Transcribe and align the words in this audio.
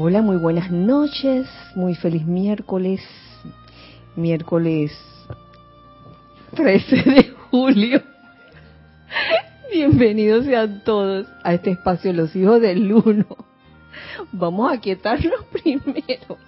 Hola, 0.00 0.22
muy 0.22 0.36
buenas 0.36 0.70
noches, 0.70 1.48
muy 1.74 1.96
feliz 1.96 2.24
miércoles, 2.24 3.00
miércoles 4.14 4.96
13 6.54 6.96
de 7.02 7.34
julio. 7.50 8.00
Bienvenidos 9.72 10.44
sean 10.44 10.84
todos 10.84 11.26
a 11.42 11.52
este 11.52 11.72
espacio 11.72 12.12
Los 12.12 12.36
Hijos 12.36 12.60
del 12.60 12.92
Uno. 12.92 13.26
Vamos 14.30 14.72
a 14.72 14.80
quietarnos 14.80 15.44
primero. 15.52 16.38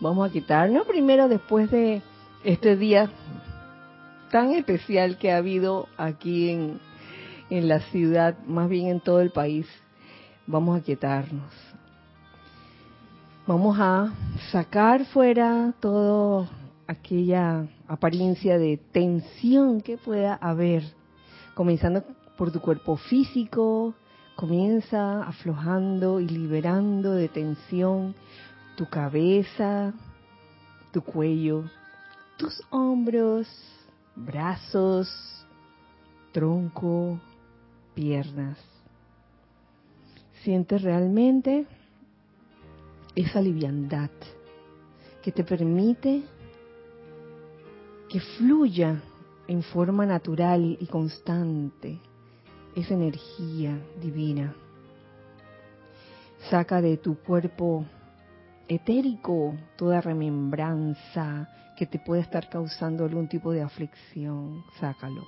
Vamos 0.00 0.30
a 0.30 0.32
quitarnos 0.32 0.86
primero 0.86 1.26
después 1.26 1.68
de 1.72 2.00
este 2.44 2.76
día 2.76 3.10
tan 4.30 4.52
especial 4.52 5.18
que 5.18 5.32
ha 5.32 5.38
habido 5.38 5.88
aquí 5.96 6.50
en, 6.50 6.78
en 7.50 7.66
la 7.66 7.80
ciudad, 7.80 8.38
más 8.46 8.68
bien 8.68 8.86
en 8.86 9.00
todo 9.00 9.20
el 9.20 9.32
país. 9.32 9.66
Vamos 10.46 10.78
a 10.78 10.84
quietarnos. 10.84 11.73
Vamos 13.46 13.78
a 13.78 14.10
sacar 14.50 15.04
fuera 15.04 15.74
toda 15.78 16.48
aquella 16.86 17.66
apariencia 17.86 18.56
de 18.56 18.78
tensión 18.78 19.82
que 19.82 19.98
pueda 19.98 20.34
haber, 20.36 20.82
comenzando 21.52 22.02
por 22.38 22.50
tu 22.50 22.62
cuerpo 22.62 22.96
físico, 22.96 23.92
comienza 24.34 25.22
aflojando 25.24 26.20
y 26.20 26.26
liberando 26.26 27.12
de 27.12 27.28
tensión 27.28 28.14
tu 28.78 28.88
cabeza, 28.88 29.92
tu 30.90 31.02
cuello, 31.02 31.64
tus 32.38 32.62
hombros, 32.70 33.46
brazos, 34.16 35.06
tronco, 36.32 37.20
piernas. 37.94 38.56
Sientes 40.42 40.80
realmente 40.80 41.66
esa 43.14 43.40
liviandad 43.40 44.10
que 45.22 45.32
te 45.32 45.44
permite 45.44 46.22
que 48.08 48.20
fluya 48.20 49.00
en 49.48 49.62
forma 49.62 50.06
natural 50.06 50.76
y 50.80 50.86
constante 50.86 51.98
esa 52.74 52.94
energía 52.94 53.78
divina. 54.00 54.54
Saca 56.50 56.80
de 56.80 56.96
tu 56.96 57.16
cuerpo 57.16 57.84
etérico 58.68 59.54
toda 59.76 60.00
remembranza 60.00 61.48
que 61.76 61.86
te 61.86 61.98
pueda 61.98 62.22
estar 62.22 62.48
causando 62.48 63.04
algún 63.04 63.28
tipo 63.28 63.52
de 63.52 63.62
aflicción. 63.62 64.64
Sácalo. 64.78 65.24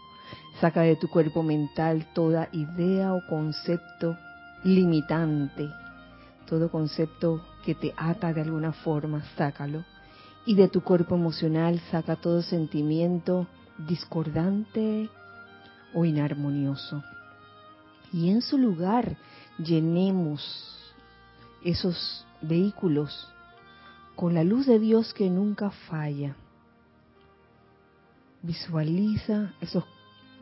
Saca 0.60 0.82
de 0.82 0.96
tu 0.96 1.08
cuerpo 1.08 1.42
mental 1.42 2.06
toda 2.14 2.48
idea 2.52 3.14
o 3.14 3.20
concepto 3.28 4.16
limitante, 4.64 5.68
todo 6.46 6.70
concepto 6.70 7.42
que 7.66 7.74
te 7.74 7.92
ata 7.96 8.32
de 8.32 8.42
alguna 8.42 8.72
forma, 8.72 9.24
sácalo. 9.36 9.82
Y 10.46 10.54
de 10.54 10.68
tu 10.68 10.82
cuerpo 10.82 11.16
emocional 11.16 11.80
saca 11.90 12.14
todo 12.14 12.40
sentimiento 12.40 13.48
discordante 13.76 15.10
o 15.92 16.04
inarmonioso. 16.04 17.02
Y 18.12 18.30
en 18.30 18.40
su 18.40 18.56
lugar 18.56 19.16
llenemos 19.58 20.40
esos 21.64 22.24
vehículos 22.40 23.28
con 24.14 24.32
la 24.34 24.44
luz 24.44 24.66
de 24.66 24.78
Dios 24.78 25.12
que 25.12 25.28
nunca 25.28 25.70
falla. 25.70 26.36
Visualiza 28.42 29.54
esos 29.60 29.82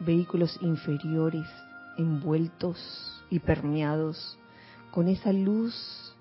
vehículos 0.01 0.59
inferiores 0.61 1.49
envueltos 1.97 3.25
y 3.31 3.39
permeados 3.39 4.39
con 4.91 5.09
esa 5.09 5.33
luz 5.33 6.14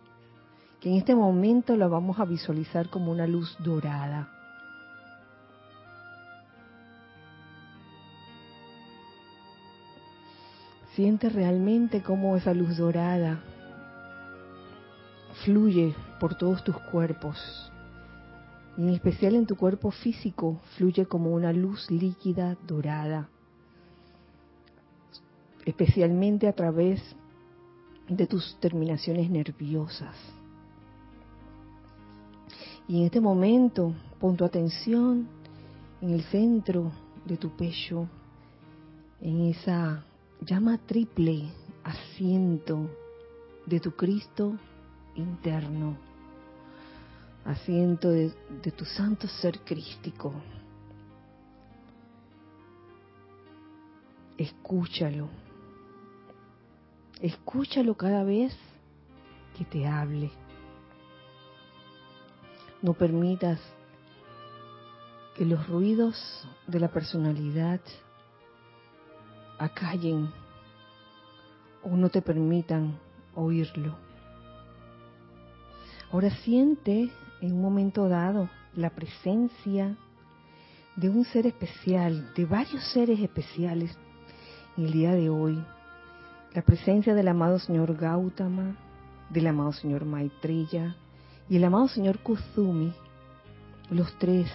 que 0.84 0.90
en 0.90 0.96
este 0.98 1.16
momento 1.16 1.78
la 1.78 1.88
vamos 1.88 2.20
a 2.20 2.26
visualizar 2.26 2.90
como 2.90 3.10
una 3.10 3.26
luz 3.26 3.56
dorada. 3.60 4.28
Siente 10.94 11.30
realmente 11.30 12.04
cómo 12.04 12.36
esa 12.36 12.54
luz 12.54 12.76
dorada 12.76 13.42
fluye 15.46 15.96
por 16.20 16.36
todos 16.36 16.66
tus 16.66 16.78
cuerpos. 16.92 17.72
En 18.78 18.90
especial 18.90 19.36
en 19.36 19.46
tu 19.46 19.56
cuerpo 19.56 19.90
físico 19.90 20.60
fluye 20.76 21.06
como 21.06 21.32
una 21.32 21.54
luz 21.54 21.90
líquida 21.90 22.58
dorada. 22.68 23.30
Especialmente 25.64 26.50
a 26.50 26.54
través 26.54 27.02
de 28.10 28.28
tus 28.28 28.60
terminaciones 28.60 29.30
nerviosas. 29.30 30.43
Y 32.88 33.00
en 33.00 33.06
este 33.06 33.22
momento 33.22 33.94
pon 34.20 34.36
tu 34.36 34.44
atención 34.44 35.28
en 36.02 36.10
el 36.10 36.24
centro 36.24 36.92
de 37.26 37.38
tu 37.38 37.50
pecho, 37.56 38.08
en 39.22 39.46
esa 39.46 40.04
llama 40.42 40.78
triple 40.78 41.50
asiento 41.84 42.90
de 43.66 43.80
tu 43.80 43.92
Cristo 43.92 44.58
interno, 45.16 45.96
asiento 47.46 48.10
de, 48.10 48.32
tu 48.76 48.86
santo 48.86 49.28
ser 49.28 49.60
crístico. 49.60 50.34
Escúchalo. 54.38 55.30
Escúchalo 57.22 57.96
cada 57.96 58.24
vez 58.24 58.54
que 59.58 59.64
te 59.64 59.88
hable. 59.88 60.32
No 62.84 62.94
permitas 62.94 63.62
que 65.38 65.46
los 65.46 65.66
ruidos 65.70 66.46
de 66.68 66.82
la 66.82 66.90
personalidad 66.90 67.80
acallen 69.58 70.30
o 71.82 71.96
no 71.96 72.10
te 72.10 72.22
permitan 72.22 73.00
oírlo. 73.36 73.96
Ahora 76.12 76.30
siente 76.44 77.10
en 77.40 77.54
un 77.54 77.62
momento 77.62 78.10
dado 78.10 78.50
la 78.76 78.90
presencia 78.90 79.96
de 80.98 81.08
un 81.08 81.24
ser 81.24 81.48
especial, 81.48 82.34
de 82.36 82.44
varios 82.44 82.84
seres 82.92 83.18
especiales 83.22 83.98
en 84.76 84.88
el 84.88 84.92
día 84.92 85.14
de 85.14 85.30
hoy. 85.30 85.64
La 86.54 86.64
presencia 86.64 87.16
del 87.16 87.30
amado 87.30 87.60
señor 87.60 87.96
Gautama, 87.96 88.76
del 89.30 89.48
amado 89.48 89.72
señor 89.72 90.04
Maitreya 90.04 90.98
y 91.50 91.58
el 91.58 91.64
amado 91.64 91.88
señor 91.88 92.20
Kuzumi, 92.20 92.94
los 93.90 94.18
tres, 94.18 94.52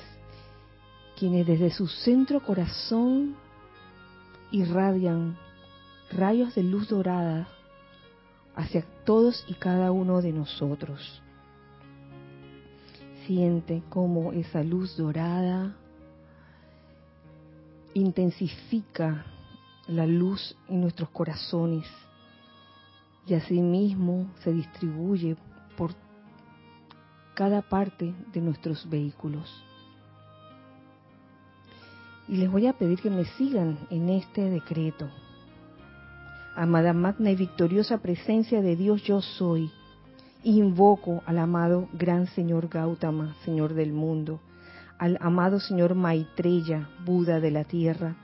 quienes 1.19 1.47
desde 1.47 1.71
su 1.71 1.87
centro 1.87 2.41
corazón 2.41 3.37
irradian 4.51 5.37
rayos 6.11 6.55
de 6.55 6.63
luz 6.63 6.89
dorada 6.89 7.49
hacia 8.55 8.83
todos 9.05 9.45
y 9.47 9.55
cada 9.55 9.93
uno 9.93 10.23
de 10.23 10.33
nosotros. 10.33 11.23
Siente 13.27 13.83
cómo 13.91 14.33
esa 14.33 14.63
luz 14.63 14.97
dorada 14.97 15.77
intensifica 17.95 19.27
la 19.87 20.07
luz 20.07 20.57
en 20.69 20.81
nuestros 20.81 21.11
corazones 21.11 21.87
y 23.27 23.35
asimismo 23.35 24.31
se 24.43 24.53
distribuye 24.53 25.37
por 25.77 25.93
cada 27.39 27.63
parte 27.63 28.13
de 28.33 28.41
nuestros 28.41 28.91
vehículos. 28.91 29.49
Y 32.27 32.37
les 32.37 32.51
voy 32.51 32.67
a 32.67 32.73
pedir 32.73 32.99
que 32.99 33.11
me 33.11 33.27
sigan 33.37 33.79
en 33.91 34.09
este 34.09 34.51
decreto. 34.51 35.09
Amada 36.57 36.93
magna 36.93 37.31
y 37.31 37.37
victoriosa 37.37 37.99
presencia 37.99 38.61
de 38.61 38.75
Dios 38.75 39.05
yo 39.05 39.23
soy, 39.23 39.71
invoco 40.43 41.23
al 41.27 41.39
amado 41.39 41.89
Gran 41.93 42.27
Señor 42.27 42.69
Gautama, 42.69 43.37
Señor 43.45 43.75
del 43.75 43.93
mundo, 43.93 44.41
al 44.99 45.17
amado 45.21 45.61
Señor 45.61 45.95
Maitreya, 45.95 46.89
Buda 47.05 47.39
de 47.39 47.53
la 47.53 47.63
tierra, 47.63 48.17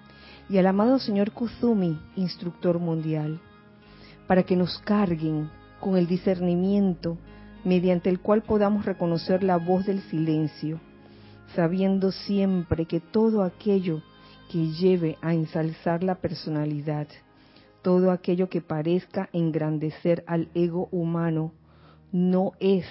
y 0.48 0.58
al 0.58 0.66
amado 0.66 0.98
Señor 0.98 1.30
Kuzumi, 1.30 2.00
Instructor 2.16 2.80
Mundial, 2.80 3.38
para 4.26 4.42
que 4.42 4.56
nos 4.56 4.76
carguen 4.80 5.50
con 5.78 5.96
el 5.96 6.08
discernimiento 6.08 7.16
mediante 7.64 8.10
el 8.10 8.20
cual 8.20 8.42
podamos 8.42 8.84
reconocer 8.84 9.42
la 9.42 9.56
voz 9.56 9.86
del 9.86 10.00
silencio, 10.02 10.80
sabiendo 11.54 12.12
siempre 12.12 12.86
que 12.86 13.00
todo 13.00 13.42
aquello 13.42 14.02
que 14.50 14.68
lleve 14.72 15.16
a 15.22 15.34
ensalzar 15.34 16.02
la 16.02 16.16
personalidad, 16.16 17.08
todo 17.82 18.10
aquello 18.10 18.48
que 18.48 18.60
parezca 18.60 19.28
engrandecer 19.32 20.24
al 20.26 20.48
ego 20.54 20.88
humano, 20.92 21.52
no 22.12 22.52
es 22.60 22.86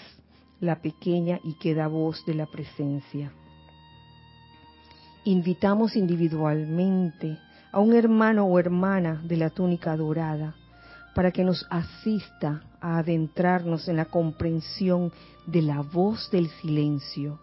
la 0.60 0.82
pequeña 0.82 1.40
y 1.44 1.54
queda 1.54 1.88
voz 1.88 2.26
de 2.26 2.36
la 2.36 2.46
presencia. 2.46 3.32
Invitamos 5.26 5.96
individualmente 5.96 7.38
a 7.72 7.80
un 7.80 7.94
hermano 7.94 8.46
o 8.46 8.60
hermana 8.60 9.22
de 9.24 9.38
la 9.38 9.50
túnica 9.50 9.96
dorada 9.96 10.56
para 11.14 11.32
que 11.32 11.44
nos 11.44 11.66
asista 11.70 12.64
a 12.82 12.98
adentrarnos 12.98 13.88
en 13.88 13.98
la 13.98 14.06
comprensión 14.06 15.12
de 15.46 15.62
la 15.62 15.82
voz 15.82 16.30
del 16.32 16.50
silencio, 16.62 17.40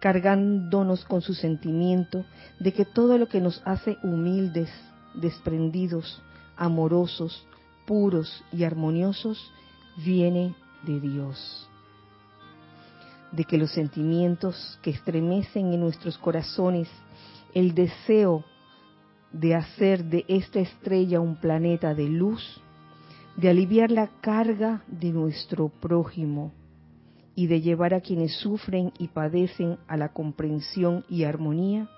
cargándonos 0.00 1.04
con 1.04 1.20
su 1.20 1.34
sentimiento 1.34 2.24
de 2.58 2.72
que 2.72 2.84
todo 2.84 3.18
lo 3.18 3.28
que 3.28 3.40
nos 3.40 3.60
hace 3.64 3.98
humildes, 4.02 4.70
desprendidos, 5.14 6.22
amorosos, 6.56 7.46
puros 7.86 8.44
y 8.52 8.64
armoniosos 8.64 9.52
viene 9.96 10.54
de 10.82 11.00
Dios. 11.00 11.68
De 13.32 13.44
que 13.44 13.58
los 13.58 13.72
sentimientos 13.72 14.78
que 14.82 14.90
estremecen 14.90 15.72
en 15.72 15.80
nuestros 15.80 16.16
corazones, 16.16 16.88
el 17.54 17.74
deseo 17.74 18.44
de 19.32 19.54
hacer 19.54 20.04
de 20.04 20.24
esta 20.28 20.60
estrella 20.60 21.20
un 21.20 21.36
planeta 21.36 21.94
de 21.94 22.08
luz, 22.08 22.60
de 23.36 23.50
aliviar 23.50 23.90
la 23.90 24.08
carga 24.20 24.82
de 24.86 25.12
nuestro 25.12 25.68
prójimo 25.68 26.52
y 27.34 27.48
de 27.48 27.60
llevar 27.60 27.92
a 27.92 28.00
quienes 28.00 28.34
sufren 28.36 28.92
y 28.98 29.08
padecen 29.08 29.78
a 29.88 29.96
la 29.98 30.08
comprensión 30.08 31.04
y 31.08 31.24
armonía, 31.24 31.88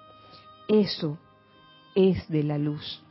eso 0.68 1.16
es 1.94 2.28
de 2.28 2.42
la 2.42 2.58
luz. 2.58 3.02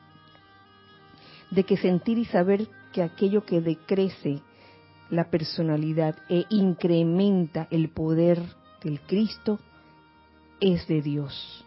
De 1.51 1.63
que 1.63 1.77
sentir 1.77 2.17
y 2.17 2.25
saber 2.25 2.67
que 2.91 3.01
aquello 3.01 3.45
que 3.45 3.61
decrece 3.61 4.41
la 5.09 5.29
personalidad 5.29 6.17
e 6.27 6.45
incrementa 6.49 7.69
el 7.71 7.89
poder 7.89 8.41
del 8.83 8.99
Cristo 9.01 9.57
es 10.59 10.85
de 10.87 11.01
Dios. 11.01 11.65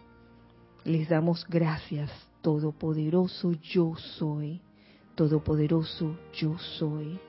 Les 0.83 1.09
damos 1.09 1.43
gracias, 1.49 2.11
Todopoderoso 2.43 3.53
yo 3.53 3.95
soy 3.95 4.61
Todopoderoso 5.15 6.15
yo 6.33 6.57
soy. 6.57 7.19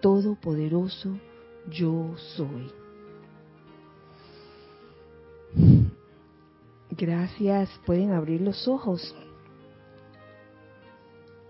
Todopoderoso 0.00 1.18
yo 1.70 2.14
soy. 2.16 2.70
Gracias, 6.90 7.70
pueden 7.86 8.12
abrir 8.12 8.40
los 8.40 8.66
ojos. 8.66 9.14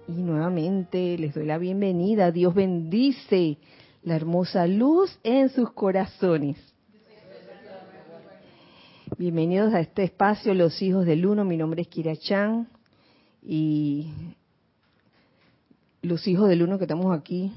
Y 0.06 0.22
nuevamente 0.22 1.16
les 1.18 1.34
doy 1.34 1.46
la 1.46 1.58
bienvenida. 1.58 2.32
Dios 2.32 2.54
bendice 2.54 3.58
la 4.02 4.16
hermosa 4.16 4.66
luz 4.66 5.18
en 5.22 5.50
sus 5.50 5.70
corazones. 5.72 6.56
Bienvenidos 9.18 9.74
a 9.74 9.80
este 9.80 10.04
espacio, 10.04 10.54
los 10.54 10.80
hijos 10.80 11.04
del 11.04 11.26
uno. 11.26 11.44
Mi 11.44 11.56
nombre 11.56 11.82
es 11.82 11.88
Kira 11.88 12.16
Chan 12.16 12.68
y 13.42 14.12
los 16.02 16.26
hijos 16.28 16.48
del 16.48 16.62
uno 16.62 16.78
que 16.78 16.84
estamos 16.84 17.16
aquí 17.16 17.52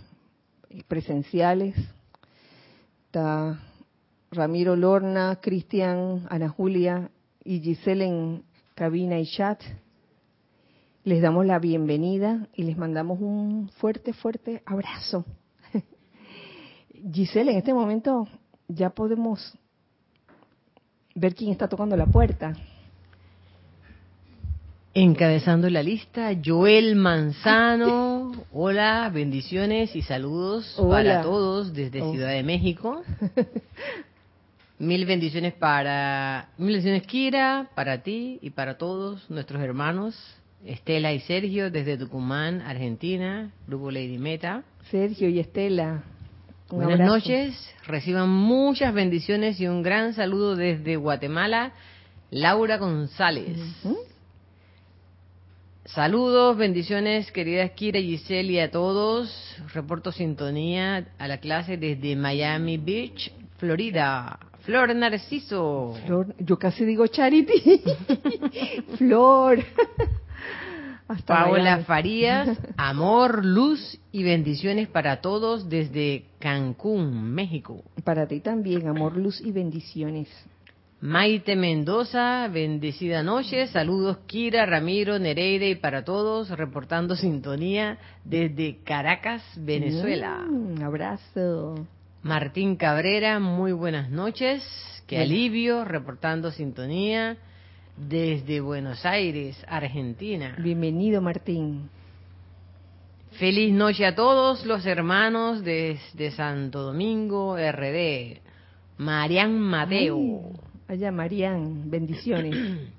presenciales. 0.88 1.75
Está 3.05 3.59
Ramiro 4.31 4.75
Lorna, 4.75 5.39
Cristian, 5.41 6.25
Ana 6.29 6.49
Julia 6.49 7.11
y 7.43 7.59
Giselle 7.59 8.05
en 8.05 8.43
cabina 8.75 9.19
y 9.19 9.25
chat. 9.25 9.61
Les 11.03 11.21
damos 11.21 11.45
la 11.45 11.59
bienvenida 11.59 12.47
y 12.55 12.63
les 12.63 12.77
mandamos 12.77 13.19
un 13.19 13.69
fuerte, 13.77 14.13
fuerte 14.13 14.61
abrazo. 14.65 15.25
Giselle, 17.11 17.51
en 17.51 17.57
este 17.57 17.73
momento 17.73 18.27
ya 18.67 18.91
podemos 18.91 19.57
ver 21.15 21.35
quién 21.35 21.51
está 21.51 21.67
tocando 21.67 21.97
la 21.97 22.05
puerta. 22.05 22.53
Encabezando 24.93 25.69
la 25.69 25.81
lista, 25.81 26.33
Joel 26.43 26.97
Manzano. 26.97 28.33
Hola, 28.51 29.09
bendiciones 29.13 29.95
y 29.95 30.01
saludos 30.01 30.77
para 30.77 31.21
todos 31.21 31.73
desde 31.73 32.01
oh. 32.01 32.11
Ciudad 32.11 32.31
de 32.31 32.43
México. 32.43 33.01
Mil 34.79 35.05
bendiciones 35.05 35.53
para, 35.53 36.49
mil 36.57 36.73
bendiciones 36.73 37.03
Kira, 37.03 37.69
para 37.73 38.03
ti 38.03 38.39
y 38.41 38.49
para 38.49 38.77
todos 38.77 39.29
nuestros 39.29 39.61
hermanos, 39.61 40.13
Estela 40.65 41.13
y 41.13 41.21
Sergio 41.21 41.71
desde 41.71 41.97
Tucumán, 41.97 42.59
Argentina, 42.59 43.49
Grupo 43.67 43.91
Lady 43.91 44.17
Meta. 44.17 44.63
Sergio 44.89 45.29
y 45.29 45.39
Estela. 45.39 46.03
Buenas 46.69 46.99
noches, 46.99 47.73
reciban 47.87 48.27
muchas 48.27 48.94
bendiciones 48.94 49.57
y 49.61 49.67
un 49.67 49.83
gran 49.83 50.13
saludo 50.15 50.57
desde 50.57 50.97
Guatemala, 50.97 51.71
Laura 52.29 52.77
González. 52.77 53.57
Saludos, 55.86 56.57
bendiciones, 56.57 57.31
queridas 57.31 57.72
Kira, 57.72 58.00
Giselle 58.00 58.54
y 58.54 58.60
a 58.60 58.69
todos. 58.69 59.57
Reporto 59.74 60.12
sintonía 60.12 61.07
a 61.18 61.28
la 61.28 61.39
clase 61.39 61.75
desde 61.75 62.16
Miami 62.16 62.78
Beach, 62.78 63.33
Florida. 63.57 64.39
Flor 64.62 64.95
Narciso. 64.95 65.98
Flor, 66.06 66.36
yo 66.38 66.60
casi 66.60 66.86
digo 66.86 67.07
Charity. 67.07 67.81
Flor. 68.98 69.60
Paola 71.25 71.80
Farías, 71.80 72.57
amor, 72.78 73.44
luz 73.44 74.00
y 74.12 74.24
bendiciones 74.24 74.88
para 74.88 75.19
todos 75.19 75.68
desde 75.68 76.25
Cancún, 76.39 77.33
México. 77.33 77.83
Para 78.04 78.28
ti 78.28 78.39
también, 78.39 78.88
amor, 78.88 79.18
luz 79.18 79.42
y 79.42 79.51
bendiciones. 79.51 80.30
Maite 81.01 81.56
Mendoza, 81.56 82.48
bendecida 82.50 83.24
noche. 83.24 83.65
Saludos 83.65 84.19
Kira, 84.27 84.68
Ramiro, 84.68 85.18
Nereide 85.18 85.71
y 85.71 85.75
para 85.75 86.03
todos, 86.03 86.50
reportando 86.51 87.15
sintonía 87.15 87.98
desde 88.24 88.83
Caracas, 88.83 89.42
Venezuela. 89.57 90.45
Un 90.48 90.75
mm, 90.75 90.83
abrazo. 90.83 91.88
Martín 92.21 92.75
Cabrera, 92.75 93.39
muy 93.39 93.71
buenas 93.71 94.12
noches. 94.12 94.63
Qué 95.07 95.18
alivio, 95.18 95.86
reportando 95.86 96.51
sintonía 96.51 97.36
desde 97.97 98.62
Buenos 98.62 99.04
Aires, 99.04 99.57
Argentina. 99.68 100.56
Bienvenido, 100.59 101.19
Martín. 101.19 101.89
Feliz 103.39 103.74
noche 103.74 104.06
a 104.06 104.13
todos 104.13 104.68
los 104.68 104.86
hermanos 104.86 105.63
desde 105.63 106.30
Santo 106.30 106.83
Domingo, 106.83 107.57
RD. 107.57 108.39
Marian 109.00 109.59
Mateo. 109.59 110.69
Allá, 110.91 111.09
Marían, 111.09 111.89
bendiciones. 111.89 112.53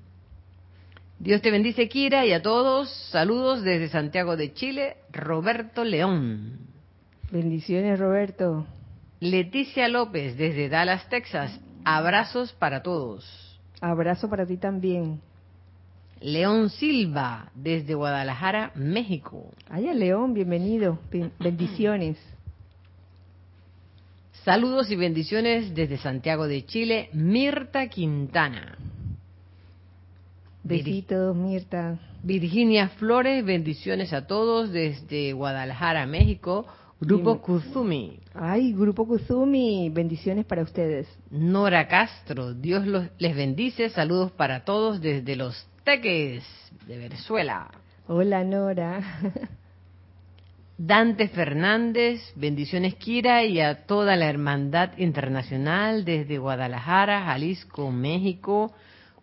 Dios 1.19 1.43
te 1.43 1.51
bendice, 1.51 1.87
Kira, 1.87 2.25
y 2.25 2.33
a 2.33 2.41
todos. 2.41 2.89
Saludos 3.11 3.61
desde 3.61 3.87
Santiago 3.87 4.35
de 4.35 4.51
Chile, 4.51 4.97
Roberto 5.11 5.83
León. 5.83 6.57
Bendiciones, 7.31 7.99
Roberto. 7.99 8.65
Leticia 9.19 9.87
López, 9.89 10.35
desde 10.37 10.69
Dallas, 10.69 11.07
Texas. 11.07 11.59
Abrazos 11.85 12.51
para 12.53 12.81
todos. 12.81 13.59
Abrazo 13.79 14.27
para 14.27 14.47
ti 14.47 14.57
también. 14.57 15.21
León 16.19 16.71
Silva, 16.71 17.51
desde 17.53 17.93
Guadalajara, 17.93 18.71
México. 18.73 19.51
Allá, 19.69 19.93
León, 19.93 20.33
bienvenido. 20.33 20.97
Bendiciones. 21.39 22.17
Saludos 24.43 24.91
y 24.91 24.97
bendiciones 24.97 25.73
desde 25.73 25.97
Santiago 25.97 26.49
de 26.49 26.65
Chile, 26.65 27.09
Mirta 27.13 27.87
Quintana. 27.87 28.77
Besitos, 30.63 31.33
Mirta. 31.33 31.97
Virginia 32.23 32.89
Flores, 32.89 33.45
bendiciones 33.45 34.11
a 34.11 34.27
todos 34.27 34.73
desde 34.73 35.31
Guadalajara, 35.31 36.05
México. 36.05 36.65
Grupo 36.99 37.41
Kuzumi. 37.41 38.19
Ay, 38.33 38.73
Grupo 38.73 39.07
Kuzumi, 39.07 39.89
bendiciones 39.89 40.45
para 40.45 40.61
ustedes. 40.61 41.07
Nora 41.31 41.87
Castro, 41.87 42.53
Dios 42.53 42.85
los, 42.85 43.05
les 43.19 43.35
bendice, 43.37 43.89
saludos 43.89 44.33
para 44.33 44.65
todos 44.65 44.99
desde 44.99 45.37
Los 45.37 45.65
Teques 45.85 46.43
de 46.85 46.97
Venezuela. 46.97 47.71
Hola 48.07 48.43
Nora. 48.43 49.01
Dante 50.77 51.27
Fernández, 51.27 52.19
bendiciones 52.35 52.95
Kira 52.95 53.43
y 53.43 53.59
a 53.59 53.85
toda 53.85 54.15
la 54.15 54.27
Hermandad 54.27 54.97
Internacional 54.97 56.03
desde 56.03 56.39
Guadalajara, 56.39 57.25
Jalisco, 57.25 57.91
México, 57.91 58.73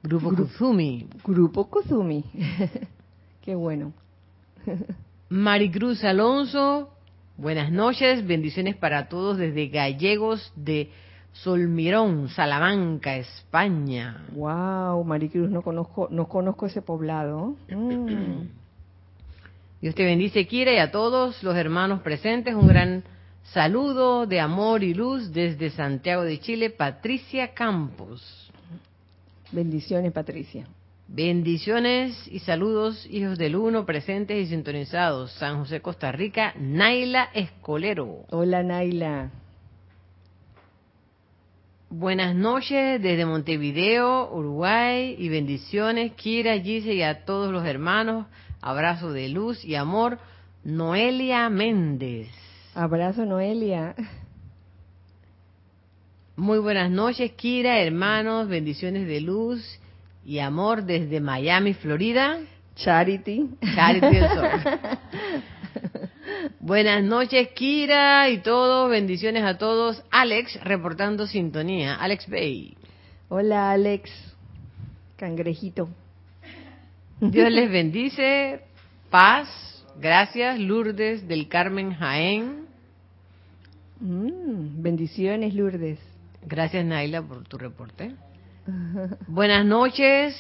Grupo 0.01 0.33
Kuzumi. 0.35 1.09
Grupo 1.25 1.69
Kuzumi, 1.69 2.25
qué 3.43 3.57
bueno. 3.57 3.93
Maricruz 5.29 6.05
Alonso, 6.05 6.91
buenas 7.37 7.73
noches, 7.73 8.25
bendiciones 8.25 8.77
para 8.77 9.09
todos 9.09 9.37
desde 9.37 9.69
Gallegos 9.69 10.53
de 10.55 10.91
Solmirón, 11.33 12.29
Salamanca, 12.29 13.17
España. 13.17 14.25
Wow, 14.35 15.03
Maricruz, 15.05 15.51
no 15.51 15.63
conozco, 15.63 16.07
no 16.13 16.29
conozco 16.29 16.67
ese 16.67 16.81
poblado. 16.81 17.57
Mm. 17.71 18.60
Dios 19.81 19.95
te 19.95 20.05
bendice, 20.05 20.47
Kira, 20.47 20.75
y 20.75 20.77
a 20.77 20.91
todos 20.91 21.43
los 21.43 21.57
hermanos 21.57 22.03
presentes. 22.03 22.55
Un 22.55 22.69
gran 22.69 23.03
saludo 23.45 24.27
de 24.27 24.39
amor 24.39 24.85
y 24.85 24.93
luz 24.93 25.33
desde 25.33 25.71
Santiago 25.71 26.23
de 26.23 26.39
Chile, 26.39 26.69
Patricia 26.69 27.55
Campos. 27.55 28.53
Bendiciones, 29.53 30.13
Patricia. 30.13 30.67
Bendiciones 31.09 32.29
y 32.29 32.41
saludos, 32.41 33.07
hijos 33.11 33.39
del 33.39 33.57
uno, 33.57 33.87
presentes 33.87 34.47
y 34.47 34.51
sintonizados. 34.51 35.33
San 35.33 35.59
José, 35.61 35.81
Costa 35.81 36.13
Rica, 36.13 36.53
Naila 36.59 37.31
Escolero. 37.33 38.27
Hola, 38.31 38.63
Naila. 38.63 39.31
Buenas 41.89 42.37
noches 42.37 43.01
desde 43.03 43.25
Montevideo, 43.25 44.31
Uruguay, 44.33 45.17
y 45.19 45.31
bendiciones, 45.31 46.13
Kira, 46.13 46.57
Gise 46.61 46.93
y 46.93 47.03
a 47.03 47.25
todos 47.25 47.51
los 47.51 47.67
hermanos. 47.67 48.27
Abrazo 48.63 49.13
de 49.13 49.29
luz 49.29 49.65
y 49.65 49.75
amor, 49.75 50.19
Noelia 50.65 51.49
Méndez. 51.49 52.29
Abrazo, 52.75 53.25
Noelia. 53.25 53.95
Muy 56.37 56.59
buenas 56.59 56.91
noches, 56.91 57.33
Kira, 57.33 57.81
hermanos, 57.81 58.49
bendiciones 58.49 59.07
de 59.07 59.21
luz 59.21 59.81
y 60.25 60.39
amor 60.39 60.85
desde 60.85 61.21
Miami, 61.21 61.75
Florida. 61.75 62.41
Charity. 62.77 63.51
Charity 63.75 64.19
Buenas 66.61 67.03
noches, 67.03 67.49
Kira 67.55 68.29
y 68.31 68.39
todos. 68.39 68.91
Bendiciones 68.91 69.45
a 69.45 69.59
todos. 69.59 70.03
Alex, 70.11 70.59
reportando 70.63 71.27
sintonía. 71.27 71.97
Alex 71.97 72.29
Bay. 72.29 72.77
Hola, 73.29 73.73
Alex. 73.73 74.11
Cangrejito. 75.17 75.89
Dios 77.21 77.51
les 77.53 77.71
bendice. 77.71 78.63
Paz. 79.11 79.49
Gracias, 80.01 80.59
Lourdes 80.59 81.27
del 81.29 81.49
Carmen 81.49 81.93
Jaén. 81.93 82.67
Mm, 84.01 84.83
bendiciones, 84.83 85.55
Lourdes. 85.55 85.99
Gracias, 86.47 86.85
Naila, 86.85 87.23
por 87.23 87.45
tu 87.45 87.59
reporte. 87.59 88.15
Buenas 89.27 89.67
noches, 89.67 90.37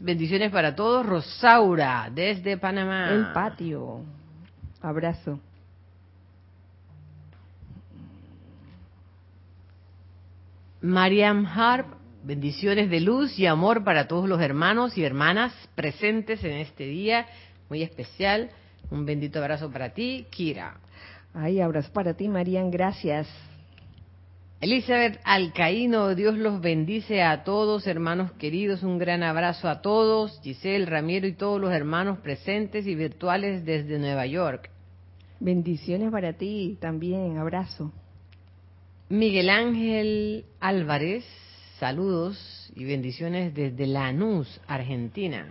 bendiciones 0.00 0.50
para 0.50 0.74
todos. 0.74 1.06
Rosaura, 1.06 2.10
desde 2.12 2.56
Panamá. 2.56 3.10
El 3.10 3.32
patio. 3.32 4.00
Abrazo. 4.80 5.38
Mariam 10.80 11.46
Harp, 11.46 11.86
bendiciones 12.24 12.90
de 12.90 13.00
luz 13.00 13.38
y 13.38 13.46
amor 13.46 13.84
para 13.84 14.08
todos 14.08 14.28
los 14.28 14.40
hermanos 14.40 14.96
y 14.96 15.04
hermanas 15.04 15.52
presentes 15.74 16.42
en 16.42 16.52
este 16.52 16.84
día 16.84 17.26
muy 17.68 17.82
especial. 17.82 18.50
Un 18.90 19.04
bendito 19.04 19.38
abrazo 19.38 19.70
para 19.70 19.90
ti, 19.90 20.26
Kira. 20.30 20.78
Ay, 21.34 21.60
abrazo 21.60 21.92
para 21.92 22.14
ti, 22.14 22.28
Mariam, 22.28 22.70
gracias. 22.70 23.28
Elizabeth 24.60 25.20
Alcaíno, 25.24 26.14
Dios 26.14 26.38
los 26.38 26.60
bendice 26.60 27.22
a 27.22 27.44
todos, 27.44 27.86
hermanos 27.86 28.32
queridos, 28.32 28.82
un 28.82 28.98
gran 28.98 29.22
abrazo 29.22 29.68
a 29.68 29.82
todos, 29.82 30.40
Giselle, 30.42 30.86
Ramiro 30.86 31.26
y 31.26 31.34
todos 31.34 31.60
los 31.60 31.72
hermanos 31.72 32.18
presentes 32.20 32.86
y 32.86 32.94
virtuales 32.94 33.66
desde 33.66 33.98
Nueva 33.98 34.26
York. 34.26 34.70
Bendiciones 35.40 36.10
para 36.10 36.32
ti 36.32 36.78
también, 36.80 37.36
abrazo. 37.36 37.92
Miguel 39.10 39.50
Ángel 39.50 40.46
Álvarez, 40.60 41.26
saludos 41.78 42.72
y 42.76 42.84
bendiciones 42.84 43.54
desde 43.54 43.86
Lanús, 43.86 44.60
Argentina. 44.66 45.48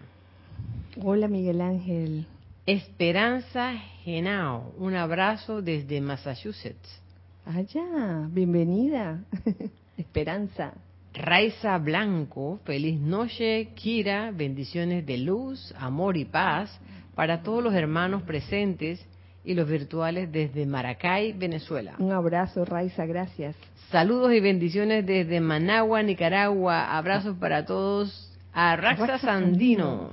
Hola 1.01 1.27
Miguel 1.27 1.61
Ángel. 1.61 2.25
Esperanza 2.65 3.73
Genao, 4.03 4.73
un 4.77 4.95
abrazo 4.95 5.61
desde 5.61 5.99
Massachusetts. 5.99 7.01
Allá, 7.45 8.27
bienvenida. 8.29 9.23
Esperanza. 9.97 10.73
Raiza 11.13 11.77
Blanco, 11.77 12.59
feliz 12.63 12.99
noche, 12.99 13.69
Kira, 13.75 14.31
bendiciones 14.31 15.05
de 15.05 15.17
luz, 15.17 15.73
amor 15.77 16.17
y 16.17 16.25
paz 16.25 16.79
para 17.13 17.43
todos 17.43 17.63
los 17.63 17.73
hermanos 17.73 18.23
presentes 18.23 19.05
y 19.43 19.53
los 19.53 19.67
virtuales 19.67 20.31
desde 20.31 20.65
Maracay, 20.65 21.33
Venezuela. 21.33 21.95
Un 21.99 22.11
abrazo, 22.11 22.65
Raiza, 22.65 23.05
gracias. 23.05 23.55
Saludos 23.91 24.33
y 24.33 24.39
bendiciones 24.39 25.05
desde 25.05 25.39
Managua, 25.39 26.01
Nicaragua. 26.01 26.97
Abrazos 26.97 27.37
para 27.37 27.65
todos. 27.65 28.29
A 28.53 28.75
Raxa 28.75 29.17
Sandino. 29.19 30.11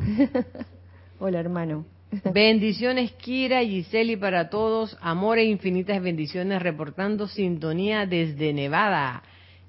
Hola, 1.19 1.41
hermano. 1.41 1.85
Bendiciones, 2.33 3.13
Kira 3.13 3.63
y 3.63 3.83
Giseli, 3.83 4.17
para 4.17 4.51
todos. 4.51 4.97
Amor 5.01 5.39
e 5.39 5.45
infinitas 5.45 6.03
bendiciones, 6.03 6.63
reportando 6.63 7.29
sintonía 7.29 8.07
desde 8.07 8.53
Nevada. 8.53 9.23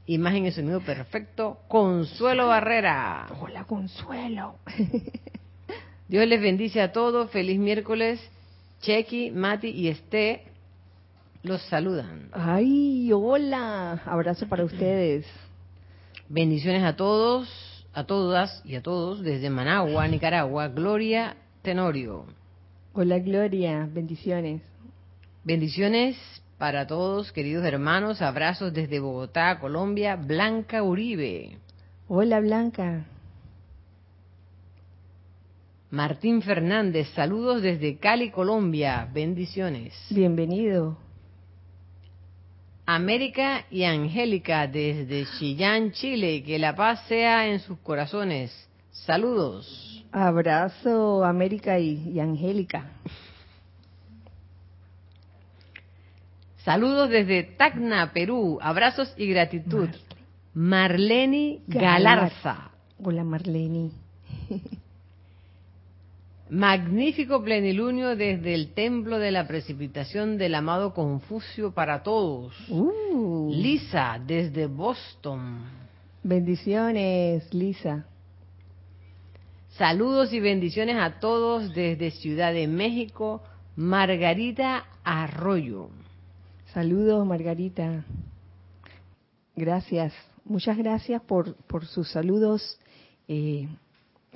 Imagen 0.07 0.45
y 0.45 0.51
sonido 0.51 0.81
perfecto. 0.81 1.59
Consuelo 1.67 2.47
Barrera. 2.47 3.27
Hola, 3.39 3.65
Consuelo. 3.65 4.55
Dios 6.07 6.27
les 6.27 6.41
bendice 6.41 6.81
a 6.81 6.91
todos. 6.91 7.29
Feliz 7.31 7.59
miércoles. 7.59 8.19
Chequi, 8.81 9.31
Mati 9.31 9.69
y 9.69 9.87
Esté 9.87 10.43
los 11.43 11.61
saludan. 11.63 12.29
Ay, 12.33 13.11
hola. 13.13 14.01
Abrazo 14.05 14.47
para 14.47 14.63
ustedes. 14.63 15.25
Bendiciones 16.29 16.83
a 16.83 16.95
todos, 16.95 17.47
a 17.93 18.03
todas 18.05 18.61
y 18.65 18.75
a 18.75 18.81
todos 18.81 19.21
desde 19.21 19.49
Managua, 19.49 20.07
Nicaragua. 20.07 20.67
Gloria 20.67 21.35
Tenorio. 21.61 22.25
Hola 22.93 23.19
Gloria, 23.19 23.87
bendiciones. 23.91 24.61
Bendiciones 25.43 26.17
para 26.57 26.85
todos, 26.87 27.31
queridos 27.31 27.65
hermanos. 27.65 28.21
Abrazos 28.21 28.73
desde 28.73 28.99
Bogotá, 28.99 29.59
Colombia. 29.59 30.15
Blanca 30.15 30.83
Uribe. 30.83 31.57
Hola 32.07 32.39
Blanca. 32.39 33.05
Martín 35.91 36.41
Fernández, 36.41 37.09
saludos 37.15 37.61
desde 37.61 37.97
Cali, 37.97 38.31
Colombia. 38.31 39.09
Bendiciones. 39.13 39.93
Bienvenido. 40.09 40.97
América 42.85 43.65
y 43.69 43.83
Angélica 43.83 44.67
desde 44.67 45.25
Chillán, 45.37 45.91
Chile. 45.91 46.43
Que 46.43 46.57
la 46.59 46.73
paz 46.77 47.03
sea 47.09 47.45
en 47.45 47.59
sus 47.59 47.77
corazones. 47.79 48.69
Saludos. 48.91 50.05
Abrazo, 50.13 51.25
América 51.25 51.77
y, 51.77 52.17
Angélica. 52.21 52.85
Saludos 56.63 57.09
desde 57.09 57.43
Tacna, 57.43 58.13
Perú. 58.13 58.59
Abrazos 58.61 59.13
y 59.17 59.27
gratitud. 59.27 59.89
Marleni 60.53 61.63
Galarza. 61.67 62.71
Hola, 63.03 63.25
Marleni. 63.25 63.91
Magnífico 66.51 67.41
plenilunio 67.41 68.17
desde 68.17 68.53
el 68.53 68.73
templo 68.73 69.19
de 69.19 69.31
la 69.31 69.47
precipitación 69.47 70.37
del 70.37 70.53
amado 70.55 70.93
Confucio 70.93 71.71
para 71.71 72.03
todos. 72.03 72.53
Uh. 72.67 73.49
Lisa, 73.53 74.21
desde 74.21 74.67
Boston. 74.67 75.61
Bendiciones, 76.21 77.53
Lisa. 77.53 78.05
Saludos 79.77 80.33
y 80.33 80.41
bendiciones 80.41 80.97
a 80.97 81.21
todos 81.21 81.73
desde 81.73 82.11
Ciudad 82.11 82.51
de 82.51 82.67
México, 82.67 83.41
Margarita 83.77 84.87
Arroyo. 85.05 85.87
Saludos, 86.73 87.25
Margarita. 87.25 88.03
Gracias. 89.55 90.13
Muchas 90.43 90.77
gracias 90.77 91.21
por, 91.21 91.55
por 91.67 91.85
sus 91.85 92.11
saludos, 92.11 92.77
eh, 93.29 93.69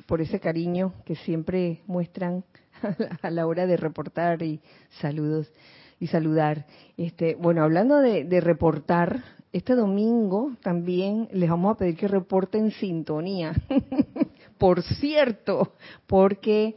por 0.05 0.21
ese 0.21 0.39
cariño 0.39 0.93
que 1.05 1.15
siempre 1.15 1.81
muestran 1.87 2.43
a 3.21 3.29
la 3.29 3.47
hora 3.47 3.65
de 3.65 3.77
reportar 3.77 4.41
y 4.43 4.61
saludos 5.01 5.51
y 5.99 6.07
saludar. 6.07 6.65
Este, 6.97 7.35
bueno, 7.35 7.63
hablando 7.63 7.99
de, 7.99 8.25
de 8.25 8.41
reportar, 8.41 9.23
este 9.53 9.75
domingo 9.75 10.51
también 10.61 11.29
les 11.31 11.49
vamos 11.49 11.75
a 11.75 11.77
pedir 11.77 11.95
que 11.95 12.07
reporten 12.07 12.71
sintonía. 12.71 13.53
por 14.57 14.81
cierto, 14.81 15.73
porque 16.07 16.75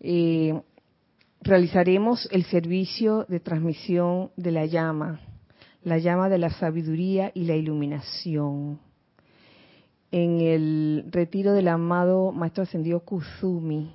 eh, 0.00 0.60
realizaremos 1.40 2.28
el 2.32 2.44
servicio 2.44 3.24
de 3.28 3.40
transmisión 3.40 4.30
de 4.36 4.50
la 4.50 4.66
llama, 4.66 5.20
la 5.82 5.98
llama 5.98 6.28
de 6.28 6.38
la 6.38 6.50
sabiduría 6.50 7.30
y 7.34 7.44
la 7.44 7.54
iluminación, 7.54 8.80
en 10.10 10.40
el 10.40 11.04
retiro 11.10 11.52
del 11.52 11.68
amado 11.68 12.32
Maestro 12.32 12.62
Ascendido 12.62 13.00
Kuzumi, 13.00 13.92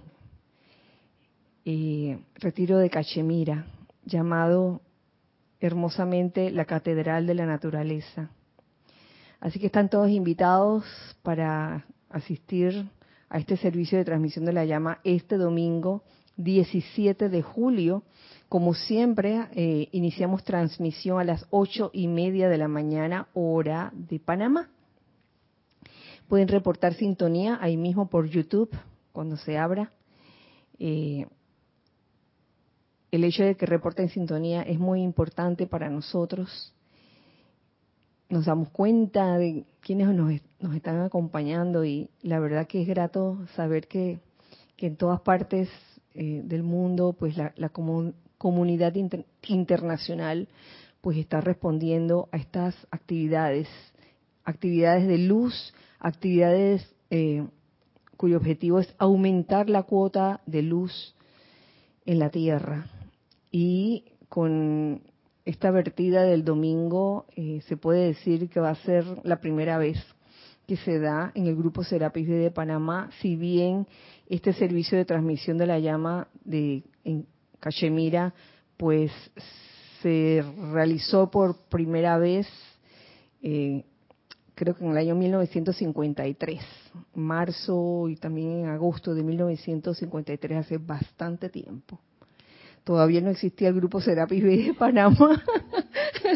eh, 1.65 2.20
retiro 2.36 2.77
de 2.77 2.89
Cachemira, 2.89 3.65
llamado 4.06 4.82
hermosamente 5.60 6.51
la 6.51 6.65
Catedral 6.65 7.27
de 7.27 7.36
la 7.36 7.46
Naturaleza. 7.46 8.32
Así 9.39 9.60
que 9.60 9.68
están 9.68 9.89
todos 9.89 10.10
invitados 10.10 10.84
para 11.24 11.86
asistir 12.10 12.89
a 13.30 13.39
este 13.39 13.58
servicio 13.58 13.98
de 13.98 14.06
transmisión 14.06 14.46
de 14.46 14.53
la 14.53 14.65
llama 14.65 15.00
este 15.03 15.38
domingo 15.38 16.03
17 16.38 17.30
de 17.30 17.41
julio. 17.41 18.03
Como 18.50 18.74
siempre, 18.74 19.48
eh, 19.56 19.88
iniciamos 19.91 20.44
transmisión 20.44 21.20
a 21.20 21.24
las 21.24 21.48
ocho 21.50 21.89
y 21.94 22.08
media 22.08 22.50
de 22.50 22.58
la 22.58 22.68
mañana, 22.68 23.27
hora 23.34 23.91
de 23.94 24.20
Panamá. 24.20 24.70
Pueden 26.32 26.48
reportar 26.48 26.94
sintonía 26.94 27.60
ahí 27.60 27.76
mismo 27.76 28.08
por 28.08 28.26
YouTube, 28.26 28.74
cuando 29.12 29.36
se 29.36 29.58
abra. 29.58 29.92
Eh, 30.80 31.26
el 33.12 33.26
hecho 33.26 33.44
de 33.44 33.56
que 33.56 33.66
reporte 33.66 34.02
en 34.02 34.08
sintonía 34.08 34.62
es 34.62 34.80
muy 34.80 35.02
importante 35.02 35.68
para 35.68 35.90
nosotros. 35.90 36.74
Nos 38.30 38.46
damos 38.46 38.70
cuenta 38.70 39.38
de 39.38 39.66
quienes 39.82 40.08
nos, 40.08 40.32
nos 40.62 40.74
están 40.74 41.02
acompañando 41.02 41.84
y 41.84 42.10
la 42.22 42.40
verdad 42.40 42.66
que 42.66 42.82
es 42.82 42.88
grato 42.88 43.46
saber 43.58 43.90
que, 43.90 44.22
en 44.78 44.96
todas 44.96 45.20
partes 45.20 45.68
eh, 46.14 46.44
del 46.46 46.64
mundo, 46.64 47.12
pues 47.12 47.36
la, 47.36 47.72
comunidad 48.38 48.94
internacional 49.50 50.48
pues 51.02 51.18
está 51.18 51.42
respondiendo 51.42 52.30
a 52.32 52.38
estas 52.38 52.74
actividades, 52.90 53.68
actividades 54.46 55.06
de 55.10 55.18
luz, 55.18 55.74
actividades 56.01 56.86
eh, 57.10 57.48
cuyo 58.17 58.38
objetivo 58.38 58.79
es 58.79 58.93
aumentar 58.98 59.70
la 59.70 59.84
cuota 59.84 60.41
de 60.46 60.62
luz 60.62 61.15
en 62.05 62.20
la 62.20 62.29
Tierra. 62.29 62.88
Y 63.51 64.05
con 64.27 65.01
esta 65.46 65.72
vertida 65.72 66.24
del 66.24 66.43
domingo 66.43 67.25
eh, 67.36 67.62
se 67.67 67.77
puede 67.77 68.08
decir 68.08 68.50
que 68.50 68.60
va 68.60 68.72
a 68.72 68.84
ser 68.84 69.05
la 69.24 69.39
primera 69.39 69.77
vez 69.77 69.98
que 70.67 70.77
se 70.77 71.00
da 71.00 71.31
en 71.36 71.48
el 71.48 71.55
grupo 71.55 71.84
Serapis 71.84 72.27
de 72.27 72.51
Panamá, 72.51 73.10
si 73.20 73.36
bien 73.36 73.88
este 74.29 74.53
servicio 74.53 74.98
de 74.98 75.05
transmisión 75.05 75.58
de 75.58 75.67
la 75.67 75.79
llama 75.79 76.27
de 76.46 76.84
en 77.03 77.25
Cachemira, 77.60 78.34
pues 78.77 79.12
se 80.01 80.43
realizó 80.72 81.29
por 81.29 81.58
primera 81.70 82.17
vez, 82.17 82.48
eh, 83.41 83.84
creo 84.62 84.75
que 84.75 84.86
en 84.86 84.91
el 84.91 84.98
año 85.00 85.15
1953, 85.15 86.62
marzo 87.15 88.08
y 88.08 88.15
también 88.15 88.60
en 88.60 88.65
agosto 88.68 89.15
de 89.15 89.24
1953, 89.24 90.60
hace 90.60 90.77
bastante 90.77 91.50
tiempo. 91.50 92.00
Todavía 92.84 93.22
no 93.22 93.32
existía 93.32 93.70
el 93.70 93.74
grupo 93.74 94.00
Serapis 94.00 94.44
Bay 94.44 94.68
de 94.68 94.74
Panamá. 94.75 95.44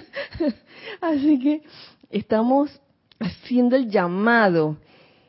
Así 1.02 1.40
que 1.40 1.62
estamos 2.10 2.72
haciendo 3.20 3.76
el 3.76 3.92
llamado. 3.92 4.78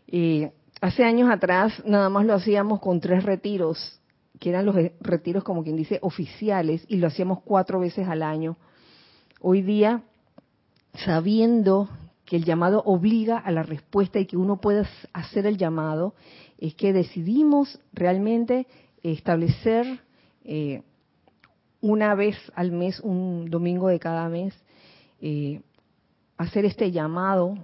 Eh, 0.08 0.50
hace 0.80 1.04
años 1.04 1.28
atrás 1.30 1.74
nada 1.84 2.08
más 2.08 2.24
lo 2.24 2.32
hacíamos 2.32 2.80
con 2.80 3.00
tres 3.00 3.24
retiros 3.24 4.00
que 4.40 4.48
eran 4.48 4.64
los 4.64 4.74
retiros 5.00 5.44
como 5.44 5.62
quien 5.62 5.76
dice 5.76 5.98
oficiales 6.00 6.82
y 6.88 6.96
lo 6.96 7.08
hacíamos 7.08 7.42
cuatro 7.42 7.78
veces 7.78 8.08
al 8.08 8.22
año. 8.22 8.56
Hoy 9.42 9.60
día, 9.60 10.02
sabiendo 10.94 11.90
que 12.26 12.36
el 12.36 12.44
llamado 12.44 12.82
obliga 12.84 13.38
a 13.38 13.52
la 13.52 13.62
respuesta 13.62 14.18
y 14.18 14.26
que 14.26 14.36
uno 14.36 14.60
puede 14.60 14.84
hacer 15.12 15.46
el 15.46 15.56
llamado, 15.56 16.14
es 16.58 16.74
que 16.74 16.92
decidimos 16.92 17.80
realmente 17.92 18.66
establecer 19.02 20.00
eh, 20.44 20.82
una 21.80 22.14
vez 22.16 22.36
al 22.56 22.72
mes, 22.72 22.98
un 23.00 23.48
domingo 23.48 23.88
de 23.88 24.00
cada 24.00 24.28
mes, 24.28 24.54
eh, 25.20 25.62
hacer 26.36 26.64
este 26.64 26.90
llamado 26.90 27.56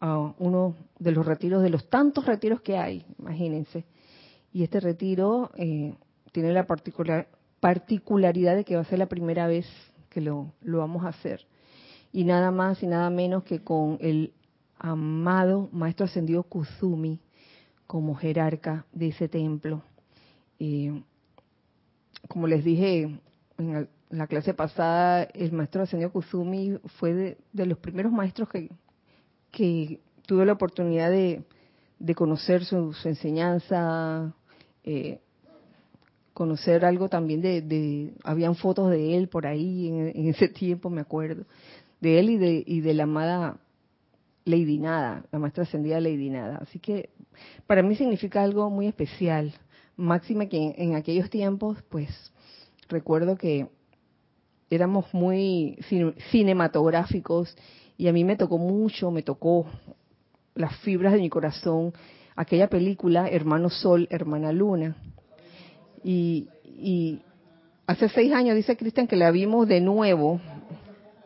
a 0.00 0.34
uno 0.38 0.76
de 0.98 1.12
los 1.12 1.24
retiros, 1.24 1.62
de 1.62 1.70
los 1.70 1.88
tantos 1.88 2.26
retiros 2.26 2.60
que 2.60 2.76
hay, 2.76 3.06
imagínense. 3.18 3.84
Y 4.52 4.64
este 4.64 4.80
retiro 4.80 5.50
eh, 5.56 5.94
tiene 6.30 6.52
la 6.52 6.66
particular, 6.66 7.28
particularidad 7.58 8.54
de 8.54 8.64
que 8.64 8.76
va 8.76 8.82
a 8.82 8.84
ser 8.84 8.98
la 8.98 9.06
primera 9.06 9.46
vez 9.46 9.66
que 10.10 10.20
lo 10.20 10.52
vamos 10.62 11.04
a 11.04 11.08
hacer. 11.08 11.46
Y 12.14 12.22
nada 12.22 12.52
más 12.52 12.80
y 12.80 12.86
nada 12.86 13.10
menos 13.10 13.42
que 13.42 13.64
con 13.64 13.98
el 14.00 14.32
amado 14.78 15.68
Maestro 15.72 16.06
Ascendido 16.06 16.44
Kuzumi 16.44 17.18
como 17.88 18.14
jerarca 18.14 18.86
de 18.92 19.08
ese 19.08 19.28
templo. 19.28 19.82
como 22.28 22.46
les 22.46 22.62
dije 22.62 23.18
en 23.58 23.88
la 24.10 24.26
clase 24.28 24.54
pasada, 24.54 25.24
el 25.24 25.50
Maestro 25.50 25.82
Ascendido 25.82 26.12
Kuzumi 26.12 26.78
fue 27.00 27.36
de, 27.52 27.66
los 27.66 27.78
primeros 27.78 28.12
maestros 28.12 28.48
que, 28.48 28.70
que 29.50 29.98
tuve 30.24 30.46
la 30.46 30.52
oportunidad 30.52 31.10
de, 31.10 31.42
conocer 32.14 32.64
su, 32.64 32.94
enseñanza, 33.06 34.32
eh, 34.84 35.18
conocer 36.34 36.84
algo 36.84 37.08
también 37.08 37.40
de, 37.40 38.12
habían 38.24 38.56
fotos 38.56 38.90
de 38.90 39.16
él 39.16 39.28
por 39.28 39.46
ahí 39.46 39.88
en, 39.88 40.28
ese 40.28 40.48
tiempo, 40.48 40.90
me 40.90 41.00
acuerdo, 41.00 41.44
de 42.04 42.18
él 42.18 42.30
y 42.30 42.36
de, 42.36 42.62
y 42.66 42.80
de 42.80 42.94
la 42.94 43.04
amada 43.04 43.56
Lady 44.44 44.78
Nada, 44.78 45.24
la 45.32 45.38
maestra 45.38 45.62
ascendida 45.62 46.00
Lady 46.00 46.28
Nada. 46.28 46.58
Así 46.58 46.78
que 46.78 47.10
para 47.66 47.82
mí 47.82 47.96
significa 47.96 48.42
algo 48.42 48.68
muy 48.70 48.86
especial, 48.86 49.52
máxima 49.96 50.46
que 50.46 50.74
en, 50.76 50.94
aquellos 50.94 51.30
tiempos, 51.30 51.82
pues 51.88 52.08
recuerdo 52.88 53.36
que 53.36 53.68
éramos 54.68 55.12
muy 55.14 55.78
cinematográficos 56.30 57.56
y 57.96 58.08
a 58.08 58.12
mí 58.12 58.24
me 58.24 58.36
tocó 58.36 58.58
mucho, 58.58 59.10
me 59.10 59.22
tocó 59.22 59.66
las 60.54 60.76
fibras 60.80 61.14
de 61.14 61.20
mi 61.20 61.30
corazón 61.30 61.92
aquella 62.36 62.68
película 62.68 63.28
Hermano 63.28 63.70
Sol, 63.70 64.08
Hermana 64.10 64.52
Luna 64.52 64.96
y, 66.02 66.48
hace 67.86 68.08
seis 68.08 68.32
años 68.32 68.56
dice 68.56 68.76
Cristian 68.76 69.06
que 69.06 69.16
la 69.16 69.30
vimos 69.30 69.68
de 69.68 69.80
nuevo, 69.80 70.40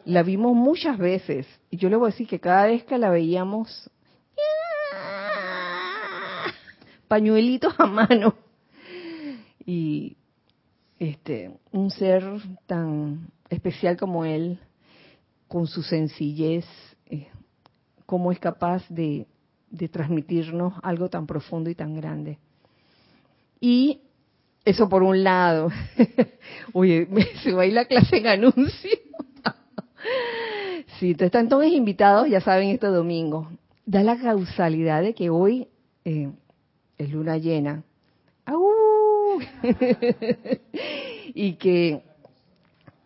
la 0.08 0.22
vimos 0.22 0.56
muchas 0.56 0.96
veces. 0.96 1.46
Y 1.70 1.76
yo 1.76 1.90
le 1.90 1.96
voy 1.96 2.08
a 2.08 2.12
decir 2.12 2.26
que 2.26 2.40
cada 2.40 2.66
vez 2.66 2.82
que 2.84 2.96
la 2.96 3.10
veíamos, 3.10 3.90
pañuelitos 7.08 7.74
a 7.78 7.86
mano. 7.86 8.34
Y 9.66 10.16
este, 10.98 11.50
un 11.72 11.90
ser 11.90 12.24
tan 12.66 13.30
especial 13.50 13.98
como 13.98 14.24
él, 14.24 14.58
con 15.46 15.66
su 15.66 15.82
sencillez, 15.82 16.64
eh, 17.04 17.28
cómo 18.06 18.32
es 18.32 18.38
capaz 18.38 18.88
de, 18.88 19.26
de 19.68 19.88
transmitirnos 19.90 20.72
algo 20.82 21.10
tan 21.10 21.26
profundo 21.26 21.68
y 21.68 21.74
tan 21.74 21.94
grande. 21.94 22.38
Y 23.60 24.00
eso 24.64 24.88
por 24.88 25.02
un 25.02 25.22
lado. 25.22 25.68
Oye, 26.72 27.06
se 27.42 27.52
va 27.52 27.62
a 27.62 27.66
ir 27.66 27.74
la 27.74 27.84
clase 27.84 28.16
en 28.16 28.26
anuncio. 28.26 28.90
Sí, 30.98 31.16
están 31.18 31.48
todos 31.48 31.66
invitados, 31.66 32.28
ya 32.28 32.40
saben, 32.40 32.68
este 32.68 32.86
domingo. 32.86 33.48
Da 33.86 34.02
la 34.02 34.18
causalidad 34.18 35.02
de 35.02 35.14
que 35.14 35.30
hoy 35.30 35.68
eh, 36.04 36.30
es 36.98 37.10
luna 37.10 37.38
llena. 37.38 37.84
y 41.34 41.52
que 41.54 42.02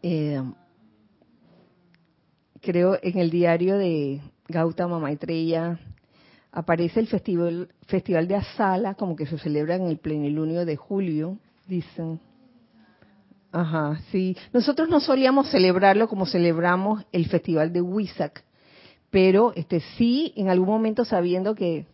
eh, 0.02 0.42
creo 2.60 2.98
en 3.02 3.18
el 3.18 3.30
diario 3.30 3.76
de 3.76 4.20
Gautama 4.48 4.98
Maitreya 4.98 5.78
aparece 6.52 7.00
el 7.00 7.06
festival, 7.08 7.68
festival 7.86 8.28
de 8.28 8.36
Asala, 8.36 8.94
como 8.94 9.16
que 9.16 9.26
se 9.26 9.38
celebra 9.38 9.76
en 9.76 9.86
el 9.86 9.98
plenilunio 9.98 10.64
de 10.64 10.76
julio, 10.76 11.38
dicen. 11.66 12.20
Ajá, 13.52 14.00
sí. 14.10 14.34
Nosotros 14.52 14.88
no 14.88 14.98
solíamos 14.98 15.50
celebrarlo 15.50 16.08
como 16.08 16.24
celebramos 16.24 17.04
el 17.12 17.26
festival 17.26 17.72
de 17.72 17.82
Huizac, 17.82 18.42
pero 19.10 19.52
este 19.54 19.80
sí, 19.98 20.32
en 20.36 20.48
algún 20.48 20.68
momento 20.68 21.04
sabiendo 21.04 21.54
que, 21.54 21.86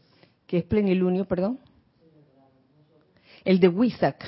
que 0.46 0.58
es 0.58 0.64
plenilunio, 0.64 1.24
perdón. 1.24 1.58
El 3.44 3.58
de 3.58 3.68
Huizac. 3.68 4.24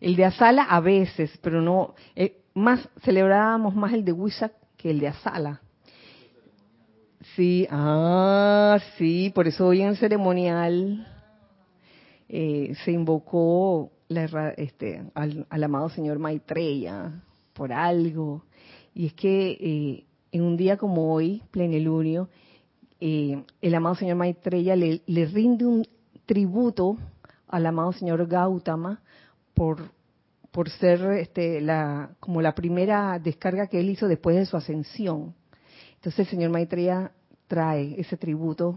El 0.00 0.16
de 0.16 0.24
Asala 0.24 0.64
a 0.64 0.80
veces, 0.80 1.30
pero 1.40 1.62
no, 1.62 1.94
eh, 2.16 2.42
más 2.54 2.88
celebrábamos 3.04 3.76
más 3.76 3.92
el 3.92 4.04
de 4.04 4.12
Huizac 4.12 4.52
que 4.76 4.90
el 4.90 4.98
de 4.98 5.08
Asala. 5.08 5.60
Sí, 7.36 7.68
ah, 7.70 8.78
sí, 8.96 9.30
por 9.32 9.46
eso 9.46 9.68
hoy 9.68 9.82
en 9.82 9.88
el 9.88 9.96
ceremonial 9.98 11.06
eh, 12.28 12.74
se 12.84 12.90
invocó 12.90 13.92
este, 14.56 15.04
al, 15.14 15.46
amado 15.62 15.88
señor 15.88 16.18
Maitreya 16.18 17.22
por 17.52 17.72
algo. 17.72 18.44
Y 18.94 19.06
es 19.06 19.12
que 19.14 19.50
eh, 19.52 20.04
en 20.32 20.42
un 20.42 20.56
día 20.56 20.76
como 20.76 21.12
hoy, 21.14 21.42
plenilunio, 21.50 22.28
eh, 23.00 23.42
el 23.62 23.74
amado 23.74 23.94
señor 23.94 24.16
Maitreya 24.16 24.76
le, 24.76 25.02
le, 25.06 25.26
rinde 25.26 25.64
un 25.64 25.86
tributo 26.26 26.98
al 27.48 27.66
amado 27.66 27.92
señor 27.92 28.26
Gautama 28.26 29.00
por, 29.54 29.90
por 30.50 30.68
ser 30.70 31.00
este, 31.12 31.60
la, 31.60 32.10
como 32.20 32.42
la 32.42 32.54
primera 32.54 33.18
descarga 33.18 33.68
que 33.68 33.80
él 33.80 33.90
hizo 33.90 34.08
después 34.08 34.36
de 34.36 34.46
su 34.46 34.56
ascensión. 34.56 35.34
Entonces 35.94 36.20
el 36.20 36.26
señor 36.26 36.50
Maitreya 36.50 37.12
trae 37.46 37.94
ese 37.98 38.16
tributo 38.16 38.76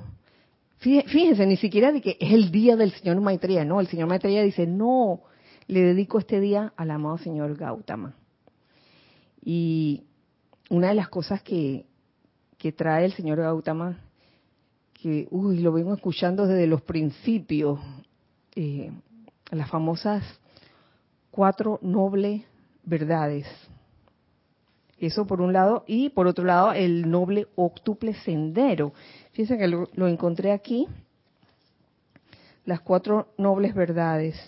Fíjense, 0.84 1.46
ni 1.46 1.56
siquiera 1.56 1.94
de 1.94 2.02
que 2.02 2.18
es 2.20 2.34
el 2.34 2.52
día 2.52 2.76
del 2.76 2.92
señor 2.92 3.22
Maitreya, 3.22 3.64
no, 3.64 3.80
el 3.80 3.88
señor 3.88 4.10
Maitreya 4.10 4.44
dice, 4.44 4.68
no, 4.68 5.22
le 5.68 5.82
dedico 5.82 6.20
este 6.20 6.42
día 6.42 6.74
al 6.76 6.92
amado 6.92 7.18
señor 7.18 7.56
Gautama. 7.56 8.16
Y 9.42 10.04
una 10.70 10.90
de 10.90 10.96
las 10.96 11.08
cosas 11.08 11.42
que, 11.42 11.86
que 12.58 12.74
trae 12.74 13.06
el 13.06 13.14
señor 13.14 13.40
Gautama, 13.40 13.98
que, 14.94 15.28
uy, 15.32 15.60
lo 15.60 15.72
vengo 15.72 15.94
escuchando 15.94 16.48
desde 16.48 16.68
los 16.68 16.82
principios, 16.82 17.80
eh, 18.56 18.92
las 19.52 19.70
famosas 19.70 20.22
cuatro 21.32 21.80
nobles 21.82 22.44
verdades. 22.84 23.48
Eso 25.00 25.26
por 25.26 25.42
un 25.42 25.54
lado, 25.54 25.84
y 25.88 26.10
por 26.10 26.28
otro 26.28 26.46
lado 26.46 26.74
el 26.74 27.10
noble 27.10 27.48
octuple 27.56 28.14
sendero. 28.14 28.94
Fíjense 29.34 29.58
que 29.58 29.68
lo, 29.68 30.08
encontré 30.08 30.52
aquí, 30.52 30.88
las 32.66 32.82
cuatro 32.82 33.34
nobles 33.40 33.74
verdades. 33.74 34.40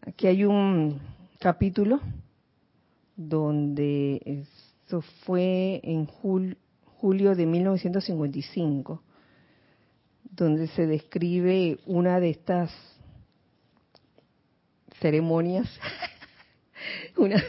Aquí 0.00 0.26
hay 0.26 0.44
un 0.44 1.00
capítulo 1.38 2.00
donde 3.14 4.20
esto 4.24 5.02
fue 5.24 5.80
en 5.84 6.06
julio 6.06 7.36
de 7.36 7.46
1955, 7.46 9.00
donde 10.32 10.66
se 10.66 10.84
describe 10.88 11.78
una 11.86 12.18
de 12.18 12.30
estas 12.30 12.72
ceremonias, 14.98 15.68
una, 17.16 17.40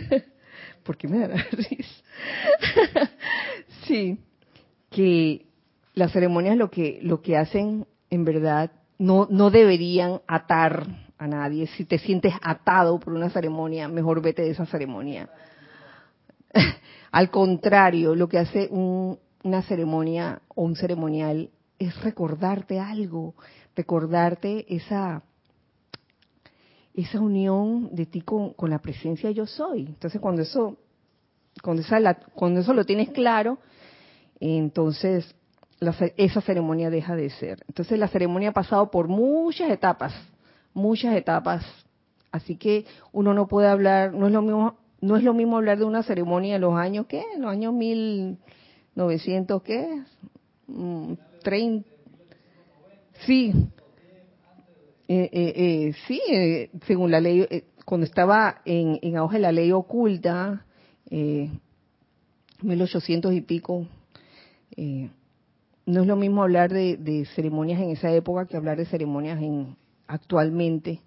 porque 0.84 1.08
me 1.08 1.18
da 1.20 1.28
la 1.28 1.46
risa, 1.50 2.04
sí, 3.86 4.18
que 4.90 5.46
las 5.94 6.12
ceremonias 6.12 6.56
lo 6.56 6.70
que 6.70 7.00
lo 7.02 7.20
que 7.20 7.36
hacen 7.36 7.86
en 8.10 8.24
verdad 8.24 8.70
no 8.98 9.26
no 9.30 9.50
deberían 9.50 10.20
atar 10.26 10.86
a 11.18 11.26
nadie. 11.26 11.66
Si 11.68 11.84
te 11.84 11.98
sientes 11.98 12.34
atado 12.42 12.98
por 12.98 13.12
una 13.12 13.30
ceremonia, 13.30 13.88
mejor 13.88 14.20
vete 14.20 14.42
de 14.42 14.50
esa 14.50 14.66
ceremonia. 14.66 15.28
Al 17.12 17.30
contrario, 17.30 18.14
lo 18.14 18.28
que 18.28 18.38
hace 18.38 18.68
una 18.70 19.62
ceremonia 19.62 20.42
o 20.48 20.64
un 20.64 20.76
ceremonial 20.76 21.50
es 21.78 22.00
recordarte 22.02 22.80
algo, 22.80 23.34
recordarte 23.76 24.66
esa 24.74 25.22
esa 26.94 27.20
unión 27.20 27.88
de 27.94 28.06
ti 28.06 28.20
con, 28.20 28.54
la 28.68 28.80
presencia 28.80 29.30
yo 29.30 29.46
soy. 29.46 29.86
Entonces 29.86 30.20
cuando 30.20 30.42
eso, 30.42 30.76
cuando, 31.62 31.82
cuando 32.34 32.60
eso 32.60 32.74
lo 32.74 32.84
tienes 32.84 33.10
claro, 33.10 33.58
entonces 34.40 35.34
esa 36.16 36.40
ceremonia 36.40 36.90
deja 36.90 37.16
de 37.16 37.30
ser. 37.30 37.64
Entonces 37.68 37.98
la 37.98 38.08
ceremonia 38.08 38.50
ha 38.50 38.52
pasado 38.52 38.90
por 38.90 39.08
muchas 39.08 39.70
etapas, 39.70 40.14
muchas 40.72 41.16
etapas. 41.16 41.64
Así 42.30 42.56
que 42.56 42.86
uno 43.12 43.34
no 43.34 43.48
puede 43.48 43.68
hablar, 43.68 44.14
no 44.14 44.26
es 44.26 44.32
lo 44.32 44.42
mismo, 44.42 44.76
no 45.00 45.16
es 45.16 45.24
lo 45.24 45.34
mismo 45.34 45.56
hablar 45.56 45.78
de 45.78 45.84
una 45.84 46.02
ceremonia 46.02 46.56
en 46.56 46.62
los 46.62 46.74
años, 46.74 47.06
¿qué? 47.06 47.22
En 47.34 47.42
los 47.42 47.50
años 47.50 47.74
1900, 47.74 49.62
¿qué? 49.62 50.02
30. 51.42 51.88
Mm, 51.88 51.92
sí, 53.26 53.52
eh, 55.08 55.28
eh, 55.30 55.52
eh, 55.56 55.92
sí, 56.06 56.22
eh, 56.30 56.70
según 56.86 57.10
la 57.10 57.20
ley, 57.20 57.46
cuando 57.84 58.06
estaba 58.06 58.62
en, 58.64 58.98
en 59.02 59.16
auge 59.16 59.38
la 59.38 59.52
ley 59.52 59.70
oculta, 59.72 60.64
1800 62.62 63.34
y 63.34 63.40
pico, 63.42 63.86
no 65.86 66.02
es 66.02 66.06
lo 66.06 66.16
mismo 66.16 66.42
hablar 66.42 66.72
de, 66.72 67.26
ceremonias 67.34 67.80
en 67.80 67.90
esa 67.90 68.10
época 68.12 68.46
que 68.46 68.56
hablar 68.56 68.78
de 68.78 68.86
ceremonias 68.86 69.40
en 69.40 69.76
actualmente, 70.06 71.00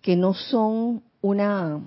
que 0.00 0.16
no 0.16 0.34
son 0.34 1.02
una, 1.20 1.80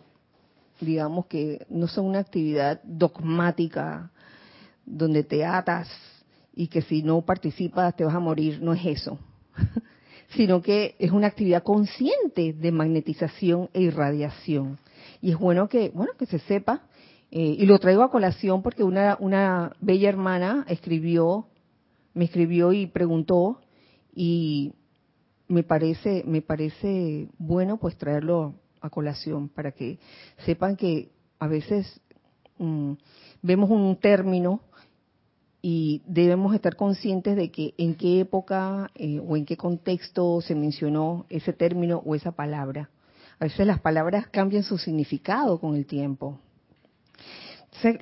digamos 0.79 1.25
que 1.27 1.65
no 1.69 1.87
son 1.87 2.05
una 2.05 2.19
actividad 2.19 2.81
dogmática 2.83 4.11
donde 4.85 5.23
te 5.23 5.45
atas 5.45 5.89
y 6.53 6.67
que 6.67 6.81
si 6.81 7.01
no 7.01 7.21
participas 7.21 7.95
te 7.95 8.05
vas 8.05 8.15
a 8.15 8.19
morir, 8.19 8.61
no 8.61 8.73
es 8.73 8.85
eso. 8.85 9.17
sino 10.29 10.61
que 10.61 10.95
es 10.99 11.11
una 11.11 11.27
actividad 11.27 11.63
consciente 11.63 12.53
de 12.53 12.71
magnetización 12.71 13.69
e 13.73 13.81
irradiación. 13.81 14.79
Y 15.21 15.31
es 15.31 15.37
bueno 15.37 15.67
que, 15.67 15.91
bueno, 15.93 16.13
que 16.17 16.25
se 16.25 16.39
sepa, 16.39 16.81
eh, 17.31 17.55
y 17.59 17.65
lo 17.65 17.79
traigo 17.79 18.03
a 18.03 18.11
colación 18.11 18.61
porque 18.61 18.83
una, 18.83 19.17
una 19.19 19.75
bella 19.81 20.09
hermana 20.09 20.65
escribió, 20.67 21.47
me 22.15 22.25
escribió 22.25 22.73
y 22.73 22.87
preguntó, 22.87 23.61
y 24.15 24.73
me 25.47 25.61
parece, 25.61 26.23
me 26.25 26.41
parece 26.41 27.27
bueno 27.37 27.77
pues 27.77 27.97
traerlo 27.97 28.55
a 28.81 28.89
colación 28.89 29.49
para 29.49 29.71
que 29.73 29.99
sepan 30.45 30.75
que 30.75 31.11
a 31.37 31.47
veces 31.47 32.01
mm, 32.57 32.93
vemos 33.41 33.69
un 33.69 33.95
término 33.97 34.61
y 35.61 36.01
debemos 36.05 36.53
estar 36.55 36.75
conscientes 36.75 37.35
de 37.35 37.51
que 37.51 37.73
en 37.77 37.95
qué 37.95 38.19
época 38.19 38.91
eh, 38.95 39.19
o 39.19 39.35
en 39.35 39.45
qué 39.45 39.57
contexto 39.57 40.39
se 40.41 40.55
mencionó 40.55 41.25
ese 41.29 41.53
término 41.53 42.01
o 42.05 42.15
esa 42.15 42.31
palabra. 42.31 42.89
A 43.39 43.45
veces 43.45 43.67
las 43.67 43.81
palabras 43.81 44.27
cambian 44.27 44.63
su 44.63 44.77
significado 44.77 45.59
con 45.59 45.75
el 45.75 45.85
tiempo. 45.85 46.39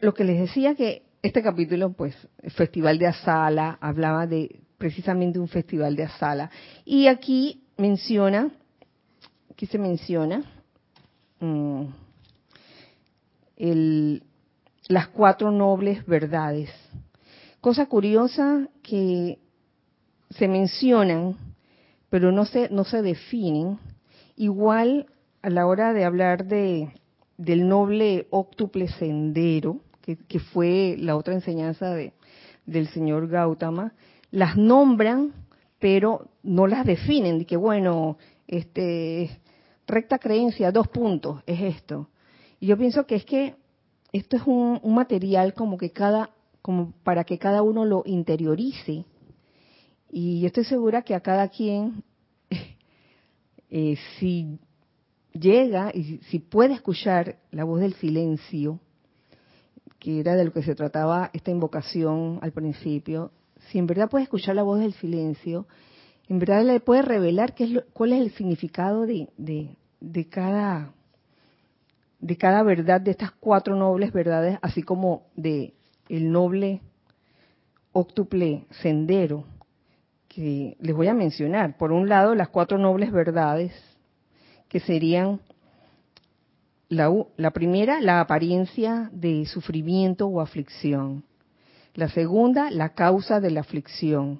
lo 0.01 0.13
que 0.13 0.23
les 0.23 0.39
decía 0.39 0.75
que 0.75 1.03
este 1.23 1.41
capítulo, 1.41 1.93
pues, 1.93 2.15
el 2.41 2.51
Festival 2.51 2.99
de 2.99 3.07
Asala, 3.07 3.77
hablaba 3.81 4.27
de 4.27 4.59
precisamente 4.77 5.39
un 5.39 5.47
festival 5.47 5.95
de 5.95 6.03
Asala. 6.03 6.51
Y 6.85 7.07
aquí 7.07 7.63
menciona, 7.77 8.51
aquí 9.49 9.65
se 9.65 9.79
menciona 9.79 10.43
mm, 11.39 11.85
las 14.89 15.07
cuatro 15.07 15.49
nobles 15.49 16.05
verdades 16.05 16.69
Cosa 17.63 17.85
curiosa 17.85 18.67
que 18.81 19.39
se 20.31 20.49
mencionan, 20.49 21.37
pero 22.09 22.33
no 22.33 22.43
se, 22.43 22.67
no 22.69 22.83
se 22.83 23.01
definen. 23.01 23.79
Igual 24.35 25.07
a 25.41 25.49
la 25.49 25.65
hora 25.65 25.93
de 25.93 26.03
hablar 26.03 26.43
de, 26.45 26.91
del 27.37 27.69
noble 27.69 28.27
óctuple 28.31 28.89
sendero, 28.89 29.79
que, 30.03 30.39
fue 30.39 30.95
la 30.99 31.15
otra 31.15 31.33
enseñanza 31.33 31.89
de, 31.91 32.13
del 32.65 32.87
señor 32.89 33.27
Gautama, 33.27 33.93
las 34.31 34.57
nombran, 34.57 35.33
pero 35.79 36.29
no 36.43 36.67
las 36.67 36.85
definen. 36.85 37.39
De 37.39 37.45
que, 37.45 37.57
bueno, 37.57 38.17
este, 38.47 39.39
recta 39.87 40.19
creencia, 40.19 40.71
dos 40.71 40.87
puntos, 40.89 41.41
es 41.47 41.61
esto. 41.61 42.09
Y 42.59 42.67
yo 42.67 42.77
pienso 42.77 43.05
que 43.05 43.15
es 43.15 43.25
que 43.25 43.55
esto 44.11 44.37
es 44.37 44.43
un, 44.45 44.79
un 44.83 44.95
material 44.95 45.53
como 45.53 45.77
que 45.77 45.91
cada 45.91 46.29
como 46.63 46.93
para 47.03 47.25
que 47.25 47.37
cada 47.37 47.61
uno 47.61 47.85
lo 47.85 48.03
interiorice. 48.05 49.05
Y 50.09 50.39
yo 50.39 50.47
estoy 50.47 50.63
segura 50.63 51.01
que 51.01 51.13
a 51.13 51.19
cada 51.19 51.49
quien, 51.49 52.03
eh, 53.69 53.97
si 54.17 54.57
llega 55.33 55.91
y 55.93 56.19
si 56.29 56.39
puede 56.39 56.73
escuchar 56.73 57.37
la 57.51 57.65
voz 57.65 57.81
del 57.81 57.93
silencio, 57.95 58.79
que 60.03 60.19
era 60.19 60.35
de 60.35 60.43
lo 60.43 60.51
que 60.51 60.63
se 60.63 60.75
trataba 60.75 61.29
esta 61.31 61.49
invocación 61.49 62.37
al 62.41 62.51
principio, 62.51 63.31
si 63.69 63.79
en 63.79 63.87
verdad 63.87 64.09
puede 64.09 64.25
escuchar 64.25 64.53
la 64.53 64.63
voz 64.63 64.81
del 64.81 64.91
silencio, 64.95 65.65
en 66.27 66.39
verdad 66.39 66.65
le 66.65 66.81
puede 66.81 67.03
revelar 67.03 67.55
qué 67.55 67.63
es 67.63 67.83
cuál 67.93 68.11
es 68.11 68.19
el 68.19 68.31
significado 68.31 69.05
de, 69.05 69.29
cada 70.29 70.91
de 72.19 72.37
cada 72.37 72.63
verdad 72.63 72.99
de 72.99 73.11
estas 73.11 73.31
cuatro 73.31 73.77
nobles 73.77 74.11
verdades, 74.11 74.59
así 74.61 74.83
como 74.83 75.23
de 75.37 75.73
el 76.09 76.33
noble 76.33 76.81
óctuple 77.93 78.65
sendero 78.81 79.45
que 80.27 80.75
les 80.81 80.93
voy 80.93 81.07
a 81.07 81.13
mencionar. 81.13 81.77
Por 81.77 81.93
un 81.93 82.09
lado, 82.09 82.35
las 82.35 82.49
cuatro 82.49 82.77
nobles 82.77 83.09
verdades, 83.09 83.71
que 84.67 84.81
serían 84.81 85.39
la, 86.93 87.51
primera, 87.51 88.01
la 88.01 88.19
apariencia 88.21 89.09
de 89.11 89.45
sufrimiento 89.45 90.27
o 90.27 90.41
aflicción. 90.41 91.23
La 91.93 92.09
segunda, 92.09 92.71
la 92.71 92.93
causa 92.93 93.39
de 93.39 93.51
la 93.51 93.61
aflicción. 93.61 94.39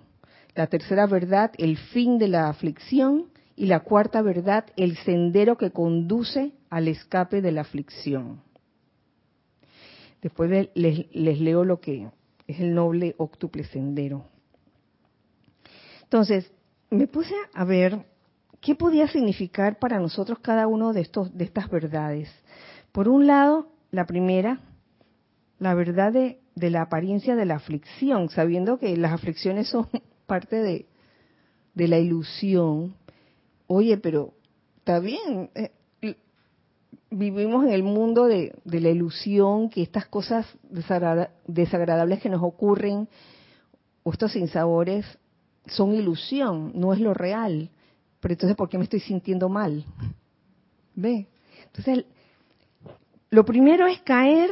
La 0.56 0.68
tercera 0.68 1.06
verdad, 1.06 1.52
el 1.58 1.78
fin 1.78 2.18
de 2.18 2.28
la 2.28 2.50
aflicción. 2.50 3.26
Y 3.56 3.68
la 3.68 3.82
cuarta 3.82 4.22
verdad, 4.22 4.66
el 4.78 4.98
sendero 4.98 5.58
que 5.58 5.72
conduce 5.72 6.54
al 6.70 6.88
escape 6.88 7.42
de 7.42 7.52
la 7.52 7.62
aflicción. 7.62 8.42
Después 10.24 10.70
les, 10.74 11.40
leo 11.40 11.64
lo 11.64 11.80
que 11.80 12.10
es 12.48 12.60
el 12.60 12.74
noble 12.74 13.14
octuple 13.18 13.64
sendero. 13.66 14.26
Entonces, 16.04 16.52
me 16.90 17.08
puse 17.08 17.36
a 17.54 17.64
ver 17.64 18.06
qué 18.64 18.76
podía 18.76 19.08
significar 19.08 19.78
para 19.78 20.00
nosotros 20.00 20.40
cada 20.40 20.68
uno 20.68 20.94
de 20.94 21.02
estos 21.02 21.36
de 21.38 21.44
estas 21.44 21.70
verdades. 21.70 22.30
Por 22.92 23.10
un 23.10 23.28
lado, 23.28 23.68
la 23.92 24.06
primera, 24.06 24.60
la 25.60 25.74
verdad 25.74 26.14
de, 26.14 26.40
la 26.56 26.84
apariencia 26.84 27.36
de 27.36 27.46
la 27.46 27.56
aflicción, 27.56 28.30
sabiendo 28.30 28.80
que 28.80 28.96
las 28.98 29.12
aflicciones 29.12 29.68
son 29.68 29.88
parte 30.26 30.56
de, 30.56 30.88
de 31.74 31.88
la 31.88 32.00
ilusión. 32.00 32.96
Oye, 33.68 33.98
pero 33.98 34.34
está 34.78 35.00
bien, 35.00 35.50
eh, 35.56 35.72
vivimos 37.18 37.66
en 37.66 37.72
el 37.72 37.84
mundo 37.84 38.26
de, 38.26 38.54
la 38.66 38.90
ilusión, 38.90 39.70
que 39.70 39.82
estas 39.82 40.08
cosas 40.08 40.46
desagradables 41.48 42.22
que 42.22 42.30
nos 42.30 42.42
ocurren, 42.42 43.08
o 44.04 44.12
estos 44.12 44.34
sinsabores, 44.34 45.06
son 45.68 45.94
ilusión, 45.94 46.72
no 46.76 46.94
es 46.94 47.00
lo 47.00 47.14
real. 47.14 47.70
Pero 48.24 48.36
entonces 48.36 48.56
¿por 48.56 48.70
qué 48.70 48.78
me 48.78 48.86
estoy 48.86 49.02
sintiendo 49.02 49.50
mal? 49.50 49.84
¿Ve? 50.96 51.28
Entonces, 51.66 52.06
lo 53.30 53.44
primero 53.44 53.86
es 53.86 54.00
caer 54.00 54.50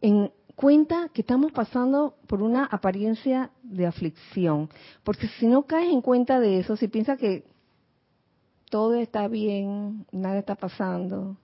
en 0.00 0.30
cuenta 0.54 1.10
que 1.12 1.22
estamos 1.22 1.50
pasando 1.50 2.14
por 2.28 2.40
una 2.40 2.64
apariencia 2.64 3.50
de 3.64 3.84
aflicción, 3.84 4.70
porque 5.02 5.26
si 5.40 5.48
no 5.48 5.64
caes 5.64 5.92
en 5.92 6.02
cuenta 6.02 6.38
de 6.38 6.60
eso, 6.60 6.76
si 6.76 6.86
piensas 6.86 7.18
que 7.18 7.42
todo 8.70 8.94
está 8.94 9.26
bien, 9.26 10.06
nada 10.12 10.38
está 10.38 10.54
pasando, 10.54 11.36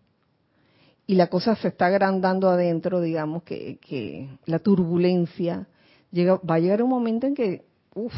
y 1.04 1.16
la 1.16 1.26
cosa 1.26 1.56
se 1.56 1.66
está 1.66 1.86
agrandando 1.86 2.48
adentro, 2.48 3.00
digamos 3.00 3.42
que, 3.42 3.78
que 3.80 4.28
la 4.46 4.60
turbulencia, 4.60 5.66
llega, 6.12 6.36
va 6.48 6.54
a 6.54 6.60
llegar 6.60 6.80
un 6.80 6.90
momento 6.90 7.26
en 7.26 7.34
que 7.34 7.64
uf, 7.92 8.14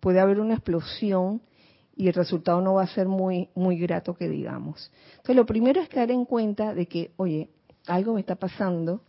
puede 0.00 0.20
haber 0.20 0.40
una 0.40 0.54
explosión 0.54 1.42
y 1.96 2.08
el 2.08 2.14
resultado 2.14 2.60
no 2.60 2.74
va 2.74 2.82
a 2.82 2.86
ser 2.94 3.06
muy, 3.06 3.48
muy 3.54 3.78
grato 3.78 4.14
que 4.14 4.28
digamos. 4.28 4.90
Entonces, 5.10 5.36
lo 5.36 5.46
primero 5.46 5.80
es 5.80 5.88
caer 5.88 6.10
en 6.10 6.24
cuenta 6.24 6.74
de 6.74 6.86
que, 6.86 7.12
oye, 7.16 7.50
algo 7.86 8.14
me 8.14 8.20
está 8.20 8.36
pasando 8.36 9.02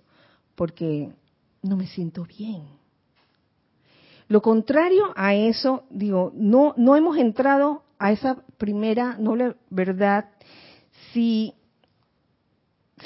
porque 0.56 1.12
no 1.62 1.76
me 1.76 1.88
siento 1.88 2.26
bien. 2.26 2.64
Lo 4.28 4.42
contrario 4.42 5.14
a 5.16 5.34
eso, 5.36 5.84
digo, 5.90 6.32
no, 6.36 6.74
no 6.78 6.96
hemos 6.96 7.18
entrado 7.18 7.84
a 8.00 8.12
esa 8.12 8.44
primera 8.58 9.18
noble 9.18 9.56
verdad 9.70 10.30
si 11.12 11.54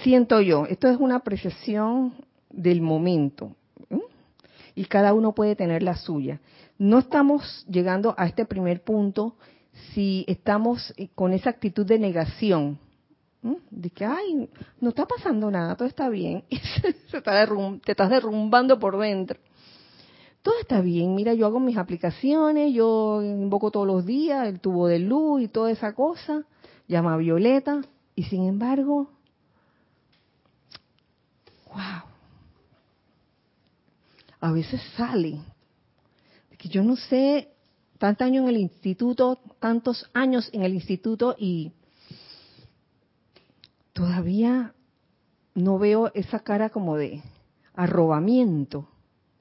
siento 0.03 0.41
yo, 0.41 0.65
esto 0.65 0.87
es 0.87 0.97
una 0.97 1.15
apreciación 1.15 2.13
del 2.49 2.81
momento 2.81 3.55
y 4.75 4.85
cada 4.85 5.13
uno 5.13 5.33
puede 5.33 5.55
tener 5.55 5.81
la 5.81 5.95
suya. 5.95 6.39
No 6.77 6.99
estamos 6.99 7.65
llegando 7.67 8.13
a 8.15 8.27
este 8.27 8.45
primer 8.45 8.83
punto 8.83 9.35
si 9.93 10.25
estamos 10.27 10.93
con 11.15 11.33
esa 11.33 11.49
actitud 11.49 11.85
de 11.85 11.99
negación, 11.99 12.79
de 13.69 13.89
que, 13.89 14.05
ay, 14.05 14.49
no 14.81 14.89
está 14.89 15.05
pasando 15.05 15.49
nada, 15.51 15.75
todo 15.75 15.87
está 15.87 16.09
bien, 16.09 16.43
te 17.11 17.91
estás 17.91 18.09
derrumbando 18.09 18.79
por 18.79 18.97
dentro. 18.97 19.39
Todo 20.41 20.55
está 20.61 20.81
bien, 20.81 21.13
mira, 21.15 21.33
yo 21.33 21.45
hago 21.45 21.59
mis 21.59 21.77
aplicaciones, 21.77 22.73
yo 22.73 23.21
invoco 23.21 23.69
todos 23.71 23.87
los 23.87 24.05
días 24.05 24.47
el 24.47 24.59
tubo 24.59 24.87
de 24.87 24.99
luz 24.99 25.41
y 25.41 25.47
toda 25.47 25.71
esa 25.71 25.93
cosa, 25.93 26.45
llama 26.87 27.13
a 27.13 27.17
Violeta, 27.17 27.81
y 28.15 28.23
sin 28.23 28.47
embargo, 28.47 29.09
wow, 31.67 32.03
a 34.39 34.51
veces 34.51 34.81
sale, 34.95 35.41
que 36.57 36.69
yo 36.69 36.83
no 36.83 36.95
sé, 36.95 37.49
tantos 37.97 38.25
años 38.25 38.43
en 38.43 38.49
el 38.49 38.57
instituto, 38.57 39.39
tantos 39.59 40.09
años 40.13 40.49
en 40.53 40.63
el 40.63 40.73
instituto 40.73 41.35
y 41.37 41.71
todavía 43.93 44.73
no 45.55 45.79
veo 45.79 46.11
esa 46.13 46.39
cara 46.39 46.69
como 46.69 46.97
de 46.97 47.23
arrobamiento, 47.73 48.87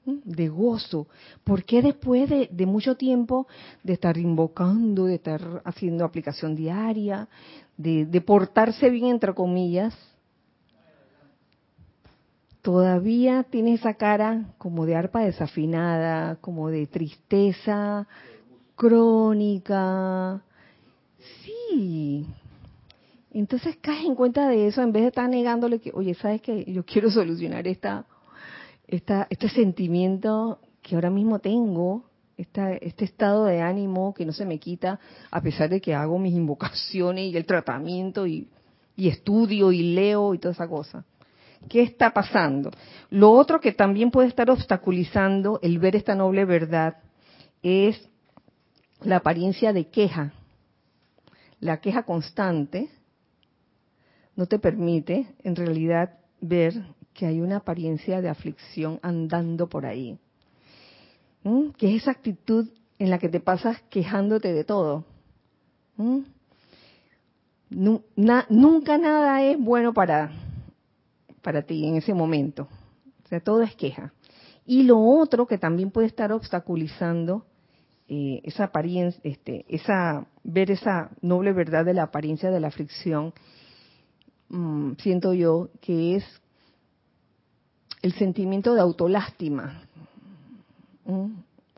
de 0.04 0.48
gozo. 0.48 1.08
¿Por 1.44 1.64
qué 1.64 1.82
después 1.82 2.30
de, 2.30 2.66
mucho 2.66 2.96
tiempo 2.96 3.46
de 3.82 3.94
estar 3.94 4.16
invocando, 4.16 5.04
de 5.06 5.16
estar 5.16 5.62
haciendo 5.64 6.04
aplicación 6.04 6.54
diaria, 6.54 7.28
de 7.76 8.20
portarse 8.22 8.88
bien, 8.88 9.06
entre 9.06 9.34
comillas, 9.34 9.94
todavía 12.66 13.44
tiene 13.44 13.74
esa 13.74 13.94
cara 13.94 14.54
como 14.58 14.86
de 14.86 14.96
arpa 14.96 15.20
desafinada, 15.20 16.34
como 16.40 16.68
de 16.68 16.88
tristeza 16.88 18.08
crónica? 18.76 20.42
Sí, 21.44 22.26
entonces 23.32 23.76
caes 23.80 24.04
en 24.04 24.14
cuenta 24.14 24.48
de 24.48 24.68
eso 24.68 24.82
en 24.82 24.92
vez 24.92 25.02
de 25.02 25.08
estar 25.08 25.28
negándole 25.28 25.80
que, 25.80 25.90
oye, 25.92 26.14
¿sabes 26.14 26.40
que 26.40 26.64
Yo 26.72 26.84
quiero 26.84 27.10
solucionar 27.10 27.66
esta, 27.66 28.06
esta, 28.86 29.26
este 29.30 29.48
sentimiento 29.48 30.60
que 30.82 30.94
ahora 30.94 31.10
mismo 31.10 31.40
tengo, 31.40 32.04
esta, 32.36 32.74
este 32.74 33.04
estado 33.06 33.46
de 33.46 33.60
ánimo 33.60 34.14
que 34.14 34.26
no 34.26 34.32
se 34.32 34.44
me 34.44 34.58
quita 34.58 35.00
a 35.30 35.40
pesar 35.40 35.70
de 35.70 35.80
que 35.80 35.94
hago 35.94 36.18
mis 36.18 36.34
invocaciones 36.34 37.32
y 37.32 37.36
el 37.36 37.46
tratamiento 37.46 38.26
y, 38.26 38.48
y 38.94 39.08
estudio 39.08 39.72
y 39.72 39.94
leo 39.94 40.34
y 40.34 40.38
toda 40.38 40.52
esa 40.52 40.68
cosa. 40.68 41.04
¿Qué 41.68 41.82
está 41.82 42.12
pasando? 42.12 42.70
Lo 43.10 43.32
otro 43.32 43.60
que 43.60 43.72
también 43.72 44.10
puede 44.10 44.28
estar 44.28 44.50
obstaculizando 44.50 45.58
el 45.62 45.78
ver 45.78 45.96
esta 45.96 46.14
noble 46.14 46.44
verdad 46.44 46.98
es 47.62 48.08
la 49.02 49.16
apariencia 49.16 49.72
de 49.72 49.88
queja. 49.88 50.32
La 51.60 51.80
queja 51.80 52.04
constante 52.04 52.90
no 54.34 54.46
te 54.46 54.58
permite 54.58 55.26
en 55.42 55.56
realidad 55.56 56.18
ver 56.40 56.84
que 57.14 57.26
hay 57.26 57.40
una 57.40 57.56
apariencia 57.56 58.20
de 58.20 58.28
aflicción 58.28 59.00
andando 59.02 59.68
por 59.68 59.86
ahí. 59.86 60.18
¿Mm? 61.42 61.70
Que 61.70 61.94
es 61.94 62.02
esa 62.02 62.10
actitud 62.10 62.68
en 62.98 63.10
la 63.10 63.18
que 63.18 63.28
te 63.28 63.40
pasas 63.40 63.80
quejándote 63.90 64.52
de 64.52 64.64
todo. 64.64 65.04
¿Mm? 65.96 66.20
nunca 67.68 68.96
nada 68.96 69.42
es 69.42 69.58
bueno 69.58 69.92
para, 69.92 70.30
para 71.42 71.62
ti 71.62 71.84
en 71.84 71.96
ese 71.96 72.14
momento. 72.14 72.68
O 73.24 73.28
sea, 73.28 73.40
todo 73.40 73.62
es 73.62 73.74
queja. 73.74 74.12
Y 74.64 74.84
lo 74.84 75.00
otro 75.00 75.46
que 75.46 75.58
también 75.58 75.90
puede 75.90 76.06
estar 76.06 76.30
obstaculizando 76.32 77.44
eh, 78.08 78.40
esa 78.44 78.64
apariencia, 78.64 79.20
este, 79.24 79.64
esa, 79.68 80.26
ver 80.44 80.70
esa 80.70 81.10
noble 81.20 81.52
verdad 81.52 81.84
de 81.84 81.94
la 81.94 82.04
apariencia 82.04 82.50
de 82.50 82.60
la 82.60 82.68
aflicción 82.68 83.32
Mm, 84.48 84.92
siento 84.98 85.34
yo, 85.34 85.70
que 85.80 86.16
es 86.16 86.24
el 88.02 88.12
sentimiento 88.12 88.74
de 88.74 88.80
autolástima. 88.80 89.82
Mm, 91.04 91.32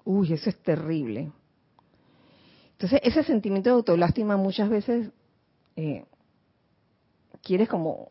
uy, 0.04 0.32
eso 0.32 0.50
es 0.50 0.56
terrible. 0.58 1.32
Entonces, 2.72 3.00
ese 3.02 3.24
sentimiento 3.24 3.70
de 3.70 3.76
autolástima 3.76 4.36
muchas 4.36 4.68
veces 4.68 5.10
eh, 5.76 6.04
quieres 7.42 7.68
como 7.68 8.10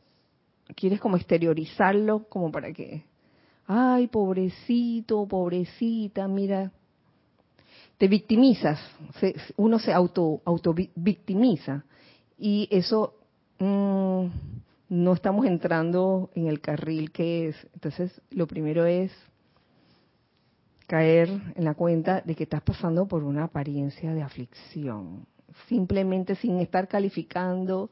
quieres 0.75 0.99
como 0.99 1.15
exteriorizarlo 1.15 2.27
como 2.27 2.51
para 2.51 2.73
que, 2.73 3.05
ay, 3.67 4.07
pobrecito, 4.07 5.25
pobrecita, 5.25 6.27
mira, 6.27 6.73
te 7.97 8.07
victimizas, 8.07 8.79
uno 9.55 9.79
se 9.79 9.91
auto, 9.91 10.41
auto 10.45 10.73
victimiza 10.73 11.83
y 12.37 12.67
eso 12.71 13.17
Mm, 13.59 14.27
no 14.89 15.13
estamos 15.13 15.45
entrando 15.47 16.29
en 16.35 16.47
el 16.47 16.61
carril 16.61 17.11
que 17.11 17.49
es. 17.49 17.67
Entonces, 17.73 18.21
lo 18.29 18.47
primero 18.47 18.85
es 18.85 19.11
caer 20.85 21.29
en 21.55 21.65
la 21.65 21.73
cuenta 21.73 22.21
de 22.21 22.35
que 22.35 22.43
estás 22.43 22.61
pasando 22.61 23.07
por 23.07 23.23
una 23.23 23.45
apariencia 23.45 24.13
de 24.13 24.21
aflicción, 24.21 25.25
simplemente 25.67 26.35
sin 26.35 26.59
estar 26.59 26.87
calificando, 26.87 27.89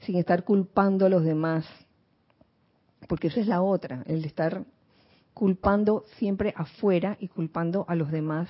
sin 0.00 0.16
estar 0.16 0.44
culpando 0.44 1.06
a 1.06 1.08
los 1.08 1.24
demás, 1.24 1.64
porque 3.08 3.28
esa 3.28 3.40
es 3.40 3.48
la 3.48 3.62
otra, 3.62 4.04
el 4.06 4.22
de 4.22 4.28
estar 4.28 4.64
culpando 5.34 6.04
siempre 6.18 6.54
afuera 6.56 7.16
y 7.18 7.28
culpando 7.28 7.84
a 7.88 7.94
los 7.96 8.12
demás 8.12 8.48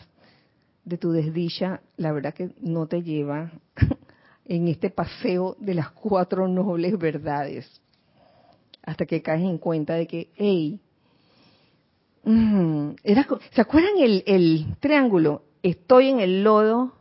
de 0.85 0.99
tu 0.99 1.13
desdicha, 1.13 1.81
la 1.97 2.13
verdad 2.13 2.35
que 2.35 2.51
no 2.61 2.87
te 2.87 3.03
lleva 3.03 3.53
en 4.45 4.69
este 4.69 4.91
paseo 4.91 5.57
de 5.59 5.75
las 5.75 5.91
cuatro 5.91 6.49
nobles 6.49 6.99
verdades, 6.99 7.81
hasta 8.83 9.07
que 9.07 9.23
caes 9.23 9.43
en 9.43 9.59
cuenta 9.59 9.95
de 9.95 10.07
que, 10.07 10.31
hey, 10.37 10.81
mm, 12.25 12.91
¿se 13.53 13.61
acuerdan 13.61 13.99
el, 13.99 14.25
el 14.27 14.77
triángulo? 14.81 15.45
Estoy 15.63 16.09
en 16.09 16.21
el 16.21 16.43
lodo, 16.43 16.93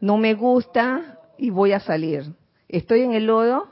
no 0.00 0.18
me 0.18 0.34
gusta 0.34 1.18
y 1.38 1.50
voy 1.50 1.72
a 1.72 1.80
salir. 1.80 2.34
Estoy 2.68 3.02
en 3.02 3.12
el 3.12 3.26
lodo, 3.26 3.68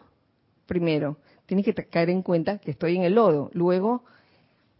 primero, 0.67 1.19
tienes 1.47 1.67
que 1.67 1.75
caer 1.75 2.11
en 2.11 2.23
cuenta 2.23 2.59
que 2.59 2.71
estoy 2.71 2.97
en 2.97 3.03
el 3.03 3.15
lodo. 3.15 3.51
Luego, 3.53 4.05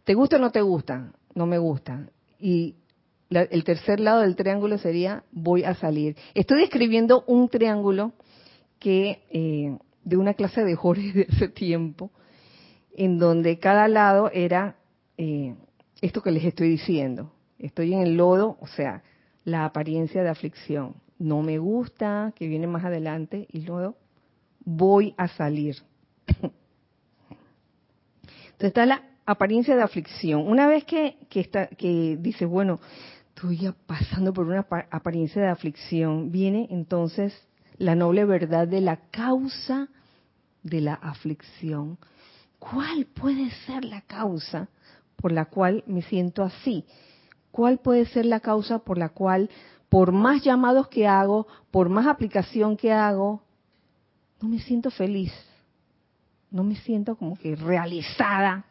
¿te 0.03 0.13
gusta 0.15 0.37
o 0.37 0.39
no 0.39 0.51
te 0.51 0.61
gusta? 0.61 1.11
No 1.35 1.45
me 1.45 1.57
gusta. 1.57 2.07
Y 2.39 2.75
el 3.31 3.63
tercer 3.63 3.99
lado 3.99 4.21
del 4.21 4.35
triángulo 4.35 4.77
sería 4.77 5.23
voy 5.31 5.63
a 5.63 5.73
salir. 5.73 6.15
Estoy 6.33 6.59
describiendo 6.61 7.23
un 7.27 7.49
triángulo 7.49 8.11
que 8.79 9.21
eh, 9.29 9.77
de 10.03 10.17
una 10.17 10.33
clase 10.33 10.63
de 10.63 10.75
Jorge 10.75 11.13
de 11.13 11.27
ese 11.29 11.47
tiempo, 11.47 12.11
en 12.93 13.19
donde 13.19 13.57
cada 13.59 13.87
lado 13.87 14.29
era 14.33 14.75
eh, 15.17 15.55
esto 16.01 16.21
que 16.21 16.31
les 16.31 16.43
estoy 16.43 16.69
diciendo. 16.69 17.31
Estoy 17.57 17.93
en 17.93 18.01
el 18.01 18.17
lodo, 18.17 18.57
o 18.59 18.67
sea, 18.67 19.03
la 19.45 19.65
apariencia 19.65 20.23
de 20.23 20.29
aflicción. 20.29 20.95
No 21.19 21.41
me 21.41 21.59
gusta, 21.59 22.33
que 22.35 22.47
viene 22.47 22.67
más 22.67 22.83
adelante, 22.83 23.47
y 23.51 23.61
luego 23.61 23.95
voy 24.65 25.13
a 25.17 25.27
salir. 25.27 25.77
Entonces 28.51 28.67
está 28.69 28.85
la 28.85 29.03
apariencia 29.25 29.75
de 29.75 29.83
aflicción. 29.83 30.47
Una 30.47 30.67
vez 30.67 30.83
que, 30.85 31.17
que, 31.29 31.39
está, 31.39 31.67
que 31.67 32.17
dice, 32.19 32.45
bueno, 32.45 32.79
estoy 33.41 33.73
pasando 33.87 34.33
por 34.33 34.45
una 34.45 34.67
apariencia 34.91 35.41
de 35.41 35.47
aflicción, 35.47 36.31
viene 36.31 36.67
entonces 36.69 37.33
la 37.77 37.95
noble 37.95 38.23
verdad 38.25 38.67
de 38.67 38.81
la 38.81 38.97
causa 39.09 39.87
de 40.61 40.81
la 40.81 40.93
aflicción. 40.93 41.97
¿Cuál 42.59 43.07
puede 43.07 43.49
ser 43.65 43.83
la 43.83 44.01
causa 44.01 44.69
por 45.15 45.31
la 45.31 45.45
cual 45.45 45.83
me 45.87 46.03
siento 46.03 46.43
así? 46.43 46.85
¿Cuál 47.49 47.79
puede 47.79 48.05
ser 48.05 48.27
la 48.27 48.41
causa 48.41 48.79
por 48.79 48.99
la 48.99 49.09
cual, 49.09 49.49
por 49.89 50.11
más 50.11 50.43
llamados 50.43 50.87
que 50.89 51.07
hago, 51.07 51.47
por 51.71 51.89
más 51.89 52.05
aplicación 52.05 52.77
que 52.77 52.93
hago, 52.93 53.41
no 54.39 54.49
me 54.49 54.59
siento 54.59 54.91
feliz? 54.91 55.33
No 56.51 56.63
me 56.63 56.75
siento 56.75 57.15
como 57.15 57.35
que 57.35 57.55
realizada 57.55 58.65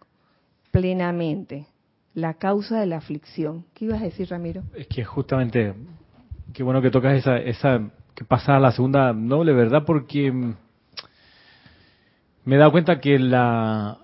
plenamente. 0.71 1.67
La 2.15 2.35
causa 2.35 2.81
de 2.81 2.87
la 2.87 2.97
aflicción. 2.97 3.65
¿Qué 3.75 3.85
ibas 3.85 4.01
a 4.01 4.05
decir, 4.05 4.29
Ramiro? 4.29 4.63
Es 4.75 4.89
que 4.89 5.05
justamente, 5.05 5.75
qué 6.53 6.63
bueno 6.63 6.83
que 6.83 6.91
tocas 6.91 7.17
esa, 7.17 7.39
esa 7.39 7.81
que 8.15 8.25
pasa 8.25 8.57
a 8.57 8.61
la 8.61 8.73
segunda 8.73 9.13
noble, 9.13 9.53
¿verdad? 9.53 9.85
Porque 9.87 10.33
me 12.45 12.57
he 12.57 12.59
dado 12.59 12.73
cuenta 12.73 13.01
que 13.01 13.19
la 13.19 13.99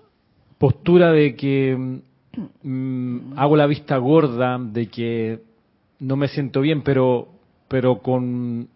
postura 0.57 1.11
de 1.11 1.35
que 1.35 2.01
mm, 2.63 3.33
hago 3.37 3.57
la 3.57 3.67
vista 3.67 3.97
gorda, 3.97 4.57
de 4.57 4.87
que 4.87 5.41
no 5.99 6.15
me 6.15 6.27
siento 6.29 6.61
bien, 6.61 6.83
pero, 6.83 7.27
pero 7.67 7.99
con 7.99 8.69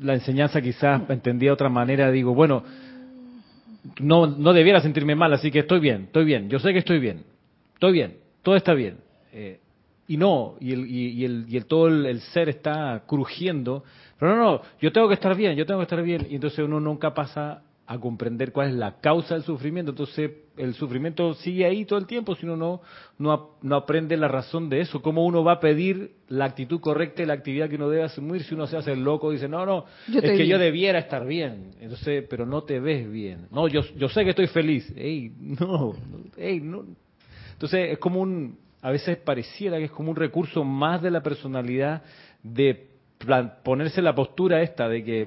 la 0.00 0.14
enseñanza 0.14 0.60
quizás 0.60 1.02
entendía 1.08 1.48
de 1.48 1.54
otra 1.54 1.68
manera, 1.68 2.10
digo, 2.10 2.34
bueno, 2.34 2.62
no, 4.00 4.26
no 4.26 4.52
debiera 4.52 4.80
sentirme 4.80 5.14
mal, 5.14 5.32
así 5.32 5.50
que 5.50 5.60
estoy 5.60 5.80
bien, 5.80 6.04
estoy 6.04 6.24
bien, 6.24 6.48
yo 6.48 6.58
sé 6.58 6.72
que 6.72 6.78
estoy 6.78 6.98
bien, 6.98 7.24
estoy 7.74 7.92
bien, 7.92 8.16
todo 8.44 8.54
está 8.54 8.74
bien. 8.74 8.98
Eh, 9.32 9.58
y 10.06 10.16
no, 10.16 10.54
y 10.60 10.72
el, 10.72 10.86
y, 10.86 11.24
el, 11.24 11.46
y 11.48 11.56
el 11.56 11.66
todo 11.66 11.88
el, 11.88 12.20
ser 12.20 12.48
está 12.48 13.02
crujiendo, 13.06 13.82
pero 14.18 14.36
no, 14.36 14.44
no, 14.44 14.60
yo 14.80 14.92
tengo 14.92 15.08
que 15.08 15.14
estar 15.14 15.34
bien, 15.34 15.56
yo 15.56 15.66
tengo 15.66 15.80
que 15.80 15.84
estar 15.84 16.02
bien, 16.02 16.26
y 16.30 16.34
entonces 16.36 16.60
uno 16.60 16.78
nunca 16.78 17.14
pasa 17.14 17.62
a 17.86 17.98
comprender 17.98 18.52
cuál 18.52 18.68
es 18.68 18.74
la 18.74 19.00
causa 19.00 19.34
del 19.34 19.42
sufrimiento. 19.44 19.90
Entonces, 19.90 20.30
el 20.56 20.74
sufrimiento 20.74 21.34
sigue 21.34 21.66
ahí 21.66 21.84
todo 21.84 21.98
el 21.98 22.06
tiempo 22.06 22.34
si 22.34 22.46
uno 22.46 22.56
no, 22.56 22.80
no, 23.18 23.50
no, 23.60 23.76
aprende 23.76 24.16
la 24.16 24.28
razón 24.28 24.70
de 24.70 24.80
eso. 24.80 25.02
¿Cómo 25.02 25.24
uno 25.26 25.44
va 25.44 25.52
a 25.52 25.60
pedir 25.60 26.12
la 26.28 26.46
actitud 26.46 26.80
correcta 26.80 27.22
y 27.22 27.26
la 27.26 27.34
actividad 27.34 27.68
que 27.68 27.76
uno 27.76 27.90
debe 27.90 28.04
asumir 28.04 28.42
si 28.44 28.54
uno 28.54 28.66
se 28.66 28.76
hace 28.76 28.92
el 28.92 29.04
loco 29.04 29.30
y 29.30 29.34
dice, 29.34 29.48
no, 29.48 29.66
no, 29.66 29.84
es 30.08 30.22
que 30.22 30.46
yo 30.46 30.58
debiera 30.58 30.98
estar 30.98 31.26
bien? 31.26 31.72
Entonces, 31.78 32.24
pero 32.28 32.46
no 32.46 32.62
te 32.62 32.80
ves 32.80 33.10
bien. 33.10 33.48
No, 33.50 33.68
yo, 33.68 33.82
yo 33.96 34.08
sé 34.08 34.24
que 34.24 34.30
estoy 34.30 34.46
feliz. 34.46 34.90
Ey, 34.96 35.32
no, 35.38 35.94
ey, 36.38 36.60
no. 36.60 36.86
Entonces, 37.64 37.92
es 37.92 37.98
como 37.98 38.20
un, 38.20 38.58
a 38.82 38.90
veces 38.90 39.16
pareciera 39.16 39.78
que 39.78 39.84
es 39.84 39.90
como 39.90 40.10
un 40.10 40.16
recurso 40.16 40.64
más 40.64 41.00
de 41.00 41.10
la 41.10 41.22
personalidad 41.22 42.02
de 42.42 42.90
ponerse 43.62 44.02
la 44.02 44.14
postura 44.14 44.60
esta 44.60 44.86
de 44.86 45.02
que 45.02 45.26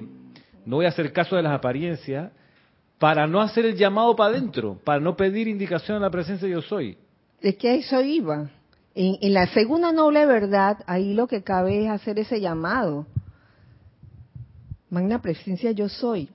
no 0.64 0.76
voy 0.76 0.86
a 0.86 0.90
hacer 0.90 1.12
caso 1.12 1.34
de 1.34 1.42
las 1.42 1.52
apariencias 1.52 2.30
para 2.96 3.26
no 3.26 3.40
hacer 3.40 3.66
el 3.66 3.74
llamado 3.74 4.14
para 4.14 4.30
adentro, 4.30 4.78
para 4.84 5.00
no 5.00 5.16
pedir 5.16 5.48
indicación 5.48 5.96
a 5.96 6.00
la 6.00 6.10
presencia 6.10 6.46
de 6.46 6.54
yo 6.54 6.62
soy. 6.62 6.96
Es 7.40 7.56
que 7.56 7.70
a 7.70 7.74
eso 7.74 8.00
iba. 8.02 8.48
En, 8.94 9.34
la 9.34 9.48
segunda 9.48 9.90
noble 9.90 10.24
verdad, 10.24 10.78
ahí 10.86 11.14
lo 11.14 11.26
que 11.26 11.42
cabe 11.42 11.86
es 11.86 11.90
hacer 11.90 12.20
ese 12.20 12.40
llamado. 12.40 13.04
Magna 14.90 15.20
presencia 15.20 15.72
yo 15.72 15.88
soy. 15.88 16.28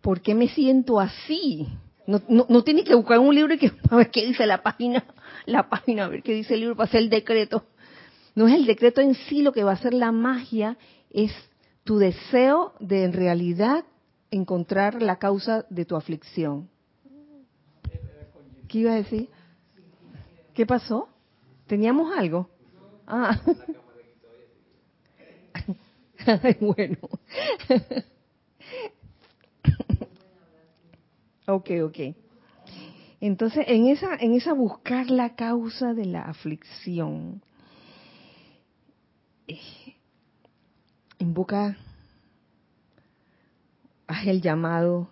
¿Por 0.00 0.22
qué 0.22 0.34
me 0.34 0.48
siento 0.48 0.98
así? 0.98 1.68
No, 2.12 2.20
no, 2.28 2.46
no 2.46 2.62
tienes 2.62 2.84
que 2.84 2.94
buscar 2.94 3.18
un 3.18 3.34
libro 3.34 3.54
y 3.54 3.58
que 3.58 3.72
a 3.90 3.96
ver 3.96 4.10
qué 4.10 4.26
dice 4.26 4.46
la 4.46 4.62
página, 4.62 5.02
la 5.46 5.70
página, 5.70 6.04
a 6.04 6.08
ver 6.08 6.22
qué 6.22 6.34
dice 6.34 6.52
el 6.54 6.60
libro 6.60 6.76
para 6.76 6.88
hacer 6.88 7.00
el 7.00 7.08
decreto. 7.08 7.64
No 8.34 8.46
es 8.48 8.54
el 8.54 8.66
decreto 8.66 9.00
en 9.00 9.14
sí 9.14 9.40
lo 9.40 9.52
que 9.52 9.64
va 9.64 9.70
a 9.70 9.74
hacer 9.74 9.94
la 9.94 10.12
magia, 10.12 10.76
es 11.10 11.32
tu 11.84 11.96
deseo 11.96 12.74
de 12.80 13.04
en 13.04 13.14
realidad 13.14 13.84
encontrar 14.30 15.00
la 15.00 15.18
causa 15.18 15.64
de 15.70 15.86
tu 15.86 15.96
aflicción. 15.96 16.68
¿Qué 18.68 18.78
iba 18.78 18.92
a 18.92 18.96
decir? 18.96 19.30
¿Qué 20.52 20.66
pasó? 20.66 21.08
¿Teníamos 21.66 22.14
algo? 22.14 22.50
Ah. 23.06 23.40
bueno. 26.60 26.98
ok, 31.54 31.70
ok. 31.84 31.98
Entonces, 33.20 33.64
en 33.68 33.86
esa, 33.86 34.16
en 34.16 34.34
esa 34.34 34.52
buscar 34.52 35.10
la 35.10 35.36
causa 35.36 35.94
de 35.94 36.06
la 36.06 36.22
aflicción, 36.22 37.42
eh, 39.46 39.58
invoca 41.18 41.76
haz 44.12 44.26
el 44.26 44.40
llamado, 44.42 45.08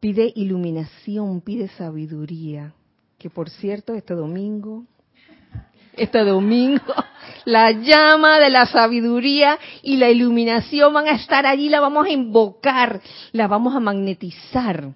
pide 0.00 0.32
iluminación, 0.34 1.40
pide 1.40 1.68
sabiduría. 1.68 2.74
Que 3.18 3.30
por 3.30 3.50
cierto, 3.50 3.94
este 3.94 4.14
domingo, 4.14 4.84
este 5.96 6.24
domingo, 6.24 6.82
la 7.44 7.70
llama 7.70 8.40
de 8.40 8.50
la 8.50 8.66
sabiduría 8.66 9.58
y 9.82 9.96
la 9.96 10.10
iluminación 10.10 10.92
van 10.92 11.06
a 11.06 11.12
estar 11.12 11.46
allí, 11.46 11.68
la 11.68 11.80
vamos 11.80 12.06
a 12.06 12.10
invocar, 12.10 13.00
la 13.32 13.46
vamos 13.46 13.74
a 13.74 13.80
magnetizar. 13.80 14.94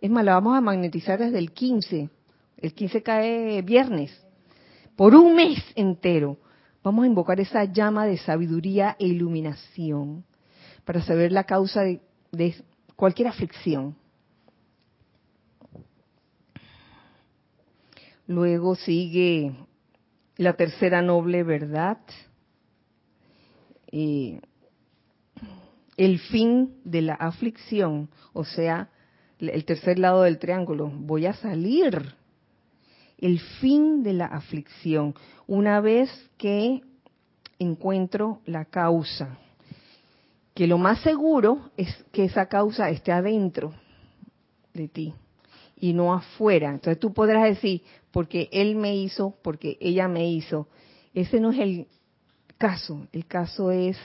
Es 0.00 0.10
más, 0.10 0.24
la 0.24 0.34
vamos 0.34 0.56
a 0.56 0.60
magnetizar 0.60 1.18
desde 1.18 1.38
el 1.38 1.52
15. 1.52 2.10
El 2.58 2.74
15 2.74 3.02
cae 3.02 3.62
viernes. 3.62 4.10
Por 4.96 5.14
un 5.14 5.34
mes 5.34 5.62
entero. 5.74 6.38
Vamos 6.82 7.04
a 7.04 7.08
invocar 7.08 7.40
esa 7.40 7.64
llama 7.64 8.06
de 8.06 8.16
sabiduría 8.16 8.96
e 8.98 9.06
iluminación 9.06 10.24
para 10.84 11.02
saber 11.02 11.32
la 11.32 11.44
causa 11.44 11.82
de 11.82 12.00
de 12.36 12.54
cualquier 12.94 13.28
aflicción. 13.28 13.96
Luego 18.26 18.74
sigue 18.74 19.54
la 20.36 20.54
tercera 20.54 21.00
noble 21.00 21.42
verdad, 21.44 21.98
el 23.92 24.40
fin 26.30 26.80
de 26.84 27.02
la 27.02 27.14
aflicción, 27.14 28.10
o 28.32 28.44
sea, 28.44 28.90
el 29.38 29.64
tercer 29.64 29.98
lado 29.98 30.22
del 30.22 30.38
triángulo, 30.38 30.88
voy 30.88 31.26
a 31.26 31.34
salir. 31.34 32.14
El 33.18 33.40
fin 33.40 34.02
de 34.02 34.12
la 34.12 34.26
aflicción, 34.26 35.14
una 35.46 35.80
vez 35.80 36.10
que 36.36 36.82
encuentro 37.58 38.40
la 38.44 38.66
causa 38.66 39.38
que 40.56 40.66
lo 40.66 40.78
más 40.78 41.00
seguro 41.02 41.70
es 41.76 41.94
que 42.12 42.24
esa 42.24 42.46
causa 42.46 42.88
esté 42.88 43.12
adentro 43.12 43.74
de 44.72 44.88
ti 44.88 45.12
y 45.78 45.92
no 45.92 46.14
afuera. 46.14 46.70
Entonces 46.70 46.98
tú 46.98 47.12
podrás 47.12 47.44
decir, 47.44 47.82
porque 48.10 48.48
él 48.50 48.74
me 48.74 48.96
hizo, 48.96 49.36
porque 49.42 49.76
ella 49.82 50.08
me 50.08 50.30
hizo. 50.30 50.66
Ese 51.12 51.40
no 51.40 51.50
es 51.50 51.58
el 51.58 51.86
caso. 52.56 53.06
El 53.12 53.26
caso 53.26 53.70
es 53.70 53.98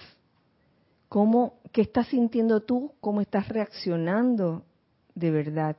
cómo, 1.08 1.62
qué 1.72 1.84
estás 1.84 2.08
sintiendo 2.08 2.60
tú, 2.60 2.91
cómo 3.00 3.22
estás 3.22 3.48
reaccionando 3.48 4.65
de 5.15 5.32
verdad 5.32 5.78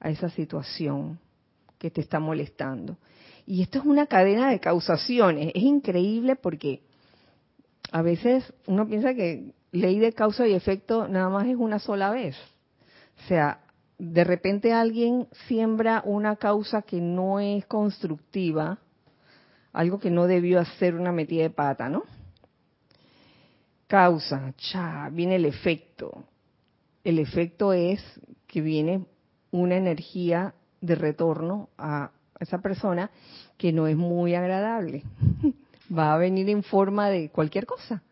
a 0.00 0.10
esa 0.10 0.28
situación 0.28 1.18
que 1.78 1.90
te 1.90 2.00
está 2.00 2.20
molestando. 2.20 2.98
Y 3.46 3.62
esto 3.62 3.78
es 3.78 3.84
una 3.84 4.06
cadena 4.06 4.50
de 4.50 4.60
causaciones. 4.60 5.52
Es 5.54 5.62
increíble 5.62 6.36
porque 6.36 6.82
a 7.92 8.02
veces 8.02 8.52
uno 8.66 8.86
piensa 8.86 9.14
que 9.14 9.52
ley 9.72 9.98
de 9.98 10.12
causa 10.12 10.46
y 10.46 10.54
efecto 10.54 11.08
nada 11.08 11.28
más 11.28 11.46
es 11.46 11.56
una 11.56 11.78
sola 11.78 12.10
vez. 12.10 12.36
O 13.22 13.28
sea, 13.28 13.60
de 13.98 14.24
repente 14.24 14.72
alguien 14.72 15.28
siembra 15.46 16.02
una 16.04 16.36
causa 16.36 16.82
que 16.82 17.00
no 17.00 17.40
es 17.40 17.66
constructiva, 17.66 18.78
algo 19.72 19.98
que 19.98 20.10
no 20.10 20.26
debió 20.26 20.60
hacer 20.60 20.94
una 20.94 21.12
metida 21.12 21.42
de 21.42 21.50
pata, 21.50 21.88
¿no? 21.88 22.04
Causa, 23.86 24.54
cha, 24.56 25.08
viene 25.12 25.36
el 25.36 25.44
efecto. 25.44 26.24
El 27.02 27.18
efecto 27.18 27.72
es 27.72 28.02
que 28.54 28.60
viene 28.60 29.04
una 29.50 29.76
energía 29.76 30.54
de 30.80 30.94
retorno 30.94 31.68
a 31.76 32.12
esa 32.40 32.58
persona 32.58 33.10
que 33.58 33.72
no 33.72 33.86
es 33.88 33.96
muy 33.96 34.34
agradable. 34.34 35.02
Va 35.96 36.14
a 36.14 36.18
venir 36.18 36.48
en 36.48 36.62
forma 36.62 37.10
de 37.10 37.28
cualquier 37.30 37.66
cosa 37.66 38.02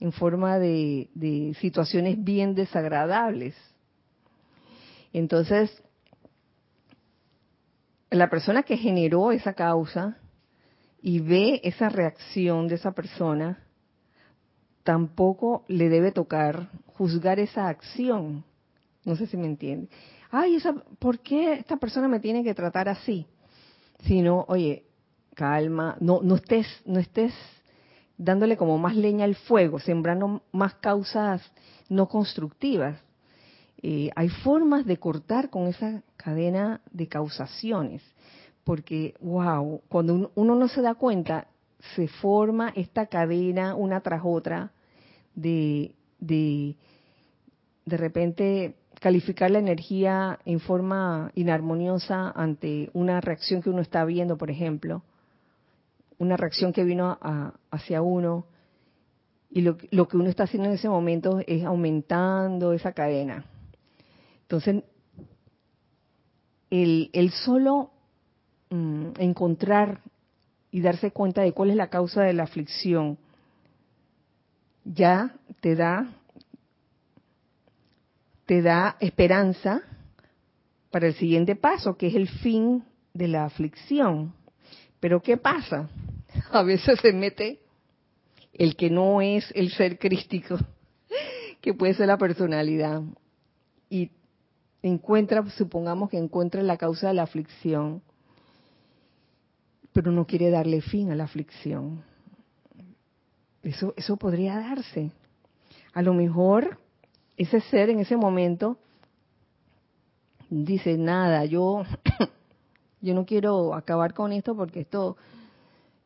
en 0.00 0.12
forma 0.12 0.58
de, 0.58 1.56
situaciones 1.60 2.22
bien 2.22 2.54
desagradables. 2.54 3.54
Entonces, 5.12 5.82
la 8.10 8.28
persona 8.28 8.62
que 8.62 8.76
generó 8.76 9.32
esa 9.32 9.54
causa 9.54 10.18
y 11.00 11.20
ve 11.20 11.60
esa 11.64 11.88
reacción 11.88 12.68
de 12.68 12.74
esa 12.74 12.92
persona, 12.92 13.62
tampoco 14.82 15.64
le 15.68 15.88
debe 15.88 16.12
tocar 16.12 16.68
juzgar 16.86 17.38
esa 17.38 17.68
acción. 17.68 18.44
No 19.06 19.16
sé 19.16 19.26
si 19.28 19.36
me 19.36 19.46
entiende. 19.46 19.88
Ay, 20.30 20.56
esa, 20.56 20.74
¿por 20.98 21.20
qué 21.20 21.54
esta 21.54 21.76
persona 21.76 22.08
me 22.08 22.20
tiene 22.20 22.42
que 22.42 22.54
tratar 22.54 22.88
así? 22.88 23.26
Sino, 24.04 24.44
oye, 24.48 24.84
calma, 25.34 25.96
no, 26.00 26.20
no 26.22 26.34
estés, 26.34 26.66
no 26.84 26.98
estés 26.98 27.32
dándole 28.18 28.56
como 28.56 28.78
más 28.78 28.96
leña 28.96 29.24
al 29.24 29.36
fuego, 29.36 29.78
sembrando 29.78 30.42
más 30.50 30.74
causas 30.74 31.40
no 31.88 32.08
constructivas. 32.08 32.98
Eh, 33.80 34.10
hay 34.16 34.28
formas 34.28 34.84
de 34.86 34.96
cortar 34.96 35.50
con 35.50 35.68
esa 35.68 36.02
cadena 36.16 36.80
de 36.90 37.06
causaciones, 37.06 38.02
porque, 38.64 39.14
wow, 39.20 39.82
cuando 39.88 40.32
uno 40.34 40.56
no 40.56 40.66
se 40.66 40.82
da 40.82 40.96
cuenta, 40.96 41.46
se 41.94 42.08
forma 42.08 42.72
esta 42.74 43.06
cadena 43.06 43.76
una 43.76 44.00
tras 44.00 44.22
otra 44.24 44.72
de, 45.36 45.94
de, 46.18 46.76
de 47.84 47.96
repente 47.96 48.74
calificar 49.00 49.50
la 49.50 49.58
energía 49.58 50.38
en 50.44 50.60
forma 50.60 51.30
inarmoniosa 51.34 52.30
ante 52.30 52.90
una 52.92 53.20
reacción 53.20 53.62
que 53.62 53.70
uno 53.70 53.80
está 53.80 54.04
viendo, 54.04 54.36
por 54.36 54.50
ejemplo, 54.50 55.02
una 56.18 56.36
reacción 56.36 56.72
que 56.72 56.84
vino 56.84 57.18
hacia 57.70 58.02
uno, 58.02 58.46
y 59.50 59.60
lo, 59.60 59.76
lo, 59.90 60.08
que 60.08 60.16
uno 60.16 60.28
está 60.28 60.44
haciendo 60.44 60.68
en 60.68 60.74
ese 60.74 60.88
momento 60.88 61.40
es 61.46 61.64
aumentando 61.64 62.72
esa 62.72 62.92
cadena. 62.92 63.44
Entonces, 64.42 64.82
el, 66.70 67.10
el 67.12 67.30
solo 67.30 67.90
mm, 68.70 69.08
encontrar 69.18 70.00
y 70.70 70.80
darse 70.80 71.10
cuenta 71.10 71.42
de 71.42 71.52
cuál 71.52 71.70
es 71.70 71.76
la 71.76 71.88
causa 71.88 72.22
de 72.22 72.32
la 72.32 72.42
aflicción 72.42 73.18
ya 74.84 75.34
te 75.60 75.74
da 75.74 76.12
te 78.46 78.62
da 78.62 78.96
esperanza 79.00 79.82
para 80.90 81.08
el 81.08 81.14
siguiente 81.14 81.56
paso, 81.56 81.96
que 81.96 82.06
es 82.06 82.14
el 82.14 82.28
fin 82.28 82.84
de 83.12 83.28
la 83.28 83.44
aflicción. 83.44 84.32
Pero 85.00 85.20
¿qué 85.20 85.36
pasa? 85.36 85.90
A 86.52 86.62
veces 86.62 86.98
se 87.00 87.12
mete 87.12 87.60
el 88.54 88.76
que 88.76 88.88
no 88.88 89.20
es 89.20 89.52
el 89.54 89.70
ser 89.72 89.98
crístico, 89.98 90.56
que 91.60 91.74
puede 91.74 91.94
ser 91.94 92.06
la 92.06 92.16
personalidad, 92.16 93.02
y 93.90 94.10
encuentra, 94.82 95.44
supongamos 95.50 96.08
que 96.08 96.16
encuentra 96.16 96.62
la 96.62 96.76
causa 96.76 97.08
de 97.08 97.14
la 97.14 97.24
aflicción, 97.24 98.02
pero 99.92 100.12
no 100.12 100.26
quiere 100.26 100.50
darle 100.50 100.80
fin 100.80 101.10
a 101.10 101.16
la 101.16 101.24
aflicción. 101.24 102.02
Eso, 103.62 103.94
eso 103.96 104.16
podría 104.16 104.56
darse. 104.56 105.10
A 105.92 106.02
lo 106.02 106.14
mejor 106.14 106.78
ese 107.36 107.60
ser 107.62 107.90
en 107.90 108.00
ese 108.00 108.16
momento 108.16 108.78
dice, 110.48 110.96
nada, 110.96 111.44
yo, 111.44 111.82
yo 113.00 113.14
no 113.14 113.26
quiero 113.26 113.74
acabar 113.74 114.14
con 114.14 114.32
esto 114.32 114.56
porque 114.56 114.80
esto, 114.80 115.16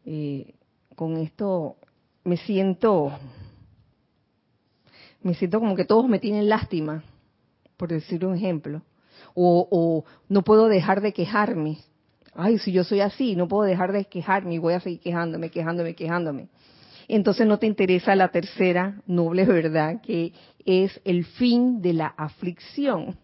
eh, 0.04 0.54
con 0.96 1.16
esto 1.16 1.76
me 2.24 2.36
siento, 2.36 3.12
me 5.22 5.34
siento 5.34 5.60
como 5.60 5.76
que 5.76 5.84
todos 5.84 6.08
me 6.08 6.18
tienen 6.18 6.48
lástima, 6.48 7.04
por 7.76 7.88
decir 7.88 8.24
un 8.26 8.34
ejemplo. 8.34 8.82
O, 9.34 9.68
o 9.70 10.04
no 10.28 10.42
puedo 10.42 10.66
dejar 10.66 11.00
de 11.00 11.12
quejarme. 11.12 11.78
Ay, 12.34 12.58
si 12.58 12.72
yo 12.72 12.84
soy 12.84 13.00
así, 13.00 13.36
no 13.36 13.48
puedo 13.48 13.62
dejar 13.64 13.92
de 13.92 14.06
quejarme 14.06 14.54
y 14.54 14.58
voy 14.58 14.74
a 14.74 14.80
seguir 14.80 15.00
quejándome, 15.00 15.50
quejándome, 15.50 15.94
quejándome 15.94 16.48
entonces 17.14 17.46
no 17.46 17.58
te 17.58 17.66
interesa 17.66 18.14
la 18.14 18.28
tercera 18.28 19.00
noble 19.06 19.44
verdad, 19.44 20.00
que 20.00 20.32
es 20.64 21.00
el 21.04 21.24
fin 21.24 21.80
de 21.80 21.92
la 21.92 22.06
aflicción. 22.06 23.16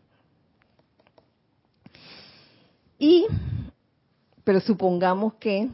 Y, 2.98 3.26
pero 4.44 4.60
supongamos 4.60 5.34
que 5.34 5.68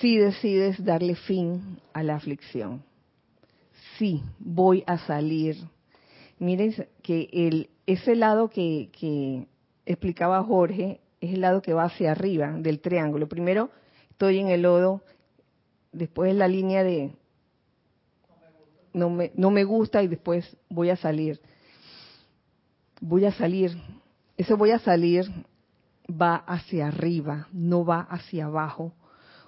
si 0.00 0.16
decides 0.16 0.82
darle 0.84 1.14
fin 1.14 1.78
a 1.92 2.02
la 2.02 2.16
aflicción, 2.16 2.82
sí, 3.98 4.22
voy 4.38 4.82
a 4.86 4.98
salir. 4.98 5.56
Miren 6.38 6.74
que 7.02 7.28
el, 7.32 7.70
ese 7.86 8.16
lado 8.16 8.48
que, 8.48 8.88
que 8.98 9.46
explicaba 9.86 10.42
Jorge 10.42 11.00
es 11.20 11.34
el 11.34 11.42
lado 11.42 11.62
que 11.62 11.72
va 11.72 11.84
hacia 11.84 12.10
arriba 12.10 12.52
del 12.52 12.80
triángulo. 12.80 13.28
Primero 13.28 13.70
estoy 14.10 14.38
en 14.38 14.48
el 14.48 14.62
lodo, 14.62 15.02
después 15.92 16.34
la 16.34 16.48
línea 16.48 16.82
de 16.82 17.12
no 18.92 19.10
me, 19.10 19.32
no 19.34 19.50
me 19.50 19.64
gusta 19.64 20.02
y 20.02 20.08
después 20.08 20.56
voy 20.68 20.90
a 20.90 20.96
salir. 20.96 21.40
Voy 23.00 23.24
a 23.24 23.32
salir. 23.32 23.76
Ese 24.36 24.54
voy 24.54 24.70
a 24.70 24.78
salir 24.78 25.30
va 26.08 26.36
hacia 26.36 26.88
arriba, 26.88 27.48
no 27.52 27.84
va 27.84 28.00
hacia 28.00 28.46
abajo. 28.46 28.92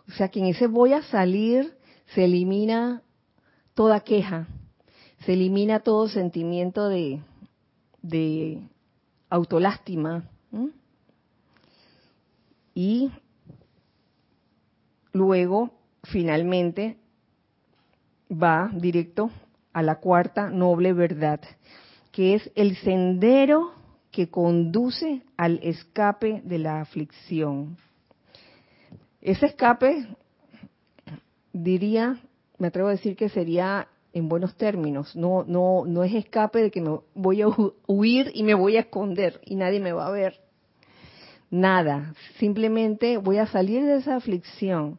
O 0.09 0.13
sea 0.13 0.29
que 0.29 0.41
en 0.41 0.47
ese 0.47 0.67
voy 0.67 0.93
a 0.93 1.03
salir 1.03 1.77
se 2.15 2.25
elimina 2.25 3.03
toda 3.75 4.01
queja, 4.01 4.47
se 5.25 5.33
elimina 5.33 5.81
todo 5.81 6.09
sentimiento 6.09 6.89
de, 6.89 7.23
de 8.03 8.69
autolástima. 9.29 10.29
Y 12.75 13.11
luego 15.13 15.71
finalmente 16.05 16.97
va 18.31 18.71
directo 18.73 19.31
a 19.73 19.83
la 19.83 19.97
cuarta 19.97 20.51
noble 20.51 20.93
verdad, 20.93 21.41
que 22.13 22.35
es 22.35 22.51
el 22.55 22.77
sendero 22.77 23.73
que 24.11 24.29
conduce 24.29 25.23
al 25.37 25.59
escape 25.63 26.41
de 26.45 26.59
la 26.59 26.81
aflicción. 26.81 27.77
Ese 29.21 29.47
escape, 29.47 30.07
diría, 31.53 32.21
me 32.59 32.69
atrevo 32.69 32.89
a 32.89 32.93
decir 32.93 33.17
que 33.17 33.29
sería 33.29 33.89
en 34.13 34.29
buenos 34.29 34.55
términos, 34.57 35.17
no, 35.17 35.45
no, 35.45 35.85
no 35.87 36.05
es 36.05 36.15
escape 36.15 36.63
de 36.63 36.71
que 36.71 36.81
me 36.81 37.01
voy 37.15 37.43
a 37.43 37.49
huir 37.89 38.31
y 38.33 38.45
me 38.45 38.55
voy 38.55 38.77
a 38.77 38.81
esconder 38.81 39.41
y 39.45 39.57
nadie 39.57 39.81
me 39.81 39.93
va 39.93 40.07
a 40.07 40.13
ver. 40.13 40.41
Nada, 41.51 42.15
simplemente 42.39 43.19
voy 43.19 43.39
a 43.39 43.47
salir 43.47 43.85
de 43.85 43.97
esa 43.97 44.17
aflicción 44.17 44.99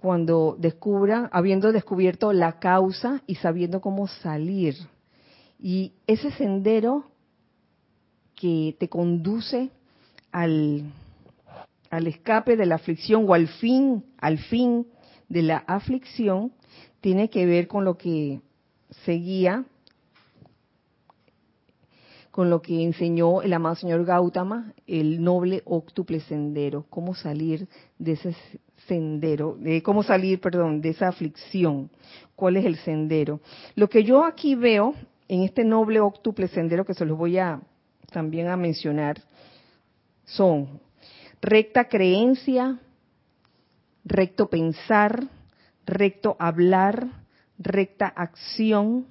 cuando 0.00 0.54
descubra, 0.56 1.28
habiendo 1.32 1.72
descubierto 1.72 2.32
la 2.32 2.60
causa 2.60 3.20
y 3.26 3.34
sabiendo 3.34 3.80
cómo 3.80 4.06
salir. 4.06 4.76
Y 5.58 5.94
ese 6.06 6.30
sendero 6.30 7.10
que 8.36 8.76
te 8.78 8.88
conduce 8.88 9.70
al, 10.30 10.84
al 11.90 12.06
escape 12.06 12.56
de 12.56 12.66
la 12.66 12.76
aflicción 12.76 13.24
o 13.28 13.34
al 13.34 13.48
fin, 13.48 14.04
al 14.18 14.38
fin 14.38 14.86
de 15.28 15.42
la 15.42 15.64
aflicción, 15.66 16.52
tiene 17.00 17.28
que 17.28 17.44
ver 17.44 17.66
con 17.66 17.84
lo 17.84 17.98
que 17.98 18.40
seguía, 19.04 19.64
con 22.30 22.50
lo 22.50 22.62
que 22.62 22.84
enseñó 22.84 23.42
el 23.42 23.52
amado 23.52 23.74
señor 23.74 24.04
Gautama, 24.04 24.74
el 24.86 25.24
noble 25.24 25.62
octuple 25.64 26.20
sendero, 26.20 26.86
cómo 26.88 27.16
salir 27.16 27.66
de 27.98 28.12
ese 28.12 28.36
sendero, 28.88 29.56
de 29.60 29.82
cómo 29.82 30.02
salir, 30.02 30.40
perdón, 30.40 30.80
de 30.80 30.90
esa 30.90 31.08
aflicción. 31.08 31.90
¿Cuál 32.34 32.56
es 32.56 32.64
el 32.64 32.76
sendero? 32.78 33.40
Lo 33.76 33.88
que 33.88 34.02
yo 34.02 34.24
aquí 34.24 34.54
veo 34.54 34.94
en 35.28 35.42
este 35.42 35.62
noble 35.62 36.00
octuple 36.00 36.48
sendero 36.48 36.84
que 36.84 36.94
se 36.94 37.04
los 37.04 37.16
voy 37.16 37.38
a 37.38 37.60
también 38.10 38.48
a 38.48 38.56
mencionar 38.56 39.20
son 40.24 40.80
recta 41.40 41.88
creencia, 41.88 42.78
recto 44.04 44.48
pensar, 44.48 45.24
recto 45.86 46.36
hablar, 46.38 47.08
recta 47.58 48.06
acción, 48.06 49.06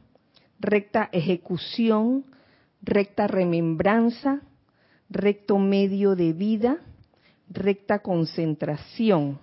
recta 0.60 1.10
ejecución, 1.12 2.26
recta 2.82 3.28
remembranza, 3.28 4.42
recto 5.10 5.58
medio 5.58 6.16
de 6.16 6.34
vida, 6.34 6.78
recta 7.50 8.00
concentración. 8.00 9.40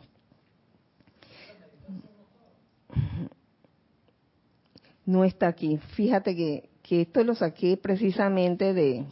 No 5.06 5.24
está 5.24 5.48
aquí. 5.48 5.78
Fíjate 5.94 6.34
que, 6.34 6.70
que 6.82 7.02
esto 7.02 7.24
lo 7.24 7.34
saqué 7.34 7.76
precisamente 7.76 8.72
de... 8.74 9.04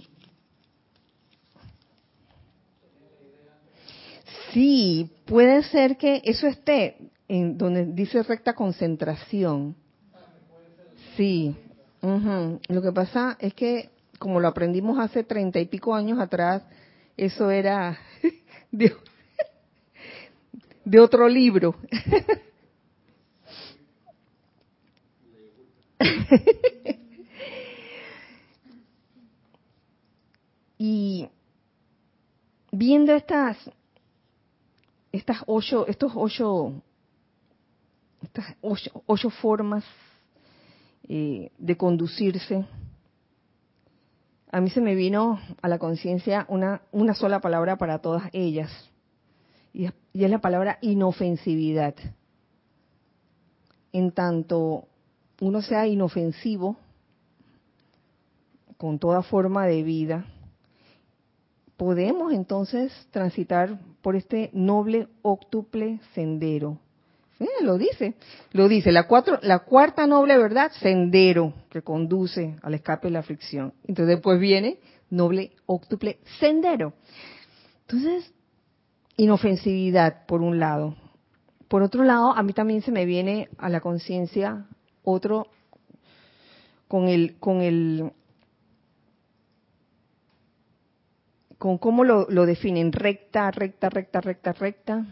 Sí, 4.52 5.10
puede 5.24 5.62
ser 5.62 5.96
que 5.96 6.20
eso 6.24 6.46
esté 6.46 6.96
en 7.28 7.56
donde 7.56 7.86
dice 7.86 8.22
recta 8.22 8.52
concentración. 8.54 9.74
Sí. 11.16 11.56
Lo 12.68 12.82
que 12.82 12.92
pasa 12.92 13.36
es 13.40 13.54
que, 13.54 13.90
como 14.18 14.40
lo 14.40 14.48
aprendimos 14.48 14.98
hace 14.98 15.24
treinta 15.24 15.58
y 15.60 15.66
pico 15.66 15.94
años 15.94 16.18
atrás, 16.18 16.62
eso 17.16 17.50
era 17.50 17.98
de, 18.72 18.92
de 20.84 21.00
otro 21.00 21.28
libro. 21.28 21.74
y 30.78 31.28
viendo 32.70 33.14
estas, 33.14 33.58
estas 35.12 35.42
ocho, 35.46 35.86
estos 35.86 36.12
ocho, 36.14 36.82
estas 38.22 38.56
ocho, 39.06 39.30
formas 39.30 39.84
eh, 41.08 41.50
de 41.58 41.76
conducirse, 41.76 42.64
a 44.50 44.60
mí 44.60 44.70
se 44.70 44.80
me 44.80 44.94
vino 44.94 45.40
a 45.62 45.68
la 45.68 45.78
conciencia 45.78 46.46
una, 46.48 46.82
una 46.92 47.14
sola 47.14 47.40
palabra 47.40 47.76
para 47.76 48.00
todas 48.00 48.28
ellas, 48.32 48.70
y 49.72 49.86
es 49.86 49.94
la 50.12 50.40
palabra 50.40 50.78
inofensividad. 50.82 51.94
En 53.94 54.12
tanto 54.12 54.88
uno 55.42 55.60
sea 55.60 55.88
inofensivo 55.88 56.76
con 58.76 59.00
toda 59.00 59.22
forma 59.22 59.66
de 59.66 59.82
vida, 59.82 60.24
podemos 61.76 62.32
entonces 62.32 62.92
transitar 63.10 63.76
por 64.02 64.14
este 64.14 64.50
noble 64.52 65.08
octuple 65.22 65.98
sendero. 66.14 66.78
lo 67.60 67.76
dice, 67.76 68.14
lo 68.52 68.68
dice, 68.68 68.92
la, 68.92 69.08
cuatro, 69.08 69.40
la 69.42 69.64
cuarta 69.64 70.06
noble 70.06 70.38
verdad, 70.38 70.70
sendero 70.80 71.52
que 71.70 71.82
conduce 71.82 72.54
al 72.62 72.74
escape 72.74 73.08
de 73.08 73.14
la 73.14 73.18
aflicción. 73.18 73.74
Entonces 73.82 74.14
después 74.14 74.38
viene 74.38 74.78
noble 75.10 75.56
octuple 75.66 76.20
sendero. 76.38 76.92
Entonces, 77.88 78.32
inofensividad 79.16 80.24
por 80.26 80.40
un 80.40 80.60
lado. 80.60 80.94
Por 81.66 81.82
otro 81.82 82.04
lado, 82.04 82.32
a 82.32 82.44
mí 82.44 82.52
también 82.52 82.82
se 82.82 82.92
me 82.92 83.06
viene 83.06 83.48
a 83.58 83.68
la 83.68 83.80
conciencia 83.80 84.68
otro 85.04 85.46
con 86.88 87.08
el, 87.08 87.36
con 87.38 87.62
el 87.62 88.12
con 91.58 91.78
cómo 91.78 92.02
lo, 92.02 92.26
lo 92.28 92.44
definen, 92.44 92.92
recta, 92.92 93.50
recta, 93.52 93.88
recta, 93.88 94.20
recta, 94.20 94.52
recta, 94.52 95.06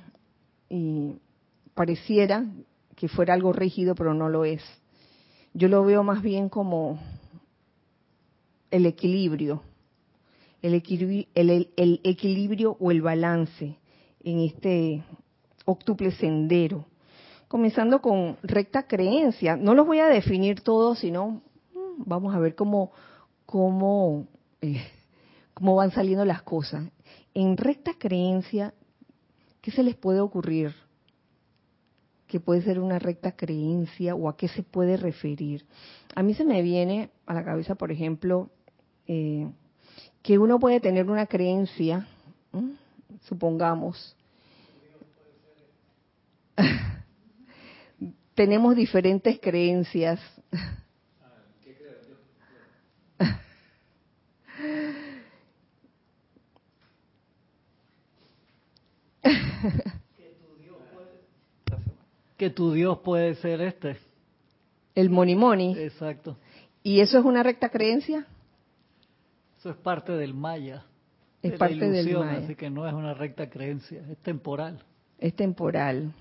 y 0.69 1.15
pareciera 1.75 2.45
que 2.97 3.09
fuera 3.09 3.35
algo 3.35 3.53
rígido, 3.53 3.95
pero 3.95 4.15
no 4.15 4.29
lo 4.29 4.45
es. 4.45 4.63
Yo 5.55 5.69
lo 5.69 5.85
veo 5.85 6.03
más 6.03 6.23
bien 6.23 6.49
como 6.49 6.99
el 8.71 8.87
equilibrio, 8.87 9.63
el 10.63 10.75
equilibrio, 10.75 11.27
el, 11.35 12.01
equilibrio 12.05 12.77
o 12.79 12.91
el 12.91 13.03
balance 13.03 13.77
en 14.23 14.41
este 14.41 15.03
octuple 15.65 16.13
sendero. 16.13 16.85
Comenzando 17.51 18.01
con 18.01 18.39
recta 18.43 18.85
creencia. 18.85 19.57
No 19.57 19.75
los 19.75 19.87
voy 19.87 19.99
a 19.99 20.07
definir 20.07 20.61
todos, 20.61 21.01
sino 21.01 21.43
mm, 21.75 22.05
vamos 22.07 22.35
a 22.35 22.39
ver 22.39 22.55
cómo, 22.55 22.93
cómo 23.45 24.29
eh, 24.63 24.81
cómo 25.61 25.75
van 25.75 25.91
saliendo 25.91 26.25
las 26.25 26.41
cosas. 26.43 26.91
En 27.35 27.59
recta 27.59 27.93
creencia, 27.99 28.73
¿qué 29.61 29.71
se 29.71 29.83
les 29.83 29.95
puede 29.95 30.21
ocurrir? 30.21 30.75
¿Qué 32.27 32.41
puede 32.41 32.63
ser 32.63 32.81
una 32.81 32.99
recta 32.99 33.33
creencia 33.33 34.15
o 34.15 34.31
a 34.31 34.39
qué 34.39 34.49
se 34.49 34.63
puede 34.63 34.97
referir? 34.97 35.67
A 36.15 36.23
mí 36.23 36.33
se 36.33 36.47
me 36.47 36.63
viene 36.63 37.11
a 37.27 37.35
la 37.35 37.45
cabeza, 37.45 37.75
por 37.75 37.93
ejemplo, 37.93 38.49
eh, 39.07 39.51
que 40.23 40.39
uno 40.39 40.59
puede 40.59 40.81
tener 40.81 41.11
una 41.11 41.27
creencia, 41.27 42.07
supongamos, 43.23 44.17
tenemos 48.41 48.75
diferentes 48.75 49.39
creencias. 49.39 50.19
que 62.39 62.49
tu 62.49 62.73
Dios 62.73 63.01
puede 63.01 63.35
ser 63.35 63.61
este. 63.61 63.99
El 64.95 65.11
money 65.11 65.35
money. 65.35 65.79
Exacto. 65.79 66.39
¿Y 66.83 67.01
eso 67.01 67.19
es 67.19 67.27
una 67.27 67.43
recta 67.43 67.69
creencia? 67.69 68.27
Eso 69.59 69.69
es 69.69 69.77
parte 69.77 70.13
del 70.13 70.33
maya. 70.33 70.87
Es 71.43 71.59
parte 71.59 71.91
del 71.91 72.17
maya. 72.17 72.39
Así 72.39 72.55
que 72.55 72.71
no 72.71 72.89
es 72.89 72.95
una 72.95 73.13
recta 73.13 73.51
creencia, 73.51 74.03
es 74.11 74.17
temporal. 74.23 74.83
Es 75.19 75.37
temporal. 75.37 76.15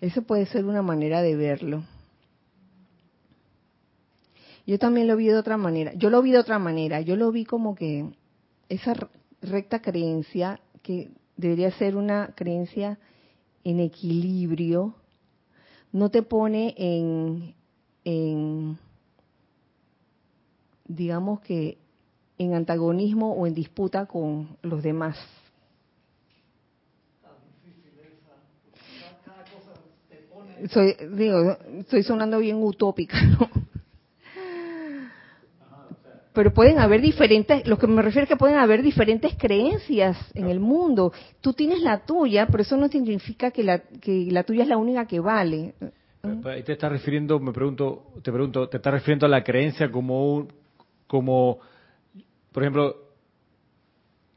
Eso 0.00 0.22
puede 0.22 0.46
ser 0.46 0.64
una 0.64 0.82
manera 0.82 1.22
de 1.22 1.36
verlo. 1.36 1.84
Yo 4.66 4.78
también 4.78 5.08
lo 5.08 5.16
vi 5.16 5.26
de 5.26 5.36
otra 5.36 5.56
manera. 5.56 5.92
Yo 5.94 6.10
lo 6.10 6.22
vi 6.22 6.32
de 6.32 6.38
otra 6.38 6.58
manera. 6.58 7.00
Yo 7.00 7.16
lo 7.16 7.32
vi 7.32 7.44
como 7.44 7.74
que 7.74 8.08
esa 8.68 8.94
recta 9.42 9.82
creencia 9.82 10.60
que 10.82 11.10
debería 11.36 11.70
ser 11.72 11.96
una 11.96 12.32
creencia 12.34 12.98
en 13.64 13.80
equilibrio, 13.80 14.94
no 15.92 16.10
te 16.10 16.22
pone 16.22 16.74
en, 16.76 17.54
en 18.04 18.78
digamos 20.86 21.40
que 21.40 21.78
en 22.38 22.54
antagonismo 22.54 23.32
o 23.32 23.46
en 23.46 23.54
disputa 23.54 24.06
con 24.06 24.56
los 24.62 24.82
demás. 24.82 25.18
Soy, 30.68 30.94
digo, 31.12 31.56
estoy 31.78 32.02
sonando 32.02 32.38
bien 32.38 32.56
utópica, 32.62 33.20
¿no? 33.22 33.48
pero 36.32 36.52
pueden 36.52 36.78
haber 36.78 37.00
diferentes, 37.00 37.66
lo 37.66 37.78
que 37.78 37.86
me 37.86 38.02
refiero 38.02 38.24
es 38.24 38.28
que 38.28 38.36
pueden 38.36 38.56
haber 38.56 38.82
diferentes 38.82 39.34
creencias 39.36 40.16
en 40.34 40.48
el 40.48 40.60
mundo. 40.60 41.12
Tú 41.40 41.52
tienes 41.52 41.82
la 41.82 42.04
tuya, 42.04 42.46
pero 42.46 42.62
eso 42.62 42.76
no 42.76 42.88
significa 42.88 43.50
que 43.50 43.64
la, 43.64 43.80
que 43.80 44.28
la 44.30 44.44
tuya 44.44 44.62
es 44.62 44.68
la 44.68 44.76
única 44.76 45.06
que 45.06 45.20
vale. 45.20 45.74
Ahí 46.44 46.62
te 46.62 46.72
estás 46.72 46.92
refiriendo, 46.92 47.40
me 47.40 47.52
pregunto, 47.52 48.12
te 48.22 48.30
pregunto, 48.30 48.68
¿te 48.68 48.76
estás 48.76 48.92
refiriendo 48.92 49.26
a 49.26 49.28
la 49.28 49.42
creencia 49.42 49.90
como 49.90 50.34
un, 50.34 50.48
como, 51.06 51.58
por 52.52 52.62
ejemplo, 52.62 53.09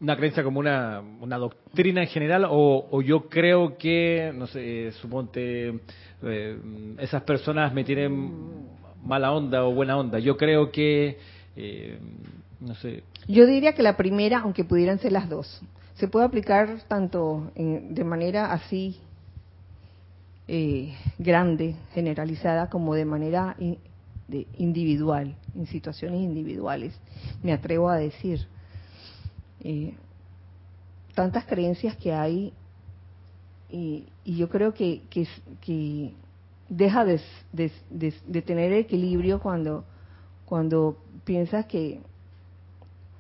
una 0.04 0.18
creencia 0.18 0.44
como 0.44 0.60
una, 0.60 1.02
una 1.22 1.38
doctrina 1.38 2.02
en 2.02 2.10
general 2.10 2.46
o, 2.50 2.88
o 2.92 3.02
yo 3.02 3.30
creo 3.30 3.78
que, 3.78 4.34
no 4.36 4.48
sé, 4.48 4.92
suponte, 5.02 5.80
eh, 6.22 6.58
esas 7.00 7.24
personas 7.24 7.74
me 7.74 7.86
tienen 7.86 8.68
mala 9.02 9.32
onda 9.32 9.64
o 9.64 9.74
buena 9.74 9.98
onda. 9.98 10.20
Yo 10.20 10.36
creo 10.36 10.72
que 10.72 11.18
eh, 11.56 11.98
no 12.60 12.76
sé. 12.76 13.04
Yo 13.30 13.46
diría 13.46 13.74
que 13.74 13.82
la 13.82 13.96
primera, 13.96 14.40
aunque 14.40 14.66
pudieran 14.66 15.00
ser 15.00 15.14
las 15.14 15.30
dos, 15.30 15.62
se 15.96 16.10
puede 16.10 16.26
aplicar 16.26 16.82
tanto 16.90 17.52
de 17.56 18.04
manera 18.04 18.52
así 18.52 19.00
eh, 20.50 20.94
grande, 21.18 21.76
generalizada, 21.94 22.70
como 22.70 22.94
de 22.94 23.06
manera 23.06 23.56
individual, 24.58 25.36
en 25.56 25.66
situaciones 25.68 26.20
individuales, 26.22 26.94
me 27.42 27.54
atrevo 27.54 27.90
a 27.90 27.96
decir. 27.96 28.48
Eh, 29.64 29.94
tantas 31.16 31.46
creencias 31.46 31.96
que 31.98 32.14
hay 32.14 32.54
y, 33.70 34.06
yo 34.26 34.50
creo 34.50 34.74
que, 34.74 35.02
que, 35.10 36.14
deja 36.70 37.06
de, 37.06 37.20
de, 37.52 38.42
tener 38.42 38.72
equilibrio 38.74 39.40
cuando, 39.40 39.84
cuando 40.46 40.98
piensas 41.24 41.66
que, 41.66 42.00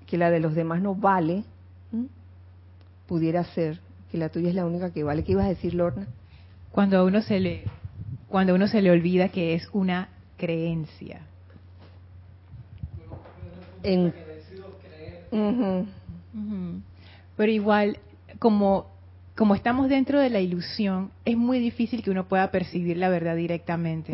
que 0.05 0.17
la 0.17 0.29
de 0.29 0.39
los 0.39 0.53
demás 0.53 0.81
no 0.81 0.95
vale, 0.95 1.43
pudiera 3.07 3.43
ser 3.43 3.79
que 4.11 4.17
la 4.17 4.29
tuya 4.29 4.49
es 4.49 4.55
la 4.55 4.65
única 4.65 4.91
que 4.91 5.03
vale. 5.03 5.23
¿Qué 5.23 5.31
ibas 5.31 5.45
a 5.45 5.49
decir, 5.49 5.73
Lorna? 5.73 6.07
Cuando 6.71 6.97
a 6.97 7.03
uno 7.03 7.21
se 7.21 7.39
le, 7.39 7.63
cuando 8.27 8.53
a 8.53 8.55
uno 8.55 8.67
se 8.67 8.81
le 8.81 8.91
olvida 8.91 9.29
que 9.29 9.55
es 9.55 9.67
una 9.73 10.09
creencia. 10.37 11.21
En, 13.81 14.13
Pero 17.35 17.51
igual, 17.51 17.99
como 18.39 18.93
como 19.35 19.55
estamos 19.55 19.89
dentro 19.89 20.19
de 20.19 20.29
la 20.29 20.41
ilusión, 20.41 21.11
es 21.25 21.35
muy 21.35 21.59
difícil 21.59 22.03
que 22.03 22.11
uno 22.11 22.27
pueda 22.27 22.51
percibir 22.51 22.97
la 22.97 23.09
verdad 23.09 23.35
directamente. 23.35 24.13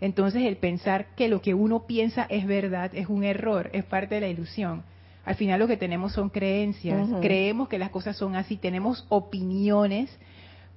Entonces, 0.00 0.42
el 0.42 0.56
pensar 0.58 1.06
que 1.16 1.28
lo 1.28 1.40
que 1.40 1.54
uno 1.54 1.86
piensa 1.86 2.26
es 2.28 2.46
verdad 2.46 2.90
es 2.94 3.08
un 3.08 3.24
error, 3.24 3.70
es 3.72 3.84
parte 3.84 4.16
de 4.16 4.20
la 4.20 4.28
ilusión. 4.28 4.82
Al 5.24 5.36
final 5.36 5.60
lo 5.60 5.68
que 5.68 5.76
tenemos 5.76 6.12
son 6.12 6.28
creencias, 6.28 7.08
creemos 7.20 7.68
que 7.68 7.78
las 7.78 7.90
cosas 7.90 8.16
son 8.16 8.36
así, 8.36 8.56
tenemos 8.56 9.06
opiniones, 9.08 10.10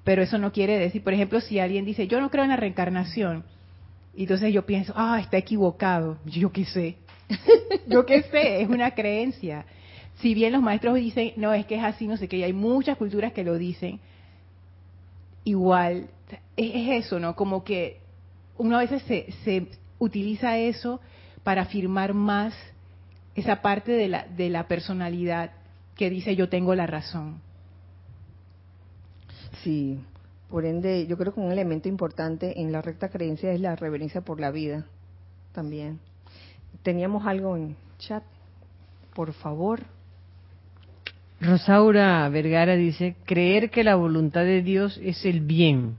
pero 0.03 0.21
eso 0.21 0.37
no 0.37 0.51
quiere 0.51 0.77
decir, 0.77 1.03
por 1.03 1.13
ejemplo, 1.13 1.41
si 1.41 1.59
alguien 1.59 1.85
dice, 1.85 2.07
yo 2.07 2.19
no 2.21 2.29
creo 2.31 2.43
en 2.43 2.49
la 2.49 2.57
reencarnación, 2.57 3.43
y 4.15 4.23
entonces 4.23 4.53
yo 4.53 4.65
pienso, 4.65 4.93
ah, 4.95 5.19
está 5.21 5.37
equivocado, 5.37 6.17
yo 6.25 6.51
qué 6.51 6.65
sé, 6.65 6.97
yo 7.87 8.05
qué 8.05 8.23
sé, 8.23 8.61
es 8.61 8.69
una 8.69 8.91
creencia 8.91 9.65
si 10.21 10.33
bien 10.33 10.53
los 10.53 10.61
maestros 10.61 10.95
dicen, 10.95 11.33
no, 11.37 11.53
es 11.53 11.65
que 11.65 11.75
es 11.75 11.83
así, 11.83 12.07
no 12.07 12.17
sé 12.17 12.27
qué, 12.27 12.37
y 12.37 12.43
hay 12.43 12.53
muchas 12.53 12.97
culturas 12.97 13.33
que 13.33 13.43
lo 13.43 13.57
dicen, 13.57 13.99
igual, 15.43 16.09
es, 16.55 17.05
eso, 17.05 17.19
¿no? 17.19 17.35
Como 17.35 17.63
que 17.63 17.99
uno 18.57 18.77
a 18.77 18.81
veces 18.81 19.01
se, 19.03 19.31
se 19.43 19.67
utiliza 19.99 20.57
eso 20.57 20.99
para 21.43 21.63
afirmar 21.63 22.13
más 22.13 22.53
esa 23.35 23.61
parte 23.61 23.91
de 23.91 24.07
la, 24.07 24.25
de 24.25 24.49
la 24.49 24.67
personalidad 24.67 25.51
que 25.95 26.09
dice 26.09 26.35
yo 26.35 26.49
tengo 26.49 26.75
la 26.75 26.87
razón. 26.87 27.41
Sí, 29.63 29.99
por 30.49 30.65
ende, 30.65 31.07
yo 31.07 31.17
creo 31.17 31.33
que 31.33 31.39
un 31.39 31.51
elemento 31.51 31.87
importante 31.87 32.59
en 32.59 32.71
la 32.71 32.81
recta 32.81 33.09
creencia 33.09 33.51
es 33.51 33.61
la 33.61 33.75
reverencia 33.75 34.21
por 34.21 34.39
la 34.39 34.51
vida 34.51 34.85
también. 35.53 35.99
Teníamos 36.83 37.25
algo 37.25 37.55
en 37.55 37.75
chat, 37.99 38.23
por 39.13 39.33
favor. 39.33 39.81
Rosaura 41.41 42.29
Vergara 42.29 42.75
dice, 42.75 43.15
creer 43.25 43.71
que 43.71 43.83
la 43.83 43.95
voluntad 43.95 44.41
de 44.41 44.61
Dios 44.61 44.99
es 45.03 45.25
el 45.25 45.41
bien. 45.41 45.97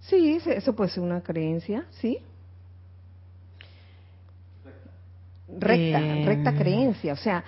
Sí, 0.00 0.38
eso 0.46 0.74
puede 0.74 0.90
ser 0.90 1.02
una 1.02 1.20
creencia, 1.22 1.84
sí. 1.90 2.18
Recta, 5.58 5.98
Eh, 5.98 6.24
recta 6.24 6.54
creencia. 6.54 7.12
O 7.12 7.16
sea, 7.16 7.44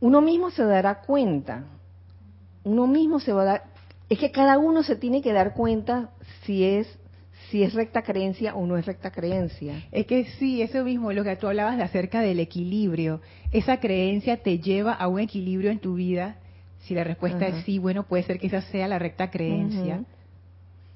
uno 0.00 0.20
mismo 0.20 0.50
se 0.50 0.64
dará 0.64 1.00
cuenta. 1.00 1.64
Uno 2.64 2.86
mismo 2.86 3.20
se 3.20 3.32
va 3.32 3.42
a 3.42 3.44
dar. 3.44 3.64
Es 4.08 4.18
que 4.18 4.32
cada 4.32 4.58
uno 4.58 4.82
se 4.82 4.96
tiene 4.96 5.22
que 5.22 5.32
dar 5.32 5.54
cuenta 5.54 6.10
si 6.44 6.64
es 6.64 6.88
si 7.50 7.62
es 7.62 7.74
recta 7.74 8.02
creencia 8.02 8.54
o 8.54 8.66
no 8.66 8.76
es 8.76 8.86
recta 8.86 9.10
creencia. 9.10 9.86
Es 9.90 10.06
que 10.06 10.24
sí, 10.38 10.62
eso 10.62 10.84
mismo, 10.84 11.12
lo 11.12 11.24
que 11.24 11.36
tú 11.36 11.48
hablabas 11.48 11.76
de 11.76 11.82
acerca 11.82 12.20
del 12.20 12.38
equilibrio. 12.38 13.20
Esa 13.50 13.78
creencia 13.78 14.42
te 14.42 14.58
lleva 14.58 14.92
a 14.92 15.08
un 15.08 15.20
equilibrio 15.20 15.70
en 15.70 15.80
tu 15.80 15.94
vida. 15.94 16.36
Si 16.80 16.94
la 16.94 17.04
respuesta 17.04 17.46
es 17.46 17.64
sí, 17.64 17.78
bueno, 17.78 18.04
puede 18.04 18.22
ser 18.22 18.38
que 18.38 18.46
esa 18.46 18.62
sea 18.62 18.88
la 18.88 18.98
recta 18.98 19.30
creencia 19.30 20.04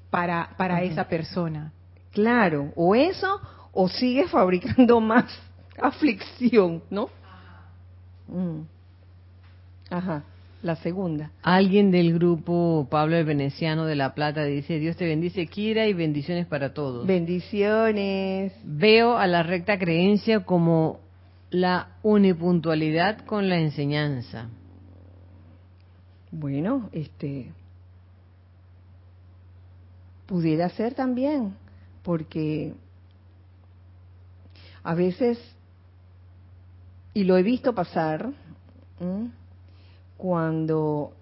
para, 0.09 0.49
para 0.57 0.81
esa 0.81 1.07
persona. 1.07 1.73
Claro, 2.11 2.71
o 2.75 2.95
eso 2.95 3.41
o 3.73 3.89
sigue 3.89 4.27
fabricando 4.27 5.01
más 5.01 5.25
aflicción, 5.79 6.81
¿no? 6.89 7.09
Mm. 8.27 8.61
Ajá, 9.89 10.23
la 10.65 10.75
segunda. 10.77 11.31
Alguien 11.43 11.91
del 11.91 12.13
grupo 12.13 12.87
Pablo 12.89 13.15
el 13.15 13.25
Veneciano 13.25 13.85
de 13.85 13.95
La 13.95 14.15
Plata 14.15 14.43
dice, 14.43 14.79
Dios 14.79 14.97
te 14.97 15.05
bendice, 15.05 15.45
Kira, 15.45 15.87
y 15.87 15.93
bendiciones 15.93 16.47
para 16.47 16.73
todos. 16.73 17.05
Bendiciones. 17.05 18.51
Veo 18.63 19.15
a 19.15 19.27
la 19.27 19.43
recta 19.43 19.77
creencia 19.77 20.43
como 20.43 20.99
la 21.51 21.89
unipuntualidad 22.01 23.25
con 23.25 23.47
la 23.47 23.59
enseñanza. 23.59 24.49
Bueno, 26.31 26.89
este 26.91 27.51
pudiera 30.25 30.67
ser 30.69 30.95
también, 30.95 31.55
porque 32.01 32.73
a 34.83 34.95
veces, 34.95 35.37
y 37.13 37.23
lo 37.23 37.37
he 37.37 37.43
visto 37.43 37.75
pasar, 37.75 38.31
¿m? 38.99 39.29
Cuando 40.17 41.13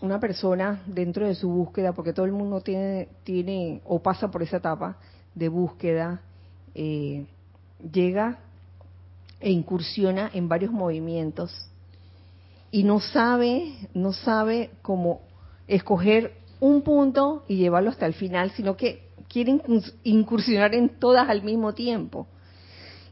una 0.00 0.18
persona 0.18 0.82
dentro 0.86 1.26
de 1.26 1.34
su 1.34 1.48
búsqueda, 1.48 1.92
porque 1.92 2.12
todo 2.12 2.26
el 2.26 2.32
mundo 2.32 2.60
tiene, 2.60 3.08
tiene 3.24 3.80
o 3.84 4.00
pasa 4.02 4.30
por 4.30 4.42
esa 4.42 4.56
etapa 4.56 4.96
de 5.34 5.48
búsqueda, 5.48 6.20
eh, 6.74 7.26
llega 7.92 8.38
e 9.40 9.50
incursiona 9.50 10.30
en 10.32 10.48
varios 10.48 10.72
movimientos 10.72 11.68
y 12.70 12.84
no 12.84 13.00
sabe, 13.00 13.74
no 13.94 14.12
sabe 14.12 14.70
cómo 14.82 15.20
escoger 15.68 16.32
un 16.58 16.82
punto 16.82 17.44
y 17.48 17.56
llevarlo 17.56 17.90
hasta 17.90 18.06
el 18.06 18.14
final, 18.14 18.50
sino 18.52 18.76
que 18.76 19.08
quiere 19.28 19.52
incurs- 19.52 19.94
incursionar 20.04 20.74
en 20.74 20.88
todas 20.88 21.28
al 21.28 21.42
mismo 21.42 21.74
tiempo. 21.74 22.26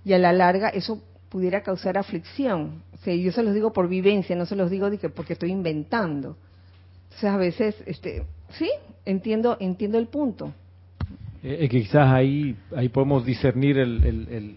Y 0.05 0.13
a 0.15 0.19
la 0.19 0.33
larga 0.33 0.69
eso 0.71 1.03
pudiera 1.31 1.63
causar 1.63 1.97
aflicción. 1.97 2.83
O 2.93 2.99
sea, 2.99 3.15
yo 3.15 3.33
se 3.33 3.43
los 3.43 3.55
digo 3.55 3.73
por 3.73 3.89
vivencia, 3.89 4.37
no 4.37 4.45
se 4.45 4.57
los 4.57 4.71
digo 4.71 4.91
de 4.91 4.99
que 4.99 5.09
porque 5.09 5.33
estoy 5.33 5.51
inventando. 5.51 6.31
O 7.17 7.19
sea, 7.21 7.35
a 7.35 7.37
veces, 7.39 7.75
este, 7.87 8.25
sí, 8.51 8.71
entiendo, 9.07 9.57
entiendo 9.61 9.99
el 9.99 10.09
punto. 10.09 10.53
Eh, 11.43 11.59
eh, 11.63 11.69
que 11.69 11.81
quizás 11.83 12.09
ahí, 12.13 12.55
ahí 12.77 12.89
podemos 12.91 13.25
discernir 13.25 13.79
el, 13.79 14.05
el- 14.05 14.29
el- 14.29 14.57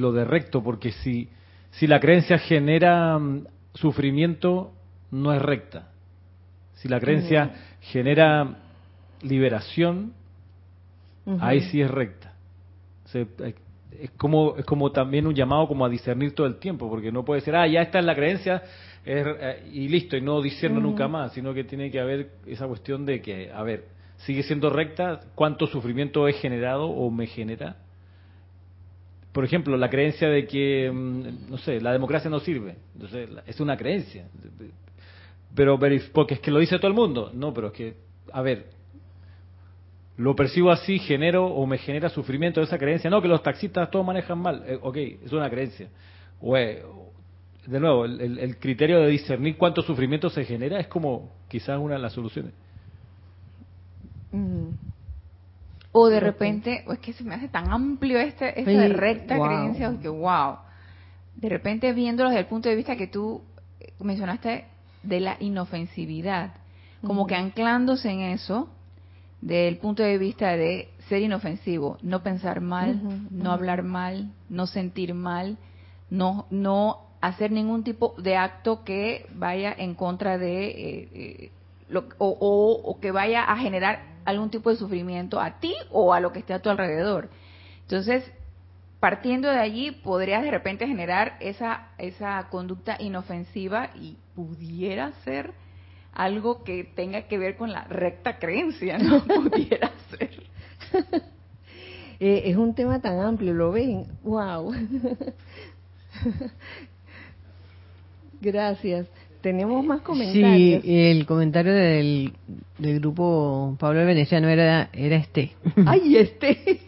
lo 0.00 0.12
de 0.12 0.24
recto, 0.24 0.62
porque 0.62 0.92
si, 0.92 1.28
si 1.70 1.86
la 1.86 1.98
creencia 2.00 2.36
genera 2.38 3.18
mm, 3.18 3.46
sufrimiento, 3.74 4.72
no 5.10 5.32
es 5.32 5.40
recta. 5.40 5.88
Si 6.74 6.88
la 6.88 7.00
creencia 7.00 7.50
genera 7.80 8.58
liberación, 9.22 10.12
ahí 11.40 11.60
sí 11.62 11.80
es 11.80 11.90
recta. 11.90 12.34
O 13.04 13.08
sea, 13.08 13.22
eh, 13.40 13.54
es 13.90 14.10
como 14.12 14.56
es 14.56 14.64
como 14.64 14.92
también 14.92 15.26
un 15.26 15.34
llamado 15.34 15.66
como 15.66 15.84
a 15.84 15.88
discernir 15.88 16.34
todo 16.34 16.46
el 16.46 16.58
tiempo, 16.58 16.88
porque 16.88 17.10
no 17.10 17.24
puede 17.24 17.40
ser, 17.40 17.56
ah, 17.56 17.66
ya 17.66 17.82
está 17.82 17.98
en 17.98 18.06
la 18.06 18.14
creencia 18.14 18.62
es, 19.04 19.26
eh, 19.26 19.62
y 19.72 19.88
listo, 19.88 20.16
y 20.16 20.20
no 20.20 20.42
discerno 20.42 20.78
Ujú. 20.78 20.88
nunca 20.88 21.08
más, 21.08 21.32
sino 21.32 21.54
que 21.54 21.64
tiene 21.64 21.90
que 21.90 22.00
haber 22.00 22.30
esa 22.46 22.66
cuestión 22.66 23.06
de 23.06 23.22
que, 23.22 23.50
a 23.50 23.62
ver, 23.62 23.86
sigue 24.18 24.42
siendo 24.42 24.70
recta, 24.70 25.20
cuánto 25.34 25.66
sufrimiento 25.66 26.28
he 26.28 26.34
generado 26.34 26.86
o 26.86 27.10
me 27.10 27.26
genera. 27.26 27.76
Por 29.32 29.44
ejemplo, 29.44 29.76
la 29.76 29.88
creencia 29.88 30.28
de 30.28 30.46
que, 30.46 30.90
mm, 30.92 31.50
no 31.50 31.58
sé, 31.58 31.80
la 31.80 31.92
democracia 31.92 32.28
no 32.28 32.40
sirve, 32.40 32.76
entonces 32.94 33.28
es 33.46 33.60
una 33.60 33.76
creencia. 33.76 34.26
Pero 35.54 35.78
porque 36.12 36.34
es 36.34 36.40
que 36.40 36.50
lo 36.50 36.58
dice 36.58 36.76
todo 36.78 36.88
el 36.88 36.94
mundo, 36.94 37.30
no, 37.32 37.54
pero 37.54 37.68
es 37.68 37.72
que, 37.72 37.94
a 38.32 38.42
ver, 38.42 38.66
lo 40.18 40.34
percibo 40.36 40.70
así, 40.70 40.98
genero 40.98 41.46
o 41.46 41.64
me 41.66 41.78
genera 41.78 42.08
sufrimiento 42.08 42.60
esa 42.60 42.76
creencia. 42.76 43.08
No, 43.08 43.22
que 43.22 43.28
los 43.28 43.42
taxistas 43.42 43.90
todos 43.90 44.04
manejan 44.04 44.38
mal. 44.38 44.64
Eh, 44.66 44.78
ok, 44.82 44.96
es 45.24 45.32
una 45.32 45.48
creencia. 45.48 45.88
O, 46.40 46.56
eh, 46.56 46.84
de 47.66 47.80
nuevo, 47.80 48.04
el, 48.04 48.20
el- 48.20 48.38
el 48.38 48.58
criterio 48.58 49.00
de 49.00 49.08
discernir 49.08 49.56
cuánto 49.56 49.80
sufrimiento 49.82 50.28
se 50.28 50.44
genera 50.44 50.80
es 50.80 50.88
como 50.88 51.30
quizás 51.48 51.78
una 51.78 51.94
de 51.94 52.00
las 52.00 52.12
soluciones. 52.12 52.52
Ujú. 54.32 54.74
O 55.92 56.08
de 56.08 56.20
repente, 56.20 56.84
o 56.86 56.92
es 56.92 56.98
que 56.98 57.12
se 57.12 57.24
me 57.24 57.34
hace 57.34 57.48
tan 57.48 57.70
amplio 57.72 58.18
este, 58.18 58.60
esta 58.60 58.70
Sí, 58.70 58.92
recta 58.92 59.36
wow. 59.36 59.46
creencia, 59.46 59.96
que 60.02 60.08
wow. 60.08 60.56
De 61.36 61.48
repente 61.48 61.92
viéndolo 61.92 62.28
desde 62.30 62.40
el 62.40 62.46
punto 62.46 62.68
de 62.68 62.74
vista 62.74 62.96
que 62.96 63.06
tú 63.06 63.42
eh, 63.80 63.92
mencionaste 64.00 64.64
de 65.02 65.20
la 65.20 65.36
inofensividad, 65.40 66.54
como 67.02 67.20
Ujú. 67.22 67.28
que 67.28 67.36
anclándose 67.36 68.10
en 68.10 68.20
eso, 68.20 68.68
del 69.40 69.76
punto 69.78 70.02
de 70.02 70.18
vista 70.18 70.56
de 70.56 70.88
ser 71.08 71.22
inofensivo, 71.22 71.96
no 72.02 72.22
pensar 72.22 72.60
mal, 72.60 73.00
no 73.30 73.52
hablar 73.52 73.82
mal, 73.82 74.30
no 74.48 74.66
sentir 74.66 75.14
mal, 75.14 75.56
no, 76.10 76.46
no 76.50 76.98
hacer 77.20 77.50
ningún 77.52 77.84
tipo 77.84 78.14
de 78.18 78.36
acto 78.36 78.84
que 78.84 79.26
vaya 79.34 79.74
en 79.76 79.94
contra 79.94 80.38
de 80.38 80.66
eh, 80.68 81.08
eh, 81.12 81.50
lo, 81.88 82.04
o, 82.18 82.28
o- 82.28 82.90
o 82.90 83.00
que 83.00 83.10
vaya 83.12 83.44
a 83.44 83.56
generar 83.58 84.02
algún 84.24 84.50
tipo 84.50 84.70
de 84.70 84.76
sufrimiento 84.76 85.40
a 85.40 85.58
ti 85.60 85.74
o 85.90 86.12
a 86.12 86.20
lo 86.20 86.32
que 86.32 86.40
esté 86.40 86.52
a 86.54 86.60
tu 86.60 86.68
alrededor. 86.68 87.30
Entonces, 87.82 88.30
partiendo 89.00 89.48
de 89.48 89.58
allí, 89.58 89.90
podrías 89.92 90.42
de 90.42 90.50
repente 90.50 90.86
generar 90.86 91.36
esa, 91.40 91.88
esa 91.98 92.46
conducta 92.50 92.96
inofensiva 93.00 93.90
y 93.94 94.16
pudiera 94.34 95.12
ser 95.24 95.52
algo 96.18 96.64
que 96.64 96.84
tenga 96.84 97.22
que 97.28 97.38
ver 97.38 97.56
con 97.56 97.72
la 97.72 97.84
recta 97.84 98.38
creencia, 98.38 98.98
¿no? 98.98 99.24
pudiera 99.24 99.90
ser. 100.10 100.42
Eh, 102.20 102.50
es 102.50 102.56
un 102.56 102.74
tema 102.74 103.00
tan 103.00 103.20
amplio, 103.20 103.54
¿lo 103.54 103.70
ven? 103.70 104.06
¡Wow! 104.24 104.74
Gracias. 108.40 109.06
Tenemos 109.40 109.84
más 109.84 110.00
Sí, 110.00 110.04
comentarios. 110.04 110.82
el 110.84 111.26
comentario 111.26 111.72
del, 111.72 112.32
del 112.78 112.98
grupo 112.98 113.76
Pablo 113.78 114.04
Veneciano 114.04 114.48
era, 114.48 114.90
era 114.92 115.14
este. 115.14 115.52
¡Ay, 115.86 116.16
este! 116.16 116.80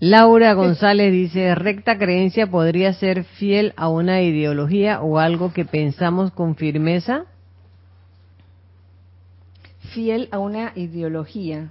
Laura 0.00 0.52
González 0.52 1.12
dice, 1.12 1.54
recta 1.54 1.96
creencia 1.96 2.46
podría 2.48 2.92
ser 2.92 3.24
fiel 3.24 3.72
a 3.76 3.88
una 3.88 4.20
ideología 4.20 5.00
o 5.00 5.18
algo 5.18 5.54
que 5.54 5.64
pensamos 5.64 6.30
con 6.30 6.56
firmeza. 6.56 7.24
Fiel 9.94 10.28
a 10.30 10.38
una 10.38 10.72
ideología. 10.74 11.70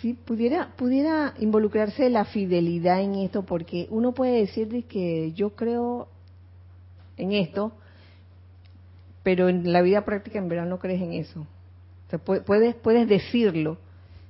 Sí, 0.00 0.12
pudiera, 0.14 0.74
pudiera 0.76 1.34
involucrarse 1.38 2.08
la 2.10 2.24
fidelidad 2.24 3.00
en 3.00 3.16
esto, 3.16 3.42
porque 3.42 3.86
uno 3.90 4.12
puede 4.12 4.40
decir 4.40 4.68
de 4.68 4.82
que 4.82 5.32
yo 5.32 5.50
creo 5.50 6.08
en 7.16 7.32
esto, 7.32 7.72
pero 9.22 9.48
en 9.48 9.72
la 9.72 9.82
vida 9.82 10.04
práctica 10.04 10.38
en 10.38 10.48
verdad 10.48 10.66
no 10.66 10.78
crees 10.78 11.02
en 11.02 11.14
eso. 11.14 11.40
O 11.40 12.10
sea, 12.10 12.24
pu- 12.24 12.42
puedes, 12.44 12.74
puedes 12.76 13.08
decirlo. 13.08 13.78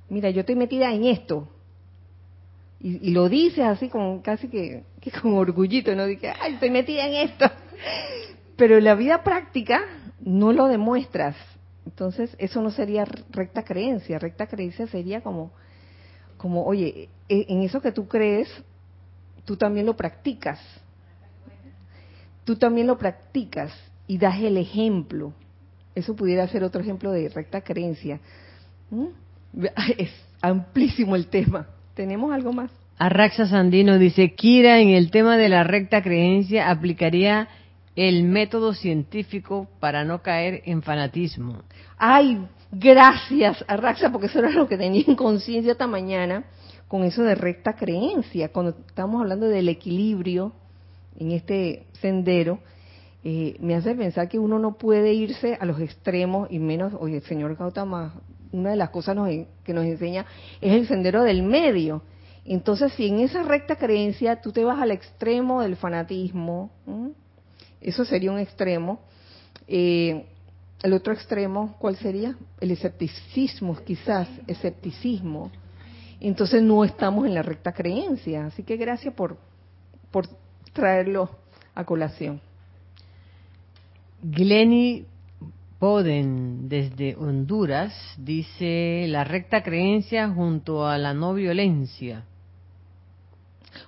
Mira, 0.09 0.31
yo 0.31 0.39
estoy 0.41 0.55
metida 0.55 0.91
en 0.91 1.05
esto. 1.05 1.47
Y, 2.81 3.11
lo 3.11 3.29
dices 3.29 3.65
así 3.65 3.89
como 3.89 4.21
casi 4.21 4.47
que, 4.47 4.83
con 5.21 5.33
orgullito, 5.35 5.93
¿no? 5.95 6.05
Dice, 6.05 6.33
ay, 6.41 6.53
estoy 6.53 6.71
metida 6.71 7.05
en 7.07 7.29
esto. 7.29 7.45
Pero 8.55 8.77
en 8.77 8.83
la 8.85 8.95
vida 8.95 9.23
práctica 9.23 9.81
no 10.19 10.51
lo 10.51 10.67
demuestras. 10.67 11.35
Entonces, 11.89 12.35
eso 12.37 12.61
no 12.61 12.69
sería 12.69 13.03
recta 13.31 13.63
creencia. 13.63 14.19
Recta 14.19 14.45
creencia 14.45 14.85
sería 14.85 15.21
como, 15.21 15.51
como, 16.37 16.63
oye, 16.63 17.09
e- 17.27 17.45
en 17.49 17.63
eso 17.63 17.81
que 17.81 17.91
tú 17.91 18.07
crees, 18.07 18.47
tú 19.43 19.57
también 19.57 19.87
lo 19.87 19.97
practicas. 19.97 20.59
Tú 22.43 22.57
también 22.57 22.85
lo 22.85 22.99
practicas 22.99 23.71
y 24.05 24.19
das 24.19 24.39
el 24.39 24.57
ejemplo. 24.57 25.33
eso 25.95 26.15
pudiera 26.15 26.47
ser 26.47 26.63
otro 26.63 26.79
ejemplo 26.81 27.11
de 27.11 27.27
recta 27.29 27.61
creencia. 27.61 28.19
¿Mm? 28.91 29.07
Es 29.97 30.11
amplísimo 30.41 31.15
el 31.15 31.25
tema. 31.25 31.67
¿Tenemos 31.95 32.31
algo 32.31 32.53
más? 32.53 32.69
Arraxa 32.99 33.47
Sandino 33.47 33.97
dice, 33.97 34.35
Kira, 34.35 34.79
en 34.79 34.89
el 34.89 35.09
tema 35.09 35.37
de 35.37 35.49
la 35.49 35.63
recta 35.63 36.03
creencia 36.03 36.69
aplicaría 36.69 37.47
el 37.95 38.23
método 38.23 38.73
científico 38.73 39.67
para 39.79 40.03
no 40.03 40.21
caer 40.21 40.61
en 40.65 40.81
fanatismo. 40.81 41.63
Ay, 41.97 42.45
gracias, 42.71 43.63
Arraxa, 43.67 44.11
porque 44.11 44.27
eso 44.27 44.39
era 44.39 44.51
lo 44.51 44.67
que 44.67 44.77
tenía 44.77 45.03
en 45.07 45.15
conciencia 45.15 45.71
esta 45.71 45.87
mañana 45.87 46.45
con 46.89 47.03
eso 47.03 47.23
de 47.23 47.35
recta 47.35 47.73
creencia, 47.73 48.51
cuando 48.51 48.75
estamos 48.87 49.21
hablando 49.21 49.47
del 49.47 49.69
equilibrio 49.69 50.51
en 51.19 51.31
este 51.31 51.85
sendero, 52.01 52.59
eh, 53.23 53.57
me 53.59 53.75
hace 53.75 53.93
pensar 53.93 54.27
que 54.27 54.39
uno 54.39 54.57
no 54.57 54.75
puede 54.75 55.13
irse 55.13 55.55
a 55.61 55.65
los 55.65 55.79
extremos 55.79 56.49
y 56.51 56.57
menos, 56.57 56.93
oye, 56.99 57.17
el 57.17 57.23
señor 57.23 57.55
Gautama, 57.55 58.15
una 58.51 58.71
de 58.71 58.75
las 58.75 58.89
cosas 58.89 59.15
que 59.63 59.73
nos 59.73 59.85
enseña 59.85 60.25
es 60.61 60.73
el 60.73 60.87
sendero 60.87 61.21
del 61.21 61.43
medio. 61.43 62.01
Entonces, 62.43 62.91
si 62.93 63.07
en 63.07 63.19
esa 63.19 63.43
recta 63.43 63.75
creencia 63.75 64.41
tú 64.41 64.51
te 64.51 64.63
vas 64.63 64.81
al 64.81 64.89
extremo 64.89 65.61
del 65.61 65.75
fanatismo, 65.75 66.71
eso 67.81 68.05
sería 68.05 68.31
un 68.31 68.39
extremo. 68.39 68.99
Eh, 69.67 70.25
el 70.81 70.93
otro 70.93 71.13
extremo, 71.13 71.75
¿cuál 71.79 71.97
sería? 71.97 72.35
El 72.59 72.71
escepticismo, 72.71 73.75
quizás, 73.83 74.27
escepticismo 74.47 75.51
entonces 76.19 76.61
no 76.61 76.83
estamos 76.83 77.25
en 77.25 77.33
la 77.33 77.41
recta 77.41 77.71
creencia. 77.71 78.47
Así 78.47 78.63
que 78.63 78.77
gracias 78.77 79.13
por, 79.13 79.37
por 80.11 80.27
traerlo 80.73 81.29
a 81.75 81.85
colación. 81.85 82.41
Glenny 84.21 85.05
Poden, 85.79 86.67
desde 86.67 87.15
Honduras, 87.15 87.93
dice 88.17 89.05
la 89.07 89.23
recta 89.23 89.63
creencia 89.63 90.27
junto 90.27 90.85
a 90.85 90.97
la 90.97 91.13
no 91.13 91.33
violencia. 91.33 92.25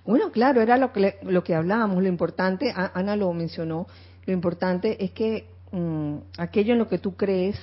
Bueno, 0.05 0.31
claro, 0.31 0.61
era 0.61 0.77
lo 0.77 0.91
que, 0.91 1.17
lo 1.23 1.43
que 1.43 1.55
hablábamos. 1.55 2.01
Lo 2.01 2.09
importante, 2.09 2.73
Ana 2.75 3.15
lo 3.15 3.31
mencionó, 3.33 3.87
lo 4.25 4.33
importante 4.33 5.03
es 5.03 5.11
que 5.11 5.45
mm, 5.71 6.15
aquello 6.37 6.73
en 6.73 6.79
lo 6.79 6.87
que 6.87 6.97
tú 6.97 7.15
crees 7.15 7.59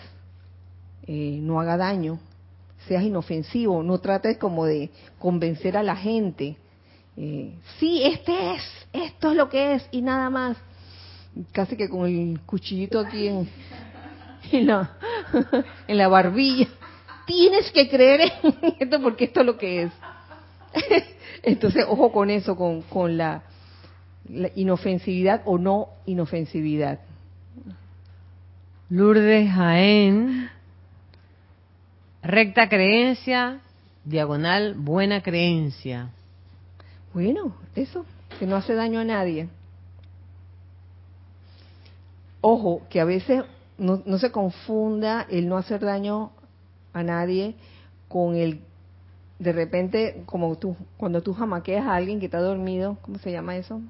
eh, 1.07 1.39
no 1.41 1.61
haga 1.61 1.76
daño, 1.76 2.18
seas 2.86 3.03
inofensivo, 3.03 3.82
no 3.82 3.99
trates 3.99 4.39
como 4.39 4.66
de 4.66 4.91
convencer 5.18 5.76
a 5.76 5.82
la 5.82 5.97
gente. 5.97 6.57
Eh, 7.16 7.55
sí, 7.78 8.03
este 8.05 8.55
es, 8.55 8.62
esto 8.93 9.30
es 9.30 9.36
lo 9.36 9.49
que 9.49 9.74
es 9.74 9.89
y 9.91 10.03
nada 10.03 10.30
más. 10.30 10.57
Casi 11.53 11.76
que 11.76 11.89
con 11.89 12.07
el 12.07 12.41
cuchillito 12.47 13.01
aquí 13.01 13.26
en, 13.28 13.49
la, 14.66 14.97
en 15.89 15.99
la 15.99 16.09
barbilla. 16.09 16.68
Tienes 17.26 17.70
que 17.72 17.89
creer 17.89 18.32
en 18.43 18.74
esto 18.78 19.03
porque 19.03 19.24
esto 19.24 19.41
es 19.41 19.47
lo 19.47 19.59
que 19.59 19.82
es. 19.82 19.93
Entonces, 21.43 21.85
ojo 21.89 22.12
con 22.12 22.31
eso, 22.31 22.57
con, 22.57 22.83
con 22.83 23.16
la, 23.16 23.43
la 24.29 24.51
inofensividad 24.55 25.43
o 25.45 25.59
no 25.59 25.89
inofensividad. 26.07 27.01
Lourdes 28.91 29.51
Jaén 29.51 30.51
Recta 32.23 32.69
creencia, 32.69 33.61
diagonal, 34.05 34.75
buena 34.75 35.23
creencia. 35.23 36.11
Bueno, 37.14 37.55
eso, 37.75 38.05
que 38.39 38.47
no 38.47 38.57
hace 38.57 38.75
daño 38.75 39.01
a 39.01 39.05
nadie. 39.05 39.49
Ojo, 42.41 42.83
que 42.91 43.01
a 43.01 43.05
veces 43.05 43.45
no, 43.79 44.03
no 44.05 44.19
se 44.19 44.31
confunda 44.33 45.27
el 45.31 45.49
no 45.49 45.57
hacer 45.57 45.81
daño 45.81 46.33
a 46.93 47.03
nadie 47.03 47.55
con 48.09 48.35
el 48.35 48.61
de 49.39 49.53
repente, 49.53 50.22
como 50.26 50.57
tú, 50.57 50.76
cuando 50.97 51.22
tú 51.22 51.32
jamaqueas 51.32 51.86
a 51.86 51.95
alguien 51.95 52.18
que 52.18 52.26
está 52.26 52.41
dormido, 52.41 52.99
¿cómo 53.03 53.18
se 53.18 53.30
llama 53.30 53.57
eso? 53.57 53.80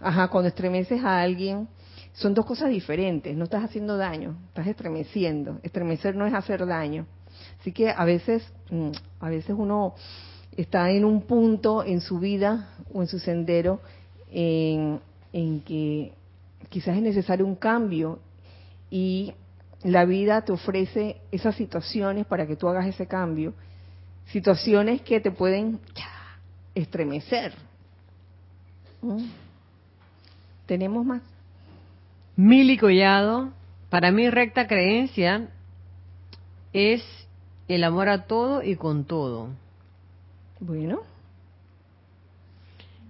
Ajá, 0.00 0.28
cuando 0.28 0.48
estremeces 0.48 1.02
a 1.04 1.20
alguien, 1.20 1.68
son 2.12 2.34
dos 2.34 2.46
cosas 2.46 2.70
diferentes, 2.70 3.36
no 3.36 3.44
estás 3.44 3.64
haciendo 3.64 3.96
daño, 3.96 4.36
estás 4.48 4.66
estremeciendo. 4.66 5.60
Estremecer 5.62 6.16
no 6.16 6.26
es 6.26 6.34
hacer 6.34 6.66
daño. 6.66 7.06
Así 7.60 7.72
que 7.72 7.90
a 7.90 8.04
veces, 8.04 8.42
mm, 8.70 8.90
a 9.20 9.28
veces 9.28 9.54
uno 9.56 9.94
está 10.56 10.90
en 10.90 11.04
un 11.04 11.22
punto 11.22 11.84
en 11.84 12.00
su 12.00 12.18
vida 12.18 12.70
o 12.92 13.02
en 13.02 13.08
su 13.08 13.18
sendero 13.18 13.80
en, 14.30 15.00
en 15.32 15.60
que 15.60 16.12
quizás 16.70 16.96
es 16.96 17.02
necesario 17.02 17.46
un 17.46 17.56
cambio 17.56 18.18
y 18.90 19.34
la 19.82 20.04
vida 20.04 20.42
te 20.42 20.52
ofrece 20.52 21.20
esas 21.30 21.54
situaciones 21.54 22.26
para 22.26 22.46
que 22.46 22.56
tú 22.56 22.68
hagas 22.68 22.86
ese 22.86 23.06
cambio. 23.06 23.54
Situaciones 24.26 25.02
que 25.02 25.20
te 25.20 25.30
pueden 25.30 25.80
estremecer. 26.74 27.54
¿Mm? 29.02 29.24
¿Tenemos 30.66 31.04
más? 31.04 31.22
Mili 32.36 32.76
Collado, 32.76 33.50
para 33.88 34.10
mí 34.10 34.28
recta 34.28 34.66
creencia 34.66 35.48
es 36.72 37.02
el 37.68 37.84
amor 37.84 38.08
a 38.08 38.26
todo 38.26 38.62
y 38.62 38.76
con 38.76 39.04
todo. 39.04 39.48
Bueno. 40.60 41.00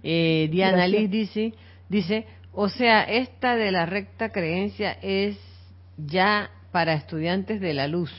Eh, 0.03 0.47
Diana 0.51 0.87
Liz 0.87 1.09
dice, 1.09 1.53
dice, 1.89 2.25
o 2.53 2.69
sea, 2.69 3.03
esta 3.03 3.55
de 3.55 3.71
la 3.71 3.85
recta 3.85 4.29
creencia 4.29 4.93
es 5.01 5.37
ya 5.97 6.49
para 6.71 6.93
estudiantes 6.93 7.59
de 7.59 7.73
la 7.73 7.87
luz. 7.87 8.11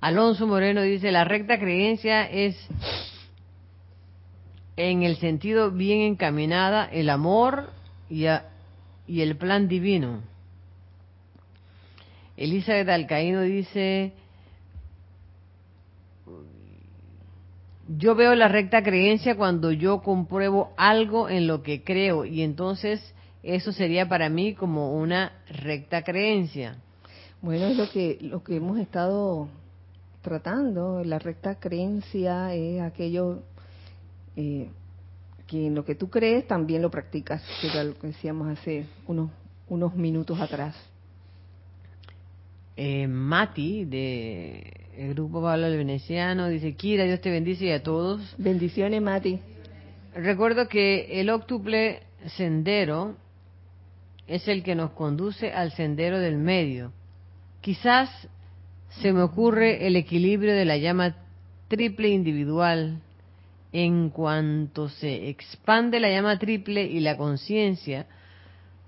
Alonso 0.00 0.46
Moreno 0.46 0.80
dice, 0.82 1.12
la 1.12 1.24
recta 1.24 1.58
creencia 1.58 2.24
es 2.24 2.56
en 4.76 5.02
el 5.02 5.16
sentido 5.16 5.70
bien 5.70 6.00
encaminada 6.00 6.86
el 6.86 7.10
amor 7.10 7.70
y, 8.08 8.24
y 9.06 9.20
el 9.20 9.36
plan 9.36 9.68
divino. 9.68 10.22
Elizabeth 12.38 12.88
Alcaíno 12.88 13.42
dice, 13.42 14.14
yo 17.88 18.14
veo 18.14 18.34
la 18.34 18.48
recta 18.48 18.82
creencia 18.82 19.36
cuando 19.36 19.70
yo 19.70 20.00
compruebo 20.00 20.72
algo 20.78 21.28
en 21.28 21.46
lo 21.46 21.62
que 21.62 21.84
creo 21.84 22.24
y 22.24 22.40
entonces 22.40 23.14
eso 23.42 23.72
sería 23.72 24.08
para 24.08 24.30
mí 24.30 24.54
como 24.54 24.94
una 24.94 25.32
recta 25.48 26.02
creencia. 26.02 26.76
Bueno, 27.42 27.66
es 27.66 27.76
lo 27.76 27.90
que 27.90 28.16
lo 28.22 28.42
que 28.42 28.56
hemos 28.56 28.78
estado 28.78 29.48
tratando. 30.22 31.02
La 31.04 31.18
recta 31.18 31.56
creencia 31.56 32.54
es 32.54 32.80
aquello 32.80 33.42
eh, 34.36 34.68
que 35.46 35.66
en 35.66 35.74
lo 35.74 35.84
que 35.84 35.94
tú 35.94 36.10
crees 36.10 36.46
también 36.46 36.82
lo 36.82 36.90
practicas, 36.90 37.42
que 37.60 37.68
era 37.68 37.84
lo 37.84 37.94
que 37.98 38.08
decíamos 38.08 38.48
hace 38.48 38.86
unos, 39.06 39.30
unos 39.68 39.94
minutos 39.94 40.40
atrás. 40.40 40.76
Eh, 42.76 43.06
Mati, 43.06 43.84
de 43.84 44.88
el 44.96 45.14
Grupo 45.14 45.42
Pablo 45.42 45.66
el 45.66 45.76
Veneciano, 45.76 46.48
dice, 46.48 46.74
Kira, 46.74 47.04
Dios 47.04 47.20
te 47.20 47.30
bendice 47.30 47.66
y 47.66 47.72
a 47.72 47.82
todos. 47.82 48.34
Bendiciones, 48.38 49.02
Mati. 49.02 49.40
Recuerdo 50.14 50.68
que 50.68 51.20
el 51.20 51.30
octuple 51.30 52.02
sendero 52.36 53.16
es 54.26 54.46
el 54.48 54.62
que 54.62 54.74
nos 54.74 54.92
conduce 54.92 55.52
al 55.52 55.72
sendero 55.72 56.18
del 56.18 56.36
medio. 56.36 56.92
Quizás 57.60 58.08
se 58.90 59.12
me 59.12 59.22
ocurre 59.22 59.86
el 59.86 59.96
equilibrio 59.96 60.54
de 60.54 60.64
la 60.64 60.76
llama 60.76 61.16
triple 61.68 62.08
individual 62.08 63.00
en 63.72 64.10
cuanto 64.10 64.88
se 64.88 65.28
expande 65.28 66.00
la 66.00 66.10
llama 66.10 66.38
triple 66.38 66.84
y 66.84 67.00
la 67.00 67.16
conciencia, 67.16 68.06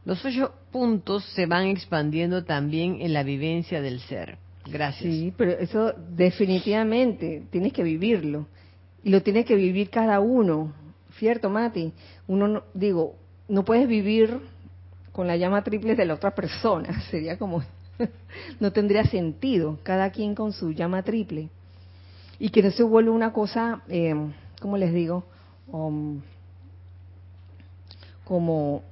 los 0.05 0.25
ocho 0.25 0.53
puntos 0.73 1.25
se 1.35 1.47
van 1.47 1.67
expandiendo 1.67 2.45
también 2.45 3.01
en 3.01 3.13
la 3.13 3.23
vivencia 3.23 3.81
del 3.81 4.01
ser. 4.01 4.39
Gracias. 4.67 5.13
Sí, 5.13 5.33
pero 5.37 5.53
eso 5.53 5.93
definitivamente 5.93 7.45
tienes 7.51 7.73
que 7.73 7.83
vivirlo. 7.83 8.47
Y 9.05 9.11
lo 9.11 9.23
tienes 9.23 9.47
que 9.47 9.55
vivir 9.55 9.91
cada 9.91 10.21
uno. 10.21 10.73
¿Cierto, 11.19 11.51
Mati? 11.51 11.93
Uno, 12.27 12.49
no, 12.49 12.63
digo, 12.75 13.17
no 13.49 13.65
puedes 13.65 13.87
vivir 13.87 14.41
con 15.13 15.27
la 15.27 15.37
llama 15.37 15.63
triple 15.63 15.95
de 15.95 16.05
la 16.05 16.15
otra 16.15 16.35
persona. 16.35 17.01
Sería 17.11 17.39
como, 17.39 17.63
no 18.61 18.72
tendría 18.72 19.05
sentido. 19.05 19.78
Cada 19.82 20.11
quien 20.11 20.34
con 20.34 20.53
su 20.53 20.72
llama 20.72 21.03
triple. 21.03 21.49
Y 22.38 22.51
que 22.51 22.62
no 22.62 22.70
se 22.70 22.82
vuelva 22.82 23.12
una 23.12 23.32
cosa 23.32 23.82
eh, 23.88 24.14
¿cómo 24.62 24.78
les 24.78 24.95
digo? 24.95 25.24
Um, 25.66 26.22
como 28.24 28.84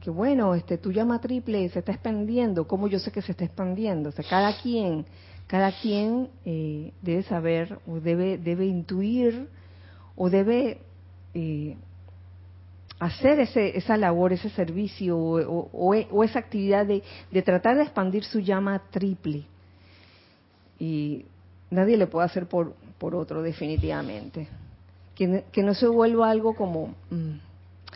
que 0.00 0.10
bueno, 0.10 0.54
este, 0.54 0.78
tu 0.78 0.92
llama 0.92 1.20
triple 1.20 1.68
se 1.70 1.80
está 1.80 1.90
expandiendo, 1.90 2.68
¿cómo 2.68 2.86
yo 2.86 3.00
sé 3.00 3.10
que 3.10 3.22
se 3.22 3.32
está 3.32 3.44
expandiendo? 3.44 4.10
O 4.10 4.12
sea, 4.12 4.24
cada 4.28 4.56
quien, 4.60 5.04
cada 5.48 5.72
quien 5.72 6.28
eh, 6.44 6.92
debe 7.02 7.24
saber 7.24 7.80
o 7.88 7.98
debe, 7.98 8.38
debe 8.38 8.66
intuir 8.66 9.48
o 10.14 10.30
debe 10.30 10.82
eh, 11.34 11.76
hacer 13.00 13.40
ese, 13.40 13.76
esa 13.76 13.96
labor, 13.96 14.32
ese 14.32 14.50
servicio 14.50 15.18
o, 15.18 16.22
esa 16.22 16.38
actividad 16.38 16.86
de, 16.86 17.02
tratar 17.42 17.76
de 17.76 17.82
expandir 17.82 18.24
su 18.24 18.40
llama 18.40 18.80
triple. 18.90 19.44
Y 20.78 21.24
nadie 21.70 21.96
le 21.96 22.06
puede 22.06 22.26
hacer 22.26 22.46
por, 22.46 22.74
por 22.98 23.14
otro, 23.14 23.42
definitivamente. 23.42 24.46
Que, 25.14 25.62
no 25.62 25.74
se 25.74 25.86
vuelva 25.86 26.30
algo 26.30 26.54
como 26.54 26.94
mm, 27.10 27.38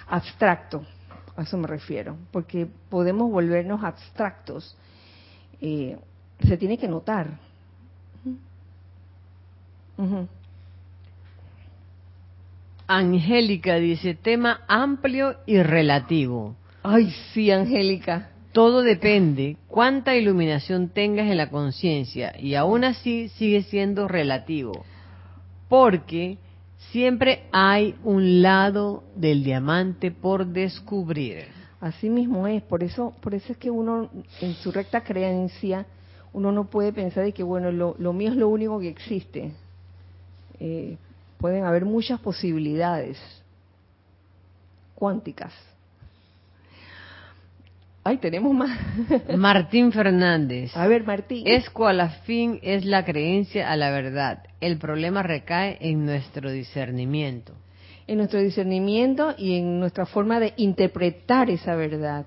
abstracto, 0.08 0.84
a 1.36 1.42
eso 1.42 1.56
me 1.56 1.66
refiero, 1.66 2.16
porque 2.30 2.66
podemos 2.88 3.30
volvernos 3.30 3.82
abstractos. 3.82 4.76
Eh, 5.60 5.98
se 6.40 6.56
tiene 6.56 6.76
que 6.76 6.88
notar. 6.88 7.38
Angélica 12.86 13.76
dice, 13.76 14.14
tema 14.14 14.60
amplio 14.68 15.36
y 15.46 15.62
relativo. 15.62 16.56
Ay, 16.82 17.10
sí, 17.32 17.50
Angélica. 17.50 18.30
Todo 18.52 18.82
depende 18.82 19.56
cuánta 19.68 20.14
iluminación 20.14 20.88
tengas 20.90 21.30
en 21.30 21.38
la 21.38 21.50
conciencia 21.50 22.34
y 22.38 22.54
aún 22.54 22.84
así 22.84 23.28
sigue 23.30 23.62
siendo 23.62 24.06
relativo. 24.06 24.84
Porque 25.68 26.38
siempre 26.92 27.44
hay 27.52 27.96
un 28.04 28.42
lado 28.42 29.02
del 29.16 29.42
diamante 29.42 30.10
por 30.10 30.46
descubrir. 30.46 31.46
Así 31.80 32.08
mismo 32.08 32.46
es, 32.46 32.62
por 32.62 32.82
eso, 32.82 33.14
por 33.20 33.34
eso 33.34 33.52
es 33.52 33.58
que 33.58 33.70
uno 33.70 34.08
en 34.40 34.54
su 34.54 34.70
recta 34.70 35.02
creencia, 35.02 35.86
uno 36.32 36.52
no 36.52 36.66
puede 36.66 36.92
pensar 36.92 37.24
de 37.24 37.32
que 37.32 37.42
bueno, 37.42 37.72
lo, 37.72 38.12
mío 38.12 38.30
es 38.30 38.36
lo 38.36 38.48
único 38.48 38.78
que 38.78 38.88
existe. 38.88 39.52
Eh, 40.60 40.96
pueden 41.44 41.64
haber 41.64 41.84
muchas 41.84 42.18
posibilidades 42.20 43.18
cuánticas. 44.94 45.52
Ay, 48.02 48.16
tenemos 48.16 48.54
más. 48.54 48.80
Martín 49.36 49.92
Fernández. 49.92 50.74
A 50.74 50.86
ver, 50.86 51.04
Martín. 51.04 51.46
Es 51.46 51.68
cual 51.68 52.00
a 52.00 52.08
fin 52.22 52.60
es 52.62 52.86
la 52.86 53.04
creencia 53.04 53.70
a 53.70 53.76
la 53.76 53.90
verdad. 53.90 54.44
El 54.62 54.78
problema 54.78 55.22
recae 55.22 55.76
en 55.82 56.06
nuestro 56.06 56.50
discernimiento. 56.50 57.52
En 58.06 58.16
nuestro 58.16 58.40
discernimiento 58.40 59.34
y 59.36 59.58
en 59.58 59.80
nuestra 59.80 60.06
forma 60.06 60.40
de 60.40 60.54
interpretar 60.56 61.50
esa 61.50 61.74
verdad. 61.74 62.24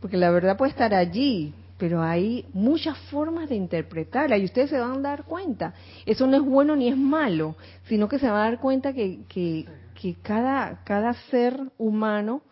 Porque 0.00 0.16
la 0.16 0.30
verdad 0.30 0.56
puede 0.56 0.70
estar 0.70 0.94
allí, 0.94 1.52
pero 1.78 2.02
hay 2.02 2.46
muchas 2.52 2.96
formas 3.10 3.48
de 3.48 3.56
interpretarla 3.56 4.38
y 4.38 4.44
ustedes 4.44 4.70
se 4.70 4.78
van 4.78 4.98
a 4.98 5.00
dar 5.00 5.24
cuenta. 5.24 5.74
Eso 6.06 6.26
no 6.26 6.36
es 6.36 6.42
bueno 6.42 6.76
ni 6.76 6.88
es 6.88 6.96
malo, 6.96 7.56
sino 7.84 8.08
que 8.08 8.18
se 8.18 8.26
van 8.26 8.36
a 8.36 8.44
dar 8.50 8.60
cuenta 8.60 8.92
que, 8.92 9.20
que, 9.28 9.66
cada, 10.22 10.84
cada 10.84 11.14
ser 11.30 11.58
humano 11.78 12.42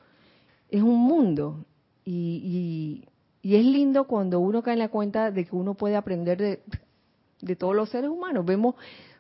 es 0.70 0.82
un 0.82 0.98
mundo 0.98 1.64
y, 2.04 3.04
y, 3.42 3.54
es 3.54 3.64
lindo 3.64 4.04
cuando 4.04 4.40
uno 4.40 4.62
cae 4.62 4.72
en 4.72 4.78
la 4.78 4.88
cuenta 4.88 5.30
de 5.30 5.44
que 5.44 5.54
uno 5.54 5.74
puede 5.74 5.96
aprender 5.96 6.38
de, 6.38 6.62
de 7.40 7.56
todos 7.56 7.76
los 7.76 7.90
seres 7.90 8.10
humanos. 8.10 8.46
Vemos, 8.46 8.74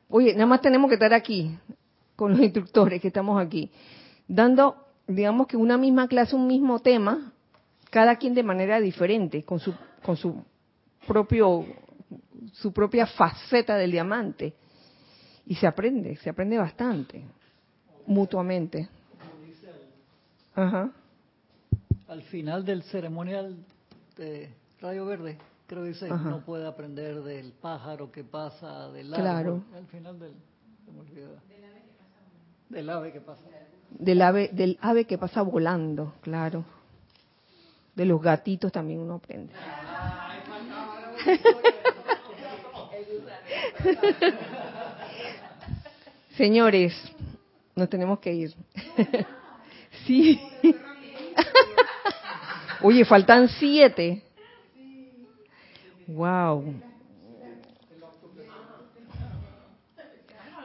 oye, 0.08 0.32
nada 0.32 0.46
más 0.46 0.62
tenemos 0.62 0.88
que 0.88 0.94
estar 0.94 1.12
aquí 1.12 1.58
con 2.16 2.32
los 2.32 2.40
instructores 2.40 3.00
que 3.00 3.08
estamos 3.08 3.40
aquí, 3.40 3.70
dando, 4.26 4.76
digamos 5.06 5.46
que 5.46 5.56
una 5.56 5.76
misma 5.76 6.08
clase, 6.08 6.34
un 6.34 6.46
mismo 6.46 6.78
tema, 6.78 7.32
cada 7.90 8.16
quien 8.16 8.34
de 8.34 8.42
manera 8.42 8.80
diferente, 8.80 9.42
con 9.42 9.60
su 9.60 9.74
con 10.02 10.16
su 10.16 10.44
propio 11.06 11.64
su 12.52 12.72
propia 12.72 13.06
faceta 13.06 13.76
del 13.76 13.92
diamante 13.92 14.54
y 15.46 15.54
se 15.54 15.66
aprende, 15.66 16.16
se 16.16 16.30
aprende 16.30 16.58
bastante 16.58 17.24
mutuamente. 18.06 18.88
Ajá. 20.54 20.90
Al 22.08 22.22
final 22.22 22.64
del 22.64 22.82
ceremonial 22.82 23.56
de 24.16 24.54
Rayo 24.80 25.06
Verde, 25.06 25.38
creo 25.66 25.82
que 25.82 25.88
dice, 25.88 26.08
no 26.08 26.44
puede 26.44 26.66
aprender 26.66 27.22
del 27.22 27.52
pájaro 27.52 28.12
que 28.12 28.22
pasa, 28.22 28.90
del 28.90 29.08
claro. 29.08 29.64
Al 29.74 29.86
final 29.86 30.18
del, 30.18 30.34
del 32.68 32.90
ave 32.90 33.12
que 33.12 33.20
pasa. 33.20 33.42
Del 33.90 34.22
ave, 34.22 34.50
del 34.52 34.78
ave 34.82 35.06
que 35.06 35.16
pasa 35.16 35.42
volando, 35.42 36.14
claro. 36.20 36.64
De 37.94 38.06
los 38.06 38.22
gatitos 38.22 38.72
también 38.72 39.00
uno 39.00 39.14
aprende. 39.14 39.52
Señores, 46.36 46.94
nos 47.74 47.88
tenemos 47.88 48.18
que 48.18 48.32
ir. 48.32 48.54
sí. 50.06 50.40
Oye, 52.82 53.04
faltan 53.04 53.48
siete. 53.48 54.22
Wow. 56.06 56.74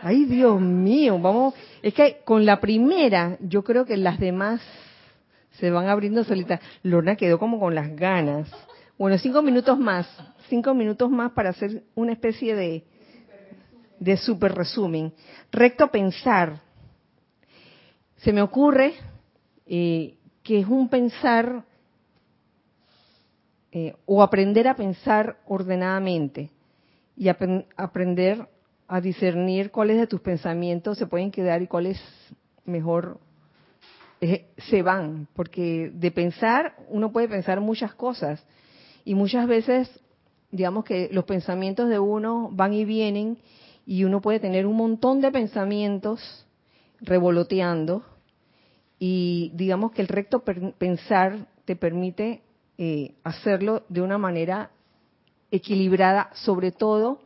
Ay, 0.02 0.26
Dios 0.26 0.62
mío, 0.62 1.20
vamos. 1.20 1.54
Es 1.82 1.94
que 1.94 2.22
con 2.24 2.46
la 2.46 2.60
primera, 2.60 3.38
yo 3.40 3.64
creo 3.64 3.86
que 3.86 3.98
las 3.98 4.20
demás 4.20 4.62
se 5.60 5.72
van 5.72 5.88
abriendo 5.88 6.24
solitas. 6.24 6.60
Lorna 6.84 7.16
quedó 7.16 7.40
como 7.40 7.60
con 7.60 7.76
las 7.76 7.96
ganas. 7.96 8.50
Bueno, 8.98 9.18
cinco 9.18 9.42
minutos 9.42 9.78
más, 9.78 10.08
cinco 10.50 10.74
minutos 10.74 11.10
más 11.10 11.32
para 11.32 11.50
hacer 11.50 11.84
una 11.96 12.14
especie 12.14 12.56
de, 12.56 12.84
de 14.00 14.18
super 14.18 14.54
resumen. 14.54 15.14
Recto 15.52 15.88
pensar. 15.90 16.62
Se 18.18 18.34
me 18.34 18.42
ocurre 18.42 18.94
eh, 19.66 20.18
que 20.44 20.60
es 20.60 20.68
un 20.68 20.90
pensar 20.90 21.64
eh, 23.72 23.96
o 24.06 24.24
aprender 24.24 24.68
a 24.68 24.76
pensar 24.76 25.38
ordenadamente 25.46 26.50
y 27.16 27.28
aprender 27.30 28.48
a 28.88 29.02
discernir 29.02 29.72
cuáles 29.72 29.98
de 29.98 30.08
tus 30.08 30.22
pensamientos 30.22 30.98
se 30.98 31.06
pueden 31.06 31.32
quedar 31.32 31.62
y 31.62 31.68
cuáles 31.68 32.02
mejor 32.64 33.20
se 34.20 34.82
van, 34.82 35.28
porque 35.34 35.92
de 35.94 36.12
pensar 36.12 36.76
uno 36.90 37.12
puede 37.12 37.28
pensar 37.28 37.60
muchas 37.62 37.94
cosas. 37.94 38.44
Y 39.06 39.16
muchas 39.16 39.48
veces, 39.48 39.90
digamos 40.52 40.84
que 40.84 41.10
los 41.12 41.26
pensamientos 41.26 41.90
de 41.90 42.00
uno 42.00 42.50
van 42.52 42.74
y 42.74 42.86
vienen 42.86 43.38
y 43.86 44.04
uno 44.04 44.22
puede 44.22 44.40
tener 44.40 44.66
un 44.66 44.76
montón 44.76 45.22
de 45.22 45.32
pensamientos 45.32 46.46
revoloteando 47.00 48.04
y 49.00 49.52
digamos 49.54 49.92
que 49.92 50.02
el 50.02 50.08
recto 50.08 50.44
pensar 50.78 51.48
te 51.66 51.76
permite 51.76 52.42
eh, 52.78 53.14
hacerlo 53.24 53.84
de 53.90 54.02
una 54.02 54.18
manera 54.18 54.72
equilibrada, 55.52 56.30
sobre 56.34 56.72
todo 56.72 57.22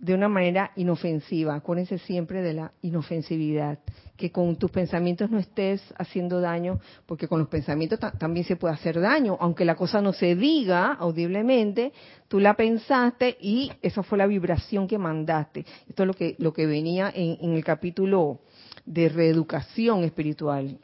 de 0.00 0.14
una 0.14 0.28
manera 0.28 0.70
inofensiva. 0.76 1.54
Acuérdense 1.54 1.98
siempre 1.98 2.42
de 2.42 2.54
la 2.54 2.72
inofensividad, 2.82 3.78
que 4.16 4.30
con 4.30 4.56
tus 4.56 4.70
pensamientos 4.70 5.30
no 5.30 5.38
estés 5.38 5.82
haciendo 5.96 6.40
daño, 6.40 6.80
porque 7.06 7.28
con 7.28 7.40
los 7.40 7.48
pensamientos 7.48 7.98
también 8.18 8.46
se 8.46 8.56
puede 8.56 8.74
hacer 8.74 9.00
daño, 9.00 9.36
aunque 9.40 9.64
la 9.64 9.74
cosa 9.74 10.00
no 10.00 10.12
se 10.12 10.34
diga 10.36 10.92
audiblemente, 10.92 11.92
tú 12.28 12.38
la 12.40 12.54
pensaste 12.54 13.36
y 13.40 13.72
esa 13.82 14.02
fue 14.02 14.18
la 14.18 14.26
vibración 14.26 14.86
que 14.86 14.98
mandaste. 14.98 15.64
Esto 15.88 16.04
es 16.04 16.06
lo 16.06 16.14
que, 16.14 16.36
lo 16.38 16.52
que 16.52 16.66
venía 16.66 17.12
en, 17.14 17.52
el 17.52 17.64
capítulo 17.64 18.40
de 18.86 19.08
reeducación 19.08 20.04
espiritual, 20.04 20.78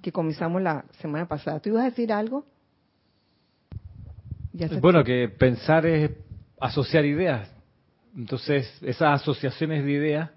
que 0.00 0.12
comenzamos 0.12 0.62
la 0.62 0.84
semana 1.00 1.26
pasada. 1.26 1.60
¿Tú 1.60 1.70
ibas 1.70 1.82
a 1.82 1.90
decir 1.90 2.12
algo? 2.12 2.44
bueno, 4.80 5.02
que 5.02 5.28
pensar 5.28 5.86
es 5.86 6.10
asociar 6.60 7.04
ideas 7.06 7.51
entonces, 8.16 8.70
esas 8.82 9.20
asociaciones 9.22 9.84
de 9.84 9.92
ideas 9.92 10.30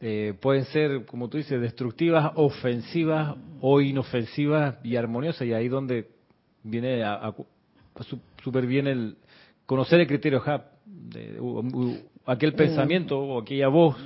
eh, 0.00 0.34
pueden 0.40 0.64
ser, 0.66 1.06
como 1.06 1.28
tú 1.28 1.38
dices, 1.38 1.60
destructivas, 1.60 2.32
ofensivas 2.34 3.36
o 3.60 3.80
inofensivas 3.80 4.76
y 4.84 4.96
armoniosas. 4.96 5.46
Y 5.46 5.52
ahí 5.52 5.68
donde 5.68 6.08
viene 6.62 7.04
a, 7.04 7.34
súper 8.42 8.66
bien 8.66 8.86
el 8.86 9.16
conocer 9.66 10.00
el 10.00 10.06
criterio 10.06 10.42
HAP, 10.44 10.66
de, 10.84 11.38
aquel 12.26 12.54
pensamiento 12.54 13.18
o 13.18 13.40
aquella 13.40 13.68
voz 13.68 13.96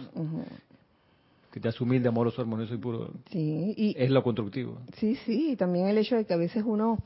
que 1.50 1.60
te 1.60 1.68
hace 1.68 1.82
humilde, 1.82 2.08
amoroso, 2.08 2.42
armonioso 2.42 2.74
y 2.74 2.78
puro. 2.78 3.10
Sí, 3.30 3.94
es 3.96 4.10
lo 4.10 4.22
constructivo. 4.22 4.80
Sí, 4.98 5.16
sí, 5.24 5.52
y 5.52 5.56
también 5.56 5.88
el 5.88 5.98
hecho 5.98 6.16
de 6.16 6.26
que 6.26 6.34
a 6.34 6.36
veces 6.36 6.62
uno, 6.66 7.02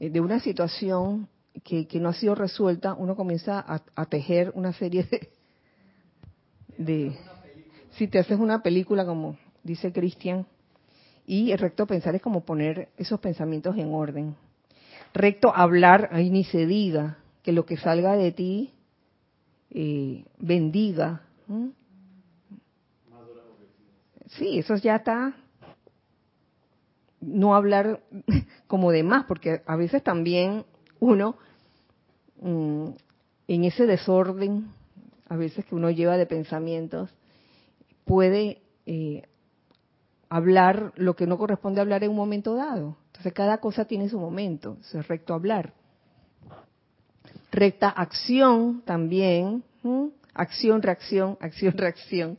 eh, 0.00 0.10
de 0.10 0.20
una 0.20 0.40
situación 0.40 1.28
que, 1.62 1.86
que 1.86 2.00
no 2.00 2.08
ha 2.08 2.14
sido 2.14 2.34
resuelta, 2.34 2.94
uno 2.94 3.14
comienza 3.14 3.60
a, 3.60 3.82
a 3.94 4.06
tejer 4.06 4.50
una 4.54 4.72
serie 4.72 5.04
de, 5.04 5.28
de 6.76 7.16
si 7.92 8.08
te 8.08 8.18
haces 8.18 8.38
una 8.38 8.62
película 8.62 9.04
como 9.04 9.36
dice 9.62 9.92
Cristian 9.92 10.46
y 11.26 11.52
el 11.52 11.58
recto 11.58 11.86
pensar 11.86 12.14
es 12.14 12.22
como 12.22 12.44
poner 12.44 12.88
esos 12.96 13.20
pensamientos 13.20 13.76
en 13.76 13.94
orden. 13.94 14.36
Recto 15.14 15.54
hablar, 15.54 16.10
ahí 16.12 16.28
ni 16.28 16.44
se 16.44 16.66
diga, 16.66 17.18
que 17.42 17.52
lo 17.52 17.64
que 17.64 17.76
salga 17.76 18.16
de 18.16 18.32
ti 18.32 18.72
eh, 19.70 20.24
bendiga. 20.38 21.22
Sí, 24.28 24.58
eso 24.58 24.74
ya 24.76 24.96
está 24.96 25.34
no 27.20 27.54
hablar 27.54 28.02
como 28.66 28.90
de 28.90 29.02
más, 29.02 29.24
porque 29.24 29.62
a 29.66 29.76
veces 29.76 30.02
también 30.02 30.64
uno, 31.00 31.36
mm, 32.40 32.88
en 33.48 33.64
ese 33.64 33.86
desorden, 33.86 34.72
a 35.34 35.36
veces 35.36 35.64
que 35.64 35.74
uno 35.74 35.90
lleva 35.90 36.16
de 36.16 36.26
pensamientos, 36.26 37.10
puede 38.04 38.62
eh, 38.86 39.24
hablar 40.28 40.92
lo 40.94 41.16
que 41.16 41.26
no 41.26 41.36
corresponde 41.38 41.80
hablar 41.80 42.04
en 42.04 42.10
un 42.10 42.16
momento 42.16 42.54
dado. 42.54 42.96
Entonces 43.08 43.32
cada 43.32 43.58
cosa 43.58 43.84
tiene 43.84 44.08
su 44.08 44.20
momento, 44.20 44.78
es 44.80 45.08
recto 45.08 45.34
hablar. 45.34 45.72
Recta 47.50 47.88
acción 47.88 48.82
también, 48.84 49.64
acción, 50.34 50.82
reacción, 50.82 51.36
acción, 51.40 51.72
reacción. 51.76 52.38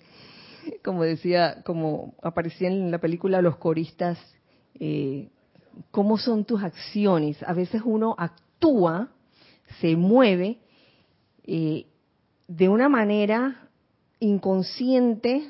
Como 0.82 1.04
decía, 1.04 1.62
como 1.66 2.16
aparecía 2.24 2.70
en 2.70 2.92
la 2.92 3.00
película 3.00 3.42
Los 3.42 3.58
coristas, 3.58 4.18
eh, 4.80 5.28
¿cómo 5.92 6.18
son 6.18 6.46
tus 6.46 6.64
acciones? 6.64 7.44
A 7.44 7.52
veces 7.52 7.82
uno 7.84 8.16
actúa, 8.18 9.10
se 9.82 9.98
mueve 9.98 10.60
eh, 11.44 11.88
de 12.48 12.70
una 12.70 12.90
manera 12.90 13.70
inconsciente 14.20 15.48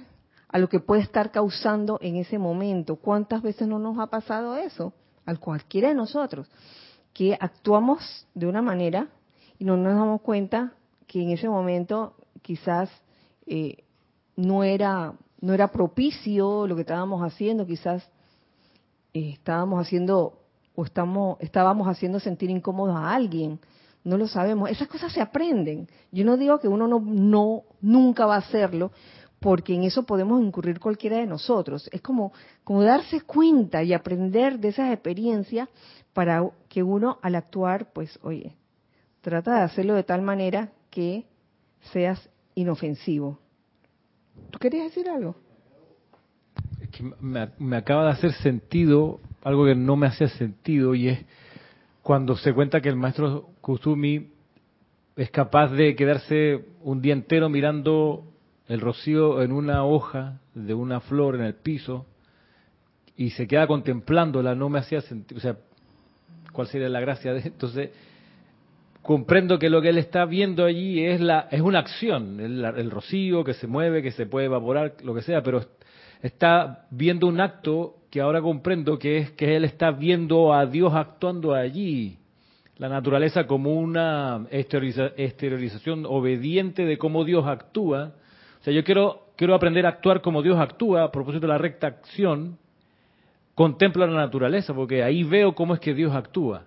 a 0.47 0.57
lo 0.57 0.69
que 0.69 0.79
puede 0.79 1.01
estar 1.01 1.31
causando 1.31 1.97
en 2.01 2.15
ese 2.15 2.37
momento. 2.37 2.95
¿Cuántas 2.95 3.41
veces 3.41 3.67
no 3.67 3.79
nos 3.79 3.99
ha 3.99 4.07
pasado 4.07 4.55
eso? 4.55 4.93
A 5.25 5.35
cualquiera 5.35 5.89
de 5.89 5.95
nosotros, 5.95 6.49
que 7.13 7.37
actuamos 7.39 8.27
de 8.33 8.45
una 8.45 8.61
manera 8.61 9.09
y 9.57 9.65
no 9.65 9.75
nos 9.77 9.95
damos 9.95 10.21
cuenta 10.21 10.73
que 11.07 11.21
en 11.21 11.31
ese 11.31 11.49
momento 11.49 12.15
quizás 12.41 12.89
eh, 13.45 13.83
no 14.35 14.63
era 14.63 15.13
no 15.41 15.53
era 15.53 15.67
propicio 15.71 16.65
lo 16.65 16.75
que 16.75 16.81
estábamos 16.81 17.21
haciendo, 17.21 17.65
quizás 17.65 18.03
eh, 19.13 19.31
estábamos 19.33 19.79
haciendo 19.79 20.39
o 20.75 20.85
estamos 20.85 21.37
estábamos 21.39 21.87
haciendo 21.87 22.19
sentir 22.19 22.49
incómodo 22.49 22.95
a 22.95 23.13
alguien, 23.13 23.59
no 24.05 24.17
lo 24.17 24.27
sabemos. 24.27 24.69
Esas 24.69 24.87
cosas 24.87 25.11
se 25.11 25.19
aprenden. 25.19 25.87
Yo 26.11 26.23
no 26.23 26.37
digo 26.37 26.59
que 26.59 26.69
uno 26.69 26.87
no, 26.87 26.99
no 26.99 27.63
nunca 27.81 28.25
va 28.25 28.35
a 28.35 28.39
hacerlo, 28.39 28.91
porque 29.39 29.73
en 29.73 29.83
eso 29.83 30.03
podemos 30.03 30.41
incurrir 30.41 30.79
cualquiera 30.79 31.17
de 31.17 31.25
nosotros. 31.25 31.89
Es 31.91 32.01
como, 32.01 32.31
como 32.63 32.83
darse 32.83 33.21
cuenta 33.21 33.83
y 33.83 33.93
aprender 33.93 34.59
de 34.59 34.69
esas 34.69 34.93
experiencias 34.93 35.67
para 36.13 36.47
que 36.69 36.83
uno 36.83 37.17
al 37.21 37.35
actuar, 37.35 37.91
pues, 37.91 38.17
oye, 38.21 38.55
trata 39.21 39.55
de 39.55 39.61
hacerlo 39.61 39.95
de 39.95 40.03
tal 40.03 40.21
manera 40.21 40.69
que 40.89 41.25
seas 41.91 42.29
inofensivo. 42.53 43.39
¿Tú 44.51 44.59
querías 44.59 44.85
decir 44.85 45.09
algo? 45.09 45.35
Es 46.79 46.89
que 46.89 47.03
me, 47.19 47.49
me 47.57 47.77
acaba 47.77 48.05
de 48.05 48.11
hacer 48.11 48.33
sentido 48.33 49.19
algo 49.43 49.65
que 49.65 49.75
no 49.75 49.95
me 49.95 50.07
hacía 50.07 50.27
sentido 50.29 50.93
y 50.95 51.09
es 51.09 51.25
cuando 52.05 52.37
se 52.37 52.53
cuenta 52.53 52.81
que 52.81 52.89
el 52.89 52.95
maestro 52.95 53.49
Kusumi 53.61 54.27
es 55.15 55.31
capaz 55.31 55.69
de 55.69 55.95
quedarse 55.95 56.63
un 56.83 57.01
día 57.01 57.13
entero 57.13 57.49
mirando 57.49 58.31
el 58.67 58.79
rocío 58.79 59.41
en 59.41 59.51
una 59.51 59.83
hoja 59.83 60.39
de 60.53 60.75
una 60.75 60.99
flor 60.99 61.33
en 61.33 61.41
el 61.41 61.55
piso 61.55 62.05
y 63.17 63.31
se 63.31 63.47
queda 63.47 63.65
contemplándola, 63.65 64.53
no 64.53 64.69
me 64.69 64.77
hacía 64.77 65.01
sentir, 65.01 65.35
o 65.35 65.41
sea, 65.41 65.57
¿cuál 66.51 66.67
sería 66.67 66.89
la 66.89 66.99
gracia 66.99 67.33
de 67.33 67.39
entonces? 67.45 67.89
Comprendo 69.01 69.57
que 69.57 69.71
lo 69.71 69.81
que 69.81 69.89
él 69.89 69.97
está 69.97 70.25
viendo 70.25 70.63
allí 70.63 71.03
es 71.03 71.19
la 71.19 71.47
es 71.49 71.61
una 71.61 71.79
acción, 71.79 72.39
el, 72.39 72.91
rocío 72.91 73.43
que 73.43 73.55
se 73.55 73.65
mueve, 73.65 74.03
que 74.03 74.11
se 74.11 74.27
puede 74.27 74.45
evaporar, 74.45 74.93
lo 75.03 75.15
que 75.15 75.23
sea, 75.23 75.41
pero 75.41 75.65
está 76.25 76.85
viendo 76.91 77.27
un 77.27 77.39
acto 77.39 77.95
que 78.09 78.21
ahora 78.21 78.41
comprendo 78.41 78.97
que 78.97 79.17
es 79.17 79.31
que 79.31 79.55
él 79.55 79.65
está 79.65 79.91
viendo 79.91 80.53
a 80.53 80.65
Dios 80.65 80.93
actuando 80.93 81.53
allí, 81.53 82.17
la 82.77 82.89
naturaleza 82.89 83.47
como 83.47 83.73
una 83.73 84.45
exteriorización 84.51 86.05
obediente 86.05 86.85
de 86.85 86.97
cómo 86.97 87.23
Dios 87.23 87.45
actúa 87.47 88.13
sea, 88.65 88.73
yo 88.73 88.83
quiero, 88.83 89.27
quiero 89.35 89.53
aprender 89.53 89.85
a 89.85 89.89
actuar 89.89 90.21
como 90.21 90.41
Dios 90.41 90.59
actúa, 90.59 91.03
a 91.03 91.11
propósito 91.11 91.41
de 91.41 91.53
la 91.53 91.59
recta 91.59 91.87
acción, 91.87 92.57
contemplo 93.53 94.05
la 94.05 94.13
naturaleza, 94.13 94.73
porque 94.73 95.03
ahí 95.03 95.23
veo 95.23 95.53
cómo 95.53 95.75
es 95.75 95.79
que 95.79 95.93
Dios 95.93 96.13
actúa. 96.15 96.63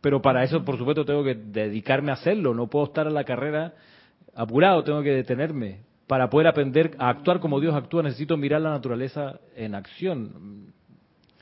Pero 0.00 0.20
para 0.20 0.42
eso, 0.42 0.64
por 0.64 0.76
supuesto, 0.76 1.04
tengo 1.04 1.22
que 1.22 1.34
dedicarme 1.34 2.10
a 2.10 2.14
hacerlo, 2.14 2.52
no 2.52 2.66
puedo 2.66 2.86
estar 2.86 3.06
en 3.06 3.14
la 3.14 3.24
carrera 3.24 3.74
apurado, 4.34 4.82
tengo 4.82 5.02
que 5.02 5.12
detenerme. 5.12 5.82
Para 6.06 6.28
poder 6.28 6.46
aprender 6.46 6.94
a 6.98 7.08
actuar 7.08 7.40
como 7.40 7.60
Dios 7.60 7.74
actúa, 7.74 8.02
necesito 8.02 8.36
mirar 8.36 8.60
la 8.60 8.70
naturaleza 8.70 9.40
en 9.56 9.74
acción. 9.74 10.72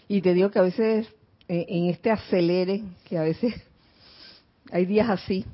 Y 0.06 0.20
te 0.20 0.34
digo 0.34 0.50
que 0.50 0.58
a 0.58 0.62
veces, 0.62 1.08
eh, 1.48 1.66
en 1.68 1.86
este 1.86 2.10
acelere, 2.10 2.84
que 3.04 3.18
a 3.18 3.22
veces 3.22 3.54
hay 4.72 4.86
días 4.86 5.10
así, 5.10 5.44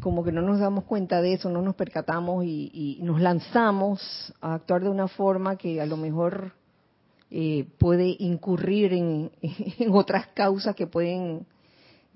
como 0.00 0.24
que 0.24 0.32
no 0.32 0.40
nos 0.40 0.58
damos 0.58 0.84
cuenta 0.84 1.20
de 1.20 1.34
eso, 1.34 1.50
no 1.50 1.60
nos 1.60 1.74
percatamos 1.74 2.44
y, 2.44 2.98
nos 3.02 3.20
lanzamos 3.20 4.32
a 4.40 4.54
actuar 4.54 4.82
de 4.82 4.88
una 4.88 5.08
forma 5.08 5.56
que 5.56 5.80
a 5.80 5.86
lo 5.86 5.96
mejor 5.96 6.54
eh, 7.30 7.66
puede 7.78 8.16
incurrir 8.18 8.94
en, 8.94 9.30
otras 9.92 10.28
causas 10.28 10.74
que 10.74 10.86
pueden 10.86 11.46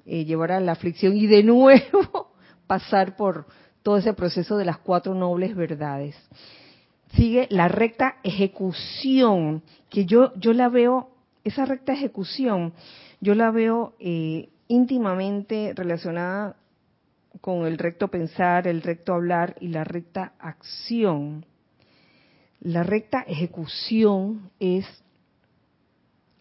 eh, 0.07 0.25
llevar 0.25 0.53
a 0.53 0.61
la 0.61 0.73
aflicción 0.73 1.17
y 1.17 1.27
de 1.27 1.43
nuevo 1.43 2.33
pasar 2.67 3.17
por 3.17 3.47
todo 3.85 3.99
ese 3.99 4.15
proceso 4.15 4.57
de 4.57 4.65
las 4.65 4.79
cuatro 4.79 5.15
nobles 5.15 5.55
verdades. 5.55 6.17
Sigue 7.13 7.47
la 7.51 7.69
recta 7.69 8.17
ejecución, 8.25 9.63
que 9.91 10.07
yo, 10.07 10.33
yo 10.37 10.55
la 10.55 10.71
veo, 10.71 11.11
esa 11.45 11.67
recta 11.67 11.93
ejecución, 11.93 12.73
yo 13.21 13.35
la 13.35 13.51
veo 13.51 13.95
eh, 14.01 14.49
íntimamente 14.69 15.75
relacionada 15.77 16.57
con 17.43 17.67
el 17.67 17.77
recto 17.77 18.09
pensar, 18.09 18.67
el 18.67 18.81
recto 18.81 19.13
hablar 19.13 19.55
y 19.61 19.69
la 19.69 19.85
recta 19.85 20.33
acción. 20.39 21.45
La 22.61 22.85
recta 22.85 23.21
ejecución 23.21 24.51
es, 24.59 24.87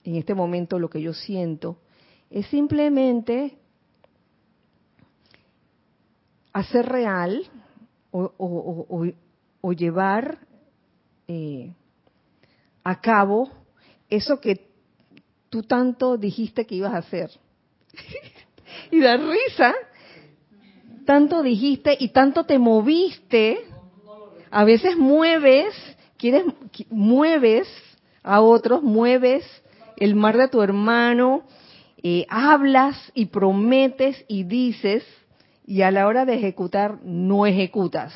en 0.05 0.15
este 0.15 0.33
momento 0.33 0.79
lo 0.79 0.89
que 0.89 1.01
yo 1.01 1.13
siento, 1.13 1.77
es 2.29 2.47
simplemente 2.47 3.57
hacer 6.53 6.85
real 6.85 7.43
o, 8.11 9.73
llevar 9.73 10.37
eh, 11.27 11.73
a 12.83 13.01
cabo 13.01 13.49
eso 14.09 14.39
que 14.39 14.69
tú 15.49 15.63
tanto 15.63 16.17
dijiste 16.17 16.65
que 16.65 16.75
ibas 16.75 16.93
a 16.93 16.97
hacer. 16.97 17.31
y 18.91 18.99
da 18.99 19.17
risa 19.17 19.73
tanto 21.05 21.41
dijiste 21.43 21.95
y 21.99 22.09
tanto 22.09 22.45
te 22.45 22.59
moviste, 22.59 23.59
a 24.51 24.63
veces 24.63 24.97
mueves, 24.97 25.73
quieres, 26.17 26.45
mueves 26.89 27.67
a 28.21 28.41
otros, 28.41 28.83
mueves 28.83 29.45
el 29.97 30.15
mar 30.15 30.37
de 30.37 30.47
tu 30.47 30.61
hermano, 30.61 31.43
eh, 32.01 32.25
hablas 32.29 33.11
y 33.13 33.27
prometes 33.27 34.23
y 34.27 34.43
dices, 34.43 35.03
y 35.65 35.81
a 35.81 35.91
la 35.91 36.07
hora 36.07 36.25
de 36.25 36.35
ejecutar 36.35 36.99
no 37.03 37.45
ejecutas. 37.45 38.13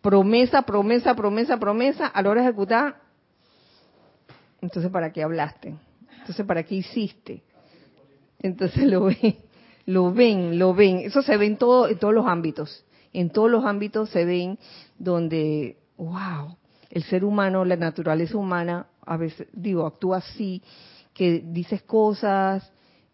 Promesa, 0.00 0.62
promesa, 0.62 1.14
promesa, 1.14 1.58
promesa, 1.58 2.06
a 2.06 2.22
la 2.22 2.30
hora 2.30 2.42
de 2.42 2.48
ejecutar, 2.48 3.00
entonces 4.60 4.90
¿para 4.90 5.12
qué 5.12 5.22
hablaste? 5.22 5.74
Entonces 6.20 6.46
¿para 6.46 6.62
qué 6.62 6.76
hiciste? 6.76 7.42
Entonces 8.40 8.84
lo 8.84 9.04
ves 9.04 9.36
lo 9.86 10.12
ven, 10.12 10.58
lo 10.58 10.74
ven. 10.74 10.98
Eso 10.98 11.22
se 11.22 11.36
ve 11.36 11.46
en, 11.46 11.56
todo, 11.56 11.88
en 11.88 11.98
todos 11.98 12.12
los 12.12 12.26
ámbitos. 12.26 12.84
En 13.12 13.30
todos 13.30 13.50
los 13.50 13.64
ámbitos 13.64 14.10
se 14.10 14.24
ven 14.24 14.58
donde, 14.98 15.78
wow, 15.96 16.56
el 16.90 17.02
ser 17.04 17.24
humano, 17.24 17.64
la 17.64 17.76
naturaleza 17.76 18.36
humana, 18.36 18.88
a 19.00 19.16
veces, 19.16 19.46
digo, 19.52 19.86
actúa 19.86 20.18
así, 20.18 20.62
que 21.14 21.42
dices 21.46 21.82
cosas, 21.82 22.70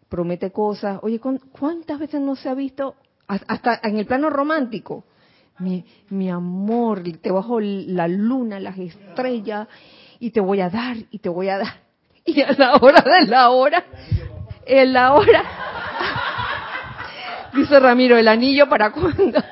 promete 0.09 0.51
cosas. 0.51 0.99
Oye, 1.03 1.19
¿cuántas 1.19 1.99
veces 1.99 2.19
no 2.19 2.35
se 2.35 2.49
ha 2.49 2.53
visto, 2.53 2.95
hasta 3.27 3.79
en 3.83 3.97
el 3.97 4.05
plano 4.05 4.29
romántico? 4.29 5.03
Mi, 5.59 5.85
mi 6.09 6.29
amor, 6.29 7.03
te 7.21 7.31
bajo 7.31 7.59
la 7.59 8.07
luna, 8.07 8.59
las 8.59 8.77
estrellas, 8.77 9.67
y 10.19 10.31
te 10.31 10.39
voy 10.39 10.61
a 10.61 10.69
dar, 10.69 10.97
y 11.11 11.19
te 11.19 11.29
voy 11.29 11.49
a 11.49 11.57
dar. 11.57 11.73
Y 12.25 12.41
a 12.41 12.53
la 12.53 12.77
hora 12.77 13.01
de 13.01 13.27
la 13.27 13.49
hora, 13.49 13.83
en 14.65 14.93
la 14.93 15.13
hora 15.13 15.43
Dice 17.53 17.79
Ramiro, 17.79 18.17
¿el 18.17 18.27
anillo 18.27 18.67
para 18.67 18.91
cuándo? 18.91 19.43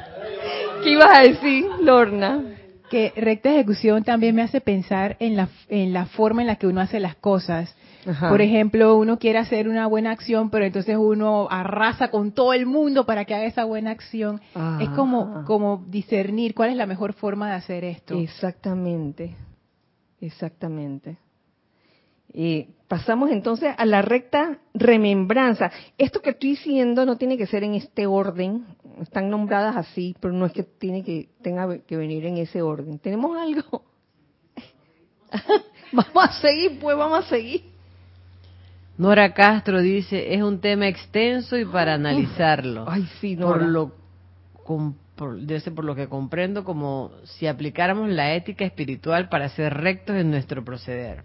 ¿Qué 0.83 0.89
ibas 0.89 1.17
a 1.17 1.21
decir, 1.21 1.65
Lorna? 1.81 2.41
Que 2.89 3.13
recta 3.15 3.51
ejecución 3.51 4.03
también 4.03 4.35
me 4.35 4.41
hace 4.41 4.59
pensar 4.59 5.15
en 5.19 5.37
la, 5.37 5.49
en 5.69 5.93
la 5.93 6.07
forma 6.07 6.41
en 6.41 6.47
la 6.47 6.55
que 6.55 6.67
uno 6.67 6.81
hace 6.81 6.99
las 6.99 7.15
cosas. 7.15 7.75
Por 8.03 8.41
ejemplo, 8.41 8.97
uno 8.97 9.19
quiere 9.19 9.39
hacer 9.39 9.67
una 9.67 9.87
buena 9.87 10.11
acción, 10.11 10.49
pero 10.49 10.65
entonces 10.65 10.97
uno 10.97 11.47
arrasa 11.49 12.09
con 12.09 12.31
todo 12.31 12.53
el 12.53 12.65
mundo 12.65 13.05
para 13.05 13.25
que 13.25 13.35
haga 13.35 13.45
esa 13.45 13.65
buena 13.65 13.91
acción. 13.91 14.41
Es 14.79 14.89
como, 14.89 15.33
ah. 15.37 15.43
como 15.45 15.85
discernir 15.87 16.55
cuál 16.55 16.71
es 16.71 16.75
la 16.75 16.85
mejor 16.85 17.13
forma 17.13 17.49
de 17.49 17.55
hacer 17.55 17.83
esto. 17.83 18.17
Exactamente, 18.17 19.35
exactamente. 20.19 21.17
Y 22.33 22.67
pasamos 22.87 23.29
entonces 23.29 23.73
a 23.77 23.85
la 23.85 24.01
recta 24.01 24.59
remembranza. 24.73 25.71
Esto 25.97 26.21
que 26.21 26.31
estoy 26.31 26.51
diciendo 26.51 27.05
no 27.05 27.17
tiene 27.17 27.37
que 27.37 27.45
ser 27.45 27.63
en 27.63 27.75
este 27.75 28.07
orden, 28.07 28.65
están 29.01 29.29
nombradas 29.29 29.75
así, 29.75 30.15
pero 30.19 30.33
no 30.33 30.45
es 30.45 30.53
que 30.53 30.63
tiene 30.63 31.03
que 31.03 31.29
tenga 31.41 31.79
que 31.79 31.97
venir 31.97 32.25
en 32.25 32.37
ese 32.37 32.61
orden. 32.61 32.99
¿Tenemos 32.99 33.37
algo? 33.37 33.83
vamos 35.91 36.15
a 36.15 36.41
seguir, 36.41 36.79
pues 36.79 36.97
vamos 36.97 37.25
a 37.25 37.29
seguir. 37.29 37.70
Nora 39.01 39.33
Castro 39.33 39.81
dice, 39.81 40.35
es 40.35 40.43
un 40.43 40.61
tema 40.61 40.87
extenso 40.87 41.57
y 41.57 41.65
para 41.65 41.95
analizarlo. 41.95 42.85
Ay, 42.87 43.09
sí, 43.19 43.35
Nora. 43.35 43.61
Por 43.61 43.67
lo, 43.67 43.91
por, 45.15 45.73
por 45.73 45.83
lo 45.85 45.95
que 45.95 46.07
comprendo, 46.07 46.63
como 46.63 47.09
si 47.23 47.47
aplicáramos 47.47 48.09
la 48.09 48.35
ética 48.35 48.63
espiritual 48.63 49.27
para 49.27 49.49
ser 49.49 49.73
rectos 49.73 50.17
en 50.17 50.29
nuestro 50.29 50.63
proceder. 50.63 51.23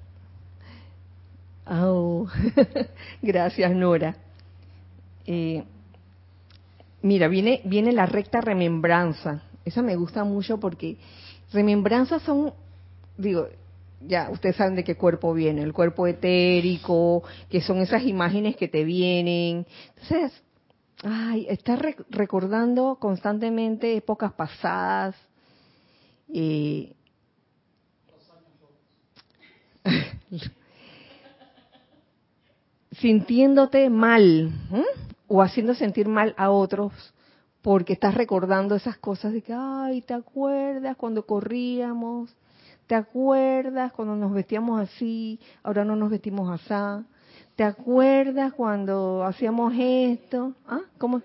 Oh, 1.67 2.27
gracias, 3.21 3.71
Nora. 3.73 4.17
Eh, 5.27 5.63
mira, 7.03 7.29
viene, 7.29 7.61
viene 7.67 7.93
la 7.93 8.07
recta 8.07 8.41
remembranza. 8.41 9.43
Esa 9.67 9.83
me 9.83 9.97
gusta 9.97 10.25
mucho 10.25 10.59
porque 10.59 10.97
remembranzas 11.53 12.23
son, 12.23 12.55
digo, 13.19 13.49
ya 14.01 14.31
ustedes 14.31 14.57
saben 14.57 14.75
de 14.77 14.85
qué 14.85 14.97
cuerpo 14.97 15.33
viene, 15.35 15.63
el 15.63 15.73
cuerpo 15.73 16.07
etérico, 16.07 17.23
que 17.49 17.61
son 17.61 17.79
esas 17.79 18.03
imágenes 18.05 18.57
que 18.57 18.69
te 18.69 18.85
vienen. 18.85 19.67
Entonces, 19.95 20.33
ay, 21.03 21.47
estás 21.49 21.81
recordando 22.11 22.97
constantemente 23.01 23.97
épocas 23.97 24.33
pasadas. 24.33 25.17
Eh, 26.33 26.93
sintiéndote 32.93 33.89
mal 33.91 34.51
o 35.29 35.43
haciendo 35.43 35.75
sentir 35.75 36.09
mal 36.09 36.35
a 36.37 36.51
otros 36.51 36.93
porque 37.63 37.93
estás 37.95 38.15
recordando 38.15 38.75
esas 38.77 38.97
cosas 38.97 39.33
de 39.33 39.43
que, 39.43 39.53
ay, 39.53 40.01
¿te 40.03 40.15
acuerdas 40.15 40.97
cuando 40.97 41.27
corríamos? 41.27 42.35
¿Te 42.87 42.95
acuerdas 42.95 43.93
cuando 43.93 44.15
nos 44.15 44.33
vestíamos 44.33 44.81
así? 44.81 45.41
Ahora 45.63 45.85
no 45.85 45.97
nos 45.97 46.11
vestimos 46.11 46.49
así. 46.49 47.05
¿Te 47.57 47.65
acuerdas 47.65 48.53
cuando 48.53 49.25
hacíamos 49.25 49.73
esto? 49.77 50.53
¿Ah? 50.69 50.81
¿Cómo? 50.99 51.23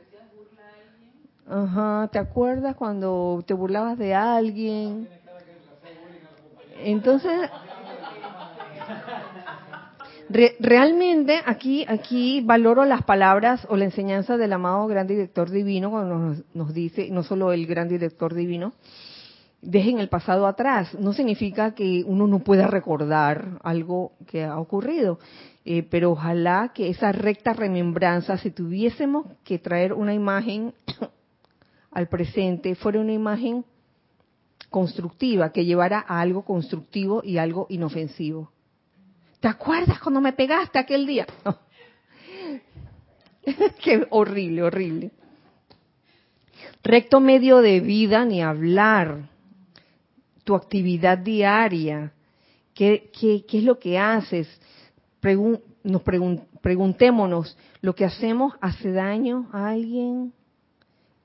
Ajá, 1.48 2.10
¿te 2.12 2.18
acuerdas 2.18 2.76
cuando 2.76 3.44
te 3.46 3.54
burlabas 3.54 3.98
de 3.98 4.16
alguien? 4.16 5.10
Entonces, 6.84 7.50
realmente 10.60 11.42
aquí, 11.46 11.86
aquí 11.88 12.42
valoro 12.42 12.86
las 12.86 13.04
palabras 13.04 13.68
o 13.70 13.76
la 13.76 13.86
enseñanza 13.86 14.38
del 14.38 14.54
amado 14.54 14.88
gran 14.88 15.08
director 15.08 15.50
divino 15.50 15.92
cuando 15.92 16.18
nos, 16.18 16.44
nos 16.54 16.74
dice, 16.74 17.10
no 17.12 17.24
solo 17.24 17.52
el 17.52 17.68
gran 17.68 17.90
director 17.90 18.34
divino, 18.34 18.74
dejen 19.62 20.00
el 20.00 20.10
pasado 20.10 20.48
atrás. 20.48 20.94
No 20.96 21.14
significa 21.14 21.74
que 21.74 22.04
uno 22.06 22.28
no 22.28 22.40
pueda 22.40 22.68
recordar 22.68 23.60
algo 23.64 24.14
que 24.28 24.44
ha 24.44 24.60
ocurrido, 24.60 25.20
eh, 25.66 25.84
pero 25.84 26.12
ojalá 26.12 26.72
que 26.74 26.90
esa 26.90 27.12
recta 27.12 27.54
remembranza, 27.54 28.38
si 28.38 28.52
tuviésemos 28.52 29.28
que 29.44 29.60
traer 29.60 29.94
una 29.94 30.14
imagen 30.14 30.74
al 31.92 32.08
presente, 32.08 32.76
fuera 32.76 33.00
una 33.00 33.14
imagen 33.14 33.66
constructiva, 34.70 35.52
que 35.52 35.66
llevara 35.66 36.06
a 36.08 36.22
algo 36.22 36.44
constructivo 36.44 37.22
y 37.24 37.38
algo 37.38 37.68
inofensivo. 37.70 38.52
¿Te 39.40 39.48
acuerdas 39.48 40.00
cuando 40.00 40.22
me 40.22 40.34
pegaste 40.34 40.80
aquel 40.80 41.06
día? 41.06 41.28
Qué 43.84 44.08
horrible, 44.10 44.64
horrible. 44.64 45.12
Recto 46.84 47.20
medio 47.20 47.62
de 47.62 47.80
vida, 47.80 48.26
ni 48.26 48.42
hablar 48.42 49.30
tu 50.44 50.56
actividad 50.56 51.18
diaria, 51.18 52.12
qué, 52.74 53.10
es 53.52 53.64
lo 53.64 53.80
que 53.80 53.98
haces. 53.98 54.48
nos 55.84 56.02
preguntémonos, 56.62 57.58
¿lo 57.82 57.96
que 57.96 58.06
hacemos 58.06 58.54
hace 58.62 58.92
daño 58.92 59.48
a 59.52 59.70
alguien? 59.70 60.34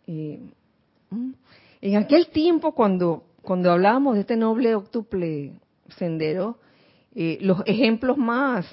Eh, 0.07 0.41
en 1.81 1.97
aquel 1.97 2.29
tiempo, 2.29 2.73
cuando, 2.73 3.25
cuando 3.43 3.71
hablábamos 3.71 4.15
de 4.15 4.21
este 4.21 4.37
noble 4.37 4.75
octuple 4.75 5.53
sendero, 5.97 6.59
eh, 7.15 7.39
los 7.41 7.63
ejemplos 7.67 8.19
más 8.19 8.67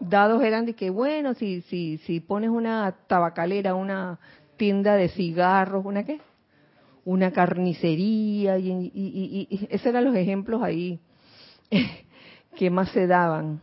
dados 0.00 0.42
eran 0.42 0.66
de 0.66 0.74
que, 0.74 0.90
bueno, 0.90 1.34
si, 1.34 1.62
si, 1.62 1.98
si 1.98 2.20
pones 2.20 2.50
una 2.50 2.92
tabacalera, 3.06 3.74
una 3.74 4.18
tienda 4.56 4.94
de 4.96 5.08
cigarros, 5.08 5.84
¿una 5.84 6.04
qué? 6.04 6.20
Una 7.04 7.32
carnicería, 7.32 8.58
y, 8.58 9.68
esos 9.70 9.86
eran 9.86 10.04
los 10.04 10.16
ejemplos 10.16 10.62
ahí 10.62 11.00
que 12.56 12.70
más 12.70 12.90
se 12.90 13.06
daban. 13.06 13.60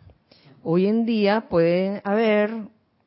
Hoy 0.63 0.87
en 0.87 1.05
día 1.05 1.47
pueden 1.49 2.01
haber 2.03 2.51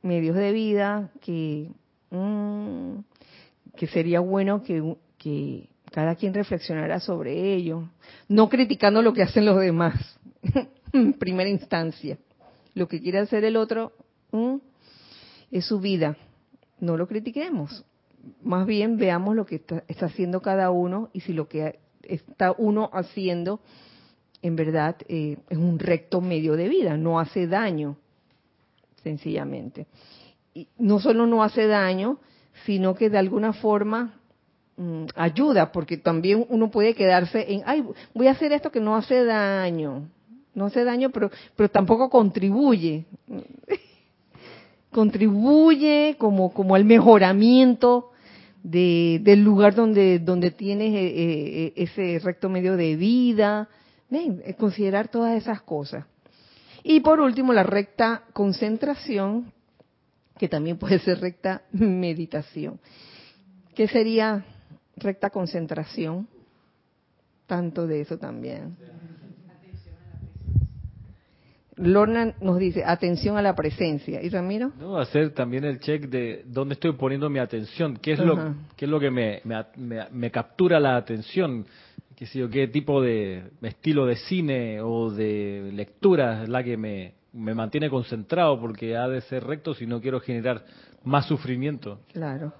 medios 0.03 0.37
de 0.37 0.53
vida 0.53 1.11
que, 1.20 1.68
mm, 2.11 2.99
que 3.76 3.87
sería 3.89 4.20
bueno 4.20 4.62
que, 4.62 4.97
que 5.18 5.68
cada 5.91 6.14
quien 6.14 6.33
reflexionara 6.33 6.99
sobre 6.99 7.55
ello, 7.55 7.89
no 8.28 8.49
criticando 8.49 9.03
lo 9.03 9.12
que 9.12 9.22
hacen 9.22 9.45
los 9.45 9.61
demás, 9.61 10.18
en 10.93 11.12
primera 11.14 11.51
instancia. 11.51 12.16
Lo 12.74 12.89
que 12.89 13.01
quiere 13.01 13.18
hacer 13.18 13.45
el 13.45 13.57
otro 13.57 13.93
mm, 14.30 14.57
es 15.51 15.66
su 15.66 15.78
vida, 15.78 16.16
no 16.80 16.97
lo 16.97 17.07
critiquemos 17.07 17.85
más 18.43 18.66
bien 18.66 18.97
veamos 18.97 19.37
lo 19.37 19.47
que 19.47 19.57
está, 19.57 19.83
haciendo 20.07 20.41
cada 20.41 20.70
uno 20.70 21.11
y 21.12 21.20
si 21.20 21.33
lo 21.33 21.49
que 21.49 21.79
está 22.03 22.55
uno 22.57 22.91
haciendo 22.93 23.61
en 24.43 24.57
verdad 24.57 24.97
eh, 25.09 25.39
es 25.49 25.59
un 25.59 25.79
recto 25.79 26.20
medio 26.20 26.57
de 26.57 26.68
vida, 26.68 26.97
no 26.97 27.20
hace 27.20 27.47
daño, 27.47 27.97
sencillamente. 29.03 29.87
Y 30.53 30.68
no 30.79 30.99
solo 30.99 31.27
no 31.27 31.45
hace 31.45 31.66
daño, 31.66 32.18
sino 32.66 32.95
que 32.95 33.09
de 33.09 33.18
alguna 33.18 33.53
forma 33.53 34.14
mm, 34.77 35.05
ayuda, 35.14 35.70
porque 35.70 35.97
también 35.97 36.44
uno 36.49 36.70
puede 36.70 36.94
quedarse 36.94 37.53
en, 37.53 37.62
ay, 37.66 37.85
voy 38.15 38.27
a 38.27 38.32
hacer 38.32 38.53
esto 38.53 38.73
que 38.73 38.81
no 38.81 38.97
hace 38.97 39.24
daño, 39.24 40.09
no 40.55 40.66
hace 40.66 40.85
daño, 40.85 41.11
pero, 41.11 41.31
pero 41.57 41.70
tampoco 41.70 42.11
contribuye. 42.11 43.05
contribuye 44.93 46.16
como, 46.19 46.53
como 46.53 46.74
al 46.74 46.85
mejoramiento 46.85 48.11
de, 48.62 49.20
del 49.22 49.43
lugar 49.43 49.74
donde, 49.74 50.18
donde 50.18 50.51
tienes 50.51 50.94
eh, 50.94 51.12
eh, 51.14 51.72
ese 51.76 52.18
recto 52.18 52.48
medio 52.48 52.76
de 52.76 52.97
vida. 52.97 53.68
Eh, 54.12 54.55
considerar 54.59 55.09
todas 55.09 55.40
esas 55.40 55.62
cosas. 55.62 56.05
Y 56.82 57.01
por 57.01 57.20
último, 57.20 57.52
la 57.52 57.62
recta 57.62 58.24
concentración, 58.34 59.52
que 60.39 60.48
también 60.48 60.76
puede 60.76 60.98
ser 60.98 61.20
recta 61.20 61.62
meditación. 61.72 62.78
¿Qué 63.74 63.89
sería 63.89 64.44
recta 64.97 65.30
concentración? 65.30 66.28
Tanto 67.47 67.86
de 67.86 68.02
eso 68.02 68.18
también. 68.18 68.76
Lorna 71.77 72.35
nos 72.40 72.59
dice, 72.59 72.82
atención 72.85 73.36
a 73.36 73.43
la 73.43 73.55
presencia. 73.55 74.23
¿Y 74.23 74.28
Ramiro? 74.28 74.73
No, 74.78 74.99
hacer 74.99 75.31
también 75.31 75.65
el 75.65 75.81
check 75.81 76.09
de 76.09 76.44
dónde 76.47 76.74
estoy 76.74 76.93
poniendo 76.93 77.31
mi 77.31 77.39
atención, 77.39 77.97
qué 77.97 78.12
es 78.12 78.19
lo, 78.19 78.55
qué 78.77 78.85
es 78.85 78.90
lo 78.90 79.01
que 79.01 79.11
me, 79.11 79.40
me, 80.11 80.31
captura 80.31 80.78
la 80.78 80.97
atención, 80.97 81.65
qué, 82.15 82.27
sé 82.27 82.40
yo, 82.40 82.51
qué 82.51 82.69
tipo 82.69 83.01
de 83.01 83.44
estilo 83.62 84.05
de 84.05 84.16
cine 84.16 84.81
o 84.82 85.11
de 85.11 85.70
lectura 85.73 86.43
es 86.43 86.49
la 86.51 86.62
que 86.62 86.77
me, 86.77 87.15
me 87.32 87.55
mantiene 87.55 87.89
concentrado, 87.89 88.61
porque 88.61 88.97
ha 88.97 89.09
de 89.09 89.23
ser 89.23 89.44
recto 89.44 89.74
si 89.74 89.86
no 89.86 90.01
quiero 90.01 90.20
generar 90.20 90.65
más 91.05 91.27
sufrimiento. 91.27 92.01
Claro. 92.12 92.53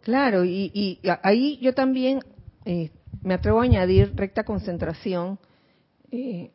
Claro, 0.00 0.44
y, 0.44 0.70
y 0.74 0.98
ahí 1.22 1.58
yo 1.60 1.74
también 1.74 2.20
eh, 2.64 2.90
me 3.22 3.34
atrevo 3.34 3.60
a 3.60 3.64
añadir 3.64 4.12
recta 4.16 4.44
concentración. 4.44 5.38
Eh, 6.10 6.50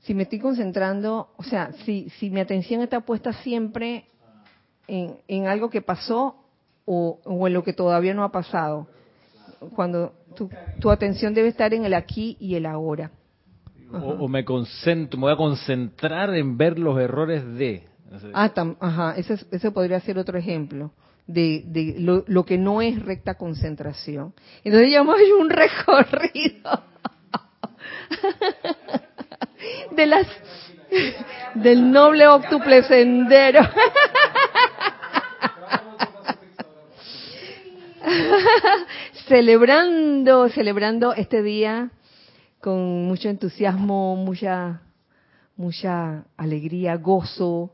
si 0.00 0.14
me 0.14 0.24
estoy 0.24 0.38
concentrando, 0.38 1.30
o 1.36 1.42
sea, 1.42 1.72
si, 1.84 2.10
si 2.18 2.30
mi 2.30 2.40
atención 2.40 2.80
está 2.82 3.00
puesta 3.00 3.32
siempre 3.32 4.06
en, 4.88 5.16
en 5.28 5.46
algo 5.46 5.70
que 5.70 5.82
pasó 5.82 6.36
o, 6.84 7.20
en 7.46 7.52
lo 7.52 7.62
que 7.62 7.72
todavía 7.72 8.14
no 8.14 8.24
ha 8.24 8.32
pasado, 8.32 8.88
cuando 9.74 10.14
tu, 10.34 10.50
tu 10.80 10.90
atención 10.90 11.34
debe 11.34 11.48
estar 11.48 11.72
en 11.74 11.84
el 11.84 11.94
aquí 11.94 12.36
y 12.40 12.54
el 12.54 12.66
ahora. 12.66 13.10
O, 13.92 14.28
me 14.28 14.44
concentro, 14.44 15.18
me 15.18 15.26
voy 15.26 15.32
a 15.32 15.36
concentrar 15.36 16.34
en 16.34 16.56
ver 16.56 16.78
los 16.78 16.98
errores 16.98 17.44
de. 17.54 17.84
Ah, 18.32 18.52
ajá, 18.80 19.14
ese, 19.16 19.38
ese 19.50 19.70
podría 19.70 20.00
ser 20.00 20.18
otro 20.18 20.38
ejemplo 20.38 20.92
de, 21.26 21.64
de 21.66 21.96
lo, 21.98 22.24
lo, 22.26 22.44
que 22.44 22.58
no 22.58 22.82
es 22.82 23.00
recta 23.04 23.34
concentración. 23.34 24.34
Entonces 24.64 24.90
ya 24.92 25.00
hemos 25.00 25.16
hecho 25.20 25.38
un 25.38 25.50
recorrido 25.50 26.89
de 29.96 30.06
las 30.06 30.26
del 31.54 31.90
noble 31.90 32.26
octuple 32.26 32.82
sendero. 32.84 33.60
celebrando, 39.28 40.48
celebrando 40.48 41.14
este 41.14 41.42
día 41.42 41.90
con 42.60 43.04
mucho 43.06 43.28
entusiasmo, 43.28 44.16
mucha, 44.16 44.82
mucha 45.56 46.24
alegría, 46.36 46.96
gozo, 46.96 47.72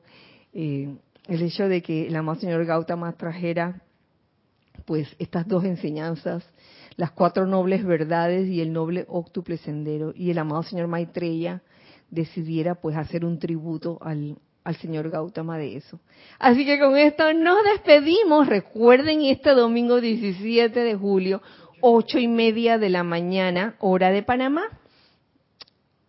eh, 0.53 0.95
el 1.27 1.43
hecho 1.43 1.69
de 1.69 1.83
que 1.83 2.07
el 2.07 2.17
amado 2.17 2.41
señor 2.41 2.65
Gautama 2.65 3.13
trajera 3.13 3.81
pues 4.85 5.09
estas 5.19 5.49
dos 5.49 5.65
enseñanzas, 5.65 6.45
las 6.97 7.10
cuatro 7.10 7.47
nobles 7.47 7.85
verdades 7.85 8.48
y 8.48 8.60
el 8.60 8.73
noble 8.73 9.05
octuple 9.09 9.59
sendero, 9.59 10.12
y 10.14 10.31
el 10.31 10.39
amado 10.39 10.62
señor 10.62 10.86
Maitreya 10.89 11.62
decidiera 12.10 12.74
pues 12.74 12.97
hacer 12.97 13.24
un 13.24 13.39
tributo 13.39 13.98
al, 14.01 14.39
al 14.64 14.77
señor 14.77 15.10
Gautama 15.10 15.59
de 15.59 15.77
eso. 15.77 16.01
Así 16.39 16.64
que 16.64 16.78
con 16.78 16.97
esto 16.97 17.32
nos 17.35 17.59
despedimos. 17.64 18.47
Recuerden 18.47 19.23
este 19.23 19.51
domingo 19.51 20.01
17 20.01 20.78
de 20.81 20.94
julio, 20.94 21.43
ocho 21.81 22.18
y 22.18 22.28
media 22.28 22.78
de 22.78 22.89
la 22.89 23.02
mañana, 23.02 23.77
hora 23.81 24.10
de 24.10 24.23
Panamá, 24.23 24.64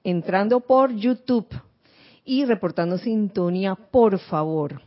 entrando 0.04 0.62
por 0.62 0.94
YouTube 0.96 1.48
y 2.24 2.46
reportando 2.46 2.98
sintonía, 2.98 3.76
por 3.76 4.20
favor. 4.20 4.82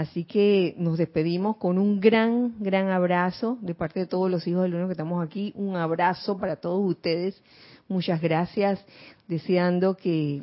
Así 0.00 0.24
que 0.24 0.74
nos 0.78 0.96
despedimos 0.96 1.58
con 1.58 1.76
un 1.76 2.00
gran, 2.00 2.54
gran 2.58 2.88
abrazo 2.88 3.58
de 3.60 3.74
parte 3.74 4.00
de 4.00 4.06
todos 4.06 4.30
los 4.30 4.46
hijos 4.46 4.62
del 4.62 4.74
uno 4.74 4.86
que 4.86 4.92
estamos 4.92 5.22
aquí. 5.22 5.52
Un 5.54 5.76
abrazo 5.76 6.38
para 6.38 6.56
todos 6.56 6.80
ustedes. 6.88 7.42
Muchas 7.86 8.18
gracias. 8.18 8.82
Deseando 9.28 9.98
que, 9.98 10.42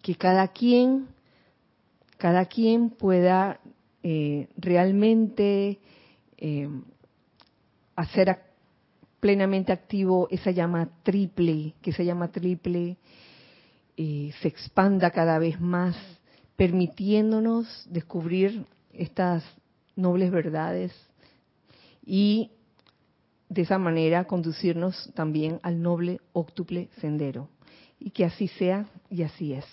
que 0.00 0.14
cada 0.14 0.48
quien, 0.48 1.06
cada 2.16 2.46
quien 2.46 2.88
pueda 2.88 3.60
eh, 4.02 4.48
realmente 4.56 5.80
eh, 6.38 6.70
hacer 7.94 8.38
plenamente 9.20 9.70
activo 9.70 10.28
esa 10.30 10.50
llama 10.50 10.88
triple, 11.02 11.74
que 11.82 11.90
esa 11.90 12.04
llama 12.04 12.28
triple 12.28 12.96
eh, 13.98 14.32
se 14.40 14.48
expanda 14.48 15.10
cada 15.10 15.38
vez 15.38 15.60
más 15.60 15.94
permitiéndonos 16.56 17.86
descubrir 17.90 18.64
estas 18.98 19.44
nobles 19.96 20.30
verdades 20.30 20.92
y 22.04 22.50
de 23.48 23.62
esa 23.62 23.78
manera 23.78 24.24
conducirnos 24.24 25.10
también 25.14 25.60
al 25.62 25.80
noble 25.80 26.20
octuple 26.32 26.88
sendero. 27.00 27.48
Y 27.98 28.10
que 28.10 28.24
así 28.24 28.48
sea 28.48 28.86
y 29.10 29.22
así 29.22 29.54
es. 29.54 29.64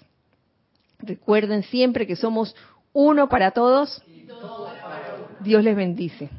Recuerden 0.99 1.63
siempre 1.63 2.07
que 2.07 2.15
somos 2.15 2.55
uno 2.93 3.29
para 3.29 3.51
todos. 3.51 4.01
Dios 5.41 5.63
les 5.63 5.75
bendice. 5.75 6.29